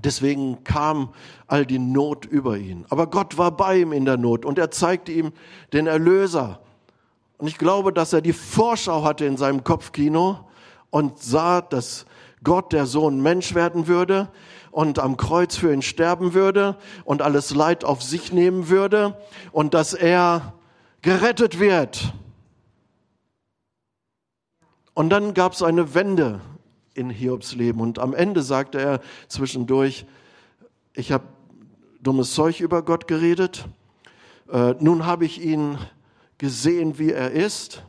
Deswegen 0.01 0.63
kam 0.63 1.09
all 1.47 1.65
die 1.65 1.77
Not 1.77 2.25
über 2.25 2.57
ihn. 2.57 2.85
Aber 2.87 3.07
Gott 3.07 3.37
war 3.37 3.51
bei 3.51 3.79
ihm 3.79 3.91
in 3.91 4.05
der 4.05 4.15
Not 4.15 4.45
und 4.45 4.57
er 4.57 4.71
zeigte 4.71 5.11
ihm 5.11 5.33
den 5.73 5.87
Erlöser. 5.87 6.61
Und 7.37 7.47
ich 7.47 7.57
glaube, 7.57 7.91
dass 7.91 8.13
er 8.13 8.21
die 8.21 8.31
Vorschau 8.31 9.03
hatte 9.03 9.25
in 9.25 9.35
seinem 9.35 9.65
Kopfkino 9.65 10.39
und 10.89 11.19
sah, 11.21 11.59
dass 11.59 12.05
Gott 12.45 12.71
der 12.71 12.85
Sohn 12.85 13.21
Mensch 13.21 13.55
werden 13.55 13.87
würde 13.87 14.29
und 14.71 14.99
am 14.99 15.17
Kreuz 15.17 15.55
für 15.55 15.73
ihn 15.73 15.81
sterben 15.81 16.33
würde 16.33 16.77
und 17.05 17.21
alles 17.21 17.53
Leid 17.53 17.83
auf 17.83 18.03
sich 18.03 18.31
nehmen 18.31 18.69
würde 18.69 19.17
und 19.51 19.73
dass 19.73 19.93
er 19.93 20.53
gerettet 21.01 21.59
wird. 21.59 22.13
Und 24.93 25.09
dann 25.09 25.33
gab 25.33 25.53
es 25.53 25.63
eine 25.63 25.93
Wende 25.93 26.41
in 26.93 27.09
Hiobs 27.09 27.55
Leben. 27.55 27.79
Und 27.79 27.99
am 27.99 28.13
Ende 28.13 28.41
sagte 28.41 28.79
er 28.79 29.01
zwischendurch, 29.27 30.05
ich 30.93 31.11
habe 31.11 31.23
dummes 32.01 32.33
Zeug 32.33 32.59
über 32.59 32.83
Gott 32.83 33.07
geredet. 33.07 33.65
Äh, 34.51 34.75
nun 34.79 35.05
habe 35.05 35.25
ich 35.25 35.41
ihn 35.41 35.77
gesehen, 36.37 36.99
wie 36.99 37.11
er 37.11 37.31
ist. 37.31 37.83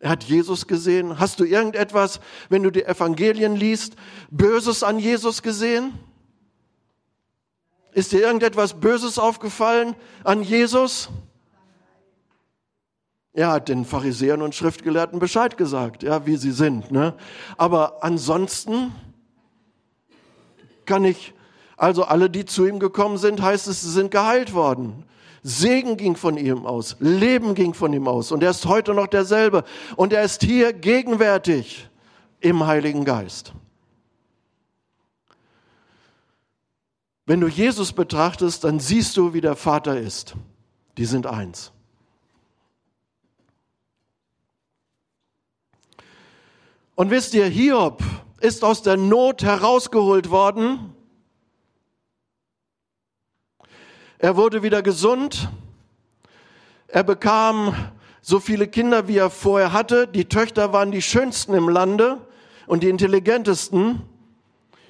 Er 0.00 0.10
hat 0.10 0.24
Jesus 0.24 0.66
gesehen. 0.66 1.20
Hast 1.20 1.40
du 1.40 1.44
irgendetwas, 1.44 2.20
wenn 2.48 2.62
du 2.62 2.70
die 2.70 2.84
Evangelien 2.84 3.54
liest, 3.54 3.96
Böses 4.30 4.82
an 4.82 4.98
Jesus 4.98 5.42
gesehen? 5.42 5.92
Ist 7.92 8.12
dir 8.12 8.20
irgendetwas 8.20 8.80
Böses 8.80 9.18
aufgefallen 9.18 9.94
an 10.24 10.42
Jesus? 10.42 11.10
Er 13.34 13.50
hat 13.50 13.68
den 13.68 13.84
Pharisäern 13.84 14.40
und 14.40 14.54
Schriftgelehrten 14.54 15.18
Bescheid 15.18 15.58
gesagt, 15.58 16.02
ja, 16.02 16.26
wie 16.26 16.36
sie 16.36 16.52
sind. 16.52 16.90
Ne? 16.90 17.14
Aber 17.58 18.02
ansonsten 18.02 18.92
kann 20.86 21.04
ich, 21.04 21.34
also 21.76 22.04
alle, 22.04 22.30
die 22.30 22.46
zu 22.46 22.66
ihm 22.66 22.78
gekommen 22.78 23.18
sind, 23.18 23.42
heißt 23.42 23.68
es, 23.68 23.82
sie 23.82 23.90
sind 23.90 24.10
geheilt 24.10 24.54
worden. 24.54 25.04
Segen 25.42 25.96
ging 25.96 26.16
von 26.16 26.36
ihm 26.36 26.66
aus, 26.66 26.96
Leben 27.00 27.54
ging 27.54 27.72
von 27.72 27.92
ihm 27.92 28.06
aus 28.08 28.30
und 28.30 28.42
er 28.42 28.50
ist 28.50 28.66
heute 28.66 28.92
noch 28.92 29.06
derselbe 29.06 29.64
und 29.96 30.12
er 30.12 30.22
ist 30.22 30.42
hier 30.42 30.72
gegenwärtig 30.72 31.88
im 32.40 32.66
Heiligen 32.66 33.04
Geist. 33.04 33.52
Wenn 37.26 37.40
du 37.40 37.46
Jesus 37.46 37.92
betrachtest, 37.92 38.64
dann 38.64 38.80
siehst 38.80 39.16
du, 39.16 39.32
wie 39.32 39.40
der 39.40 39.54
Vater 39.54 39.98
ist. 39.98 40.34
Die 40.98 41.04
sind 41.04 41.26
eins. 41.26 41.70
Und 46.96 47.10
wisst 47.10 47.32
ihr, 47.34 47.46
Hiob 47.46 48.02
ist 48.40 48.64
aus 48.64 48.82
der 48.82 48.96
Not 48.96 49.42
herausgeholt 49.42 50.30
worden. 50.30 50.94
Er 54.22 54.36
wurde 54.36 54.62
wieder 54.62 54.82
gesund. 54.82 55.48
Er 56.88 57.04
bekam 57.04 57.74
so 58.20 58.38
viele 58.38 58.68
Kinder, 58.68 59.08
wie 59.08 59.16
er 59.16 59.30
vorher 59.30 59.72
hatte. 59.72 60.06
Die 60.06 60.26
Töchter 60.26 60.74
waren 60.74 60.90
die 60.90 61.00
schönsten 61.00 61.54
im 61.54 61.70
Lande 61.70 62.18
und 62.66 62.82
die 62.82 62.90
intelligentesten. 62.90 64.02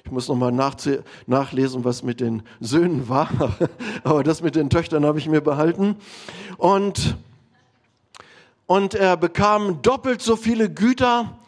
Ich 0.03 0.11
muss 0.11 0.27
nochmal 0.27 0.51
nachlesen, 0.51 1.85
was 1.85 2.03
mit 2.03 2.19
den 2.19 2.43
Söhnen 2.59 3.07
war. 3.07 3.29
Aber 4.03 4.25
das 4.25 4.41
mit 4.41 4.57
den 4.57 4.69
Töchtern 4.69 5.05
habe 5.05 5.17
ich 5.17 5.29
mir 5.29 5.39
behalten. 5.39 5.95
Und, 6.57 7.15
und 8.65 8.95
er 8.95 9.15
bekam 9.15 9.81
doppelt 9.81 10.21
so 10.21 10.35
viele 10.35 10.69
Güter, 10.69 11.39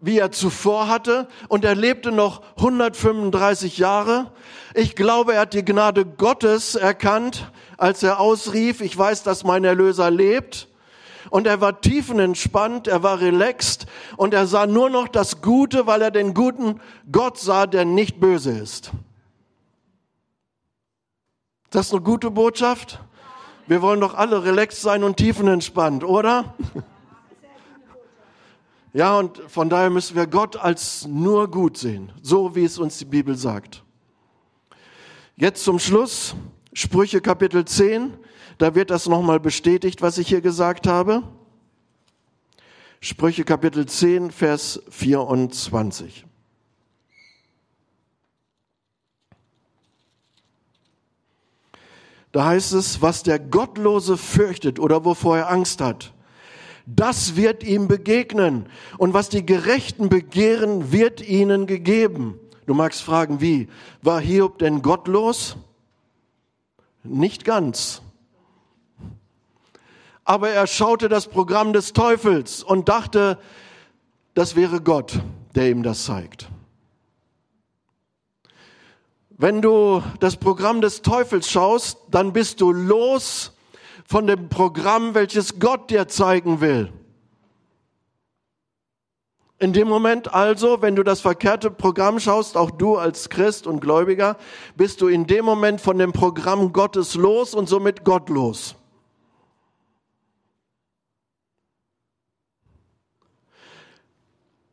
wie 0.00 0.18
er 0.18 0.30
zuvor 0.30 0.88
hatte. 0.88 1.28
Und 1.48 1.64
er 1.64 1.74
lebte 1.74 2.12
noch 2.12 2.42
135 2.56 3.78
Jahre. 3.78 4.32
Ich 4.74 4.96
glaube, 4.96 5.34
er 5.34 5.40
hat 5.40 5.54
die 5.54 5.64
Gnade 5.64 6.04
Gottes 6.04 6.74
erkannt, 6.74 7.50
als 7.76 8.02
er 8.02 8.20
ausrief, 8.20 8.80
ich 8.80 8.96
weiß, 8.96 9.22
dass 9.22 9.44
mein 9.44 9.64
Erlöser 9.64 10.10
lebt 10.10 10.68
und 11.30 11.46
er 11.46 11.60
war 11.60 11.80
tiefenentspannt, 11.80 12.86
er 12.86 13.02
war 13.02 13.20
relaxed 13.20 13.86
und 14.16 14.34
er 14.34 14.46
sah 14.46 14.66
nur 14.66 14.90
noch 14.90 15.08
das 15.08 15.40
Gute, 15.40 15.86
weil 15.86 16.02
er 16.02 16.10
den 16.10 16.34
guten 16.34 16.80
Gott 17.10 17.38
sah, 17.38 17.66
der 17.66 17.84
nicht 17.84 18.20
böse 18.20 18.50
ist. 18.50 18.92
Das 21.70 21.86
ist 21.86 21.92
eine 21.92 22.02
gute 22.02 22.30
Botschaft? 22.30 23.00
Wir 23.66 23.82
wollen 23.82 24.00
doch 24.00 24.14
alle 24.14 24.42
relaxed 24.44 24.80
sein 24.80 25.04
und 25.04 25.18
tiefenentspannt, 25.18 26.02
oder? 26.02 26.54
Ja, 28.98 29.16
und 29.16 29.38
von 29.46 29.70
daher 29.70 29.90
müssen 29.90 30.16
wir 30.16 30.26
Gott 30.26 30.56
als 30.56 31.06
nur 31.06 31.48
gut 31.48 31.78
sehen, 31.78 32.10
so 32.20 32.56
wie 32.56 32.64
es 32.64 32.78
uns 32.78 32.98
die 32.98 33.04
Bibel 33.04 33.36
sagt. 33.36 33.84
Jetzt 35.36 35.62
zum 35.62 35.78
Schluss, 35.78 36.34
Sprüche 36.72 37.20
Kapitel 37.20 37.64
10, 37.64 38.18
da 38.58 38.74
wird 38.74 38.90
das 38.90 39.06
nochmal 39.06 39.38
bestätigt, 39.38 40.02
was 40.02 40.18
ich 40.18 40.26
hier 40.26 40.40
gesagt 40.40 40.88
habe. 40.88 41.22
Sprüche 43.00 43.44
Kapitel 43.44 43.86
10, 43.86 44.32
Vers 44.32 44.82
24. 44.90 46.26
Da 52.32 52.46
heißt 52.46 52.72
es, 52.72 53.00
was 53.00 53.22
der 53.22 53.38
Gottlose 53.38 54.16
fürchtet 54.16 54.80
oder 54.80 55.04
wovor 55.04 55.38
er 55.38 55.50
Angst 55.50 55.80
hat, 55.80 56.12
das 56.96 57.36
wird 57.36 57.62
ihm 57.62 57.88
begegnen. 57.88 58.66
Und 58.96 59.14
was 59.14 59.28
die 59.28 59.44
Gerechten 59.44 60.08
begehren, 60.08 60.92
wird 60.92 61.20
ihnen 61.20 61.66
gegeben. 61.66 62.38
Du 62.66 62.74
magst 62.74 63.02
fragen, 63.02 63.40
wie? 63.40 63.68
War 64.02 64.20
Hiob 64.20 64.58
denn 64.58 64.82
gottlos? 64.82 65.56
Nicht 67.02 67.44
ganz 67.44 68.02
aber 70.28 70.50
er 70.50 70.66
schaute 70.66 71.08
das 71.08 71.26
Programm 71.26 71.72
des 71.72 71.94
Teufels 71.94 72.62
und 72.62 72.90
dachte, 72.90 73.38
das 74.34 74.56
wäre 74.56 74.82
Gott, 74.82 75.22
der 75.54 75.70
ihm 75.70 75.82
das 75.82 76.04
zeigt. 76.04 76.50
Wenn 79.30 79.62
du 79.62 80.02
das 80.20 80.36
Programm 80.36 80.82
des 80.82 81.00
Teufels 81.00 81.50
schaust, 81.50 81.96
dann 82.10 82.34
bist 82.34 82.60
du 82.60 82.72
los 82.72 83.52
von 84.08 84.26
dem 84.26 84.48
Programm, 84.48 85.14
welches 85.14 85.58
Gott 85.58 85.90
dir 85.90 86.08
zeigen 86.08 86.62
will. 86.62 86.90
In 89.58 89.74
dem 89.74 89.86
Moment 89.86 90.32
also, 90.32 90.80
wenn 90.80 90.96
du 90.96 91.02
das 91.02 91.20
verkehrte 91.20 91.70
Programm 91.70 92.18
schaust, 92.18 92.56
auch 92.56 92.70
du 92.70 92.96
als 92.96 93.28
Christ 93.28 93.66
und 93.66 93.80
Gläubiger, 93.80 94.38
bist 94.76 95.02
du 95.02 95.08
in 95.08 95.26
dem 95.26 95.44
Moment 95.44 95.82
von 95.82 95.98
dem 95.98 96.12
Programm 96.12 96.72
Gottes 96.72 97.16
los 97.16 97.52
und 97.52 97.68
somit 97.68 98.02
gottlos. 98.02 98.76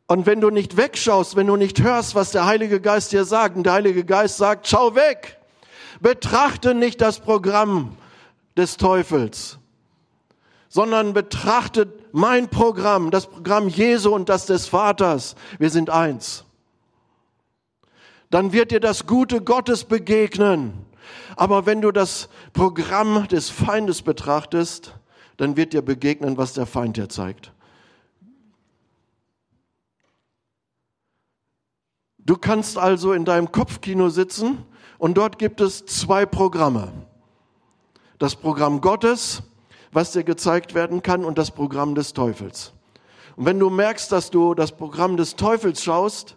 Und 0.06 0.24
wenn 0.24 0.40
du 0.40 0.48
nicht 0.48 0.78
wegschaust, 0.78 1.36
wenn 1.36 1.48
du 1.48 1.56
nicht 1.56 1.82
hörst, 1.82 2.14
was 2.14 2.30
der 2.30 2.46
Heilige 2.46 2.80
Geist 2.80 3.12
dir 3.12 3.26
sagt, 3.26 3.56
und 3.56 3.64
der 3.64 3.74
Heilige 3.74 4.04
Geist 4.04 4.38
sagt, 4.38 4.66
schau 4.66 4.94
weg, 4.94 5.38
betrachte 6.00 6.74
nicht 6.74 7.02
das 7.02 7.20
Programm 7.20 7.98
des 8.56 8.76
Teufels, 8.76 9.58
sondern 10.68 11.12
betrachtet 11.12 11.88
mein 12.12 12.48
Programm, 12.48 13.10
das 13.10 13.26
Programm 13.26 13.68
Jesu 13.68 14.14
und 14.14 14.28
das 14.28 14.46
des 14.46 14.66
Vaters. 14.66 15.34
Wir 15.58 15.70
sind 15.70 15.90
eins. 15.90 16.44
Dann 18.30 18.52
wird 18.52 18.70
dir 18.70 18.80
das 18.80 19.06
Gute 19.06 19.40
Gottes 19.42 19.84
begegnen. 19.84 20.86
Aber 21.36 21.66
wenn 21.66 21.80
du 21.80 21.92
das 21.92 22.28
Programm 22.52 23.28
des 23.28 23.50
Feindes 23.50 24.02
betrachtest, 24.02 24.94
dann 25.36 25.56
wird 25.56 25.72
dir 25.72 25.82
begegnen, 25.82 26.36
was 26.38 26.54
der 26.54 26.66
Feind 26.66 26.96
dir 26.96 27.08
zeigt. 27.08 27.52
Du 32.18 32.36
kannst 32.36 32.76
also 32.76 33.12
in 33.12 33.24
deinem 33.24 33.52
Kopfkino 33.52 34.08
sitzen 34.08 34.64
und 34.98 35.16
dort 35.16 35.38
gibt 35.38 35.60
es 35.60 35.86
zwei 35.86 36.26
Programme. 36.26 37.05
Das 38.18 38.36
Programm 38.36 38.80
Gottes, 38.80 39.42
was 39.92 40.12
dir 40.12 40.24
gezeigt 40.24 40.74
werden 40.74 41.02
kann, 41.02 41.24
und 41.24 41.38
das 41.38 41.50
Programm 41.50 41.94
des 41.94 42.12
Teufels. 42.12 42.72
Und 43.36 43.46
wenn 43.46 43.58
du 43.58 43.70
merkst, 43.70 44.10
dass 44.10 44.30
du 44.30 44.54
das 44.54 44.72
Programm 44.72 45.16
des 45.16 45.36
Teufels 45.36 45.82
schaust, 45.82 46.36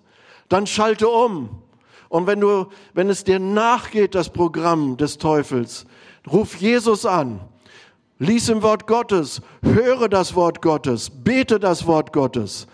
dann 0.50 0.68
schalte 0.68 1.08
um. 1.08 1.62
Und 2.10 2.28
wenn 2.28 2.40
du, 2.40 2.68
wenn 2.94 3.10
es 3.10 3.24
dir 3.24 3.40
nachgeht, 3.40 4.16
das 4.16 4.30
Programm 4.30 4.98
des 4.98 5.18
Teufels, 5.18 5.86
ruf 6.30 6.56
Jesus 6.56 7.06
an. 7.06 7.40
Lies 8.18 8.50
im 8.50 8.62
Wort 8.64 8.88
Gottes, 8.88 9.42
höre 9.62 10.10
das 10.10 10.36
Wort 10.36 10.62
Gottes, 10.62 11.10
bete 11.10 11.60
das 11.60 11.88
Wort 11.88 12.12
Gottes 12.12 12.68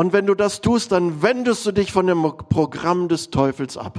und 0.00 0.14
wenn 0.14 0.24
du 0.24 0.34
das 0.34 0.62
tust, 0.62 0.92
dann 0.92 1.20
wendest 1.20 1.66
du 1.66 1.72
dich 1.72 1.92
von 1.92 2.06
dem 2.06 2.22
Programm 2.22 3.08
des 3.08 3.28
Teufels 3.28 3.76
ab. 3.76 3.98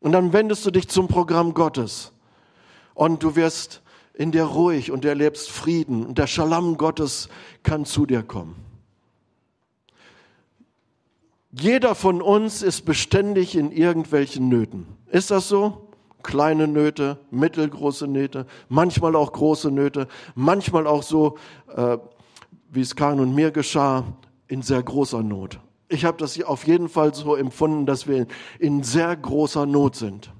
Und 0.00 0.12
dann 0.12 0.32
wendest 0.32 0.64
du 0.66 0.70
dich 0.70 0.88
zum 0.88 1.08
Programm 1.08 1.54
Gottes. 1.54 2.12
Und 2.94 3.22
du 3.22 3.36
wirst 3.36 3.82
in 4.14 4.32
dir 4.32 4.44
ruhig 4.44 4.90
und 4.90 5.04
erlebst 5.04 5.50
Frieden. 5.50 6.04
Und 6.04 6.18
der 6.18 6.26
Schalam 6.26 6.76
Gottes 6.76 7.28
kann 7.62 7.84
zu 7.84 8.06
dir 8.06 8.22
kommen. 8.22 8.56
Jeder 11.52 11.94
von 11.94 12.22
uns 12.22 12.62
ist 12.62 12.82
beständig 12.82 13.56
in 13.56 13.72
irgendwelchen 13.72 14.48
Nöten. 14.48 14.86
Ist 15.10 15.30
das 15.30 15.48
so? 15.48 15.88
Kleine 16.22 16.68
Nöte, 16.68 17.18
mittelgroße 17.30 18.06
Nöte, 18.06 18.46
manchmal 18.68 19.16
auch 19.16 19.32
große 19.32 19.70
Nöte, 19.70 20.06
manchmal 20.34 20.86
auch 20.86 21.02
so 21.02 21.38
äh, 21.74 21.96
wie 22.70 22.80
es 22.80 22.94
Karin 22.94 23.20
und 23.20 23.34
mir 23.34 23.50
geschah, 23.50 24.04
in 24.48 24.62
sehr 24.62 24.82
großer 24.82 25.22
Not. 25.22 25.58
Ich 25.92 26.04
habe 26.04 26.18
das 26.18 26.40
auf 26.42 26.66
jeden 26.68 26.88
Fall 26.88 27.12
so 27.12 27.34
empfunden, 27.34 27.84
dass 27.84 28.06
wir 28.06 28.28
in 28.60 28.84
sehr 28.84 29.14
großer 29.16 29.66
Not 29.66 29.96
sind. 29.96 30.32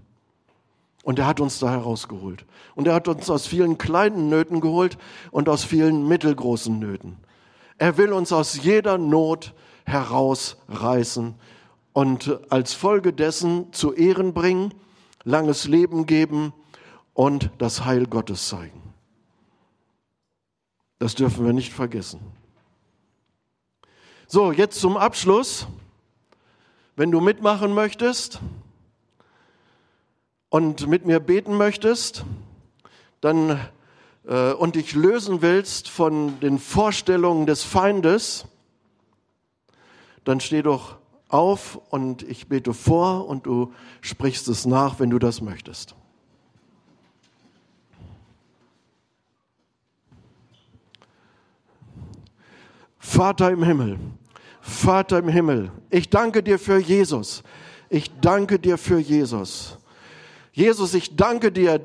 Und 1.02 1.18
er 1.18 1.26
hat 1.26 1.40
uns 1.40 1.58
da 1.58 1.70
herausgeholt. 1.70 2.46
Und 2.76 2.86
er 2.86 2.94
hat 2.94 3.08
uns 3.08 3.28
aus 3.28 3.48
vielen 3.48 3.76
kleinen 3.76 4.28
Nöten 4.28 4.60
geholt 4.60 4.96
und 5.32 5.48
aus 5.48 5.64
vielen 5.64 6.06
mittelgroßen 6.06 6.78
Nöten. 6.78 7.16
Er 7.78 7.96
will 7.96 8.12
uns 8.12 8.32
aus 8.32 8.62
jeder 8.62 8.96
Not 8.96 9.52
herausreißen 9.86 11.34
und 11.94 12.40
als 12.48 12.72
Folge 12.72 13.12
dessen 13.12 13.72
zu 13.72 13.92
Ehren 13.92 14.32
bringen, 14.32 14.72
langes 15.24 15.66
Leben 15.66 16.06
geben 16.06 16.52
und 17.12 17.50
das 17.58 17.84
Heil 17.84 18.06
Gottes 18.06 18.48
zeigen. 18.48 18.80
Das 21.00 21.16
dürfen 21.16 21.44
wir 21.44 21.52
nicht 21.52 21.72
vergessen. 21.72 22.20
So, 24.32 24.52
jetzt 24.52 24.78
zum 24.78 24.96
Abschluss. 24.96 25.66
Wenn 26.94 27.10
du 27.10 27.20
mitmachen 27.20 27.74
möchtest 27.74 28.38
und 30.50 30.86
mit 30.86 31.04
mir 31.04 31.18
beten 31.18 31.56
möchtest, 31.56 32.24
dann 33.20 33.58
äh, 34.28 34.52
und 34.52 34.76
dich 34.76 34.94
lösen 34.94 35.42
willst 35.42 35.88
von 35.88 36.38
den 36.38 36.60
Vorstellungen 36.60 37.46
des 37.46 37.64
Feindes, 37.64 38.44
dann 40.22 40.38
steh 40.38 40.62
doch 40.62 40.98
auf 41.26 41.80
und 41.90 42.22
ich 42.22 42.46
bete 42.46 42.72
vor 42.72 43.26
und 43.26 43.46
du 43.46 43.72
sprichst 44.00 44.46
es 44.46 44.64
nach, 44.64 45.00
wenn 45.00 45.10
du 45.10 45.18
das 45.18 45.40
möchtest. 45.40 45.96
Vater 53.00 53.50
im 53.50 53.62
Himmel, 53.62 53.98
Vater 54.60 55.18
im 55.18 55.28
Himmel, 55.28 55.72
ich 55.88 56.10
danke 56.10 56.42
dir 56.42 56.58
für 56.58 56.78
Jesus. 56.78 57.42
Ich 57.88 58.10
danke 58.20 58.58
dir 58.58 58.78
für 58.78 58.98
Jesus. 58.98 59.78
Jesus, 60.52 60.94
ich 60.94 61.16
danke 61.16 61.50
dir, 61.50 61.80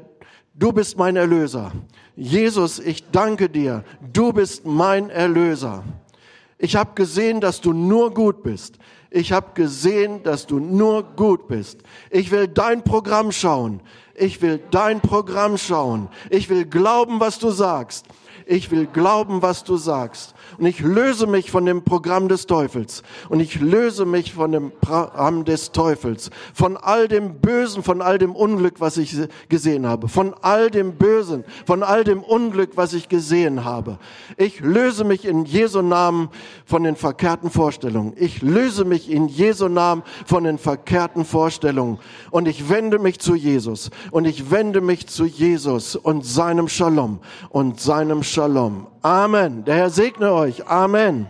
du 0.54 0.74
bist 0.74 0.98
mein 0.98 1.16
Erlöser. 1.16 1.72
Jesus, 2.18 2.80
ich 2.80 3.10
danke 3.12 3.50
dir, 3.50 3.84
du 4.14 4.34
bist 4.34 4.66
mein 4.66 5.10
Erlöser. 5.10 5.84
Ich 6.58 6.76
habe 6.76 6.92
gesehen, 6.96 7.40
dass 7.40 7.62
du 7.62 7.74
nur 7.74 8.14
gut 8.14 8.44
bist. 8.44 8.78
Ich 9.10 9.32
habe 9.32 9.54
gesehen, 9.54 10.22
dass 10.24 10.46
du 10.46 10.60
nur 10.60 11.04
gut 11.04 11.48
bist. 11.48 11.80
Ich 12.10 12.30
will 12.32 12.48
dein 12.48 12.84
Programm 12.84 13.32
schauen. 13.32 13.82
Ich 14.16 14.42
will 14.42 14.62
dein 14.72 15.00
Programm 15.00 15.58
schauen. 15.58 16.10
Ich 16.30 16.50
will 16.50 16.66
glauben, 16.66 17.20
was 17.20 17.40
du 17.40 17.52
sagst. 17.52 18.06
Ich 18.48 18.70
will 18.70 18.86
glauben, 18.86 19.42
was 19.42 19.64
du 19.64 19.76
sagst. 19.76 20.36
Und 20.60 20.68
ich 20.68 20.80
löse 20.80 21.26
mich 21.26 21.50
von 21.50 21.66
dem 21.66 21.84
Programm 21.84 22.28
des 22.28 22.46
Teufels. 22.46 23.02
Und 23.30 23.40
ich 23.40 23.60
löse 23.60 24.06
mich 24.06 24.34
von 24.34 24.52
dem 24.52 24.72
Programm 24.82 25.46
des 25.46 25.72
Teufels. 25.72 26.30
Von 26.54 26.78
all 26.78 27.08
dem 27.08 27.40
Bösen, 27.42 27.82
von 27.82 28.04
all 28.04 28.20
dem 28.20 28.36
Unglück, 28.36 28.80
was 28.80 28.98
ich 28.98 29.18
gesehen 29.50 29.88
habe. 29.88 30.08
Von 30.08 30.36
all 30.42 30.70
dem 30.70 30.94
Bösen, 30.94 31.44
von 31.66 31.82
all 31.82 32.04
dem 32.04 32.22
Unglück, 32.22 32.72
was 32.76 32.94
ich 32.94 33.10
gesehen 33.10 33.66
habe. 33.66 33.98
Ich 34.38 34.60
löse 34.60 35.06
mich 35.06 35.26
in 35.26 35.46
Jesu 35.46 35.82
Namen 35.82 36.30
von 36.66 36.84
den 36.84 36.96
verkehrten 36.96 37.50
Vorstellungen. 37.50 38.14
Ich 38.16 38.44
löse 38.44 38.86
mich 38.86 39.10
in 39.10 39.28
Jesu 39.28 39.70
Namen 39.70 40.04
von 40.26 40.44
den 40.44 40.60
verkehrten 40.60 41.26
Vorstellungen. 41.26 41.98
Und 42.30 42.48
ich 42.48 42.70
wende 42.70 43.00
mich 43.00 43.20
zu 43.20 43.34
Jesus. 43.34 43.90
Und 44.12 44.26
ich 44.26 44.52
wende 44.52 44.82
mich 44.82 45.08
zu 45.08 45.26
Jesus 45.26 45.96
und 45.96 46.26
seinem 46.26 46.68
Shalom 46.68 47.20
und 47.50 47.80
seinem 47.80 48.22
Shalom. 48.36 48.88
Amen. 49.02 49.64
Der 49.64 49.76
Herr 49.76 49.90
segne 49.90 50.34
euch. 50.34 50.68
Amen. 50.68 51.28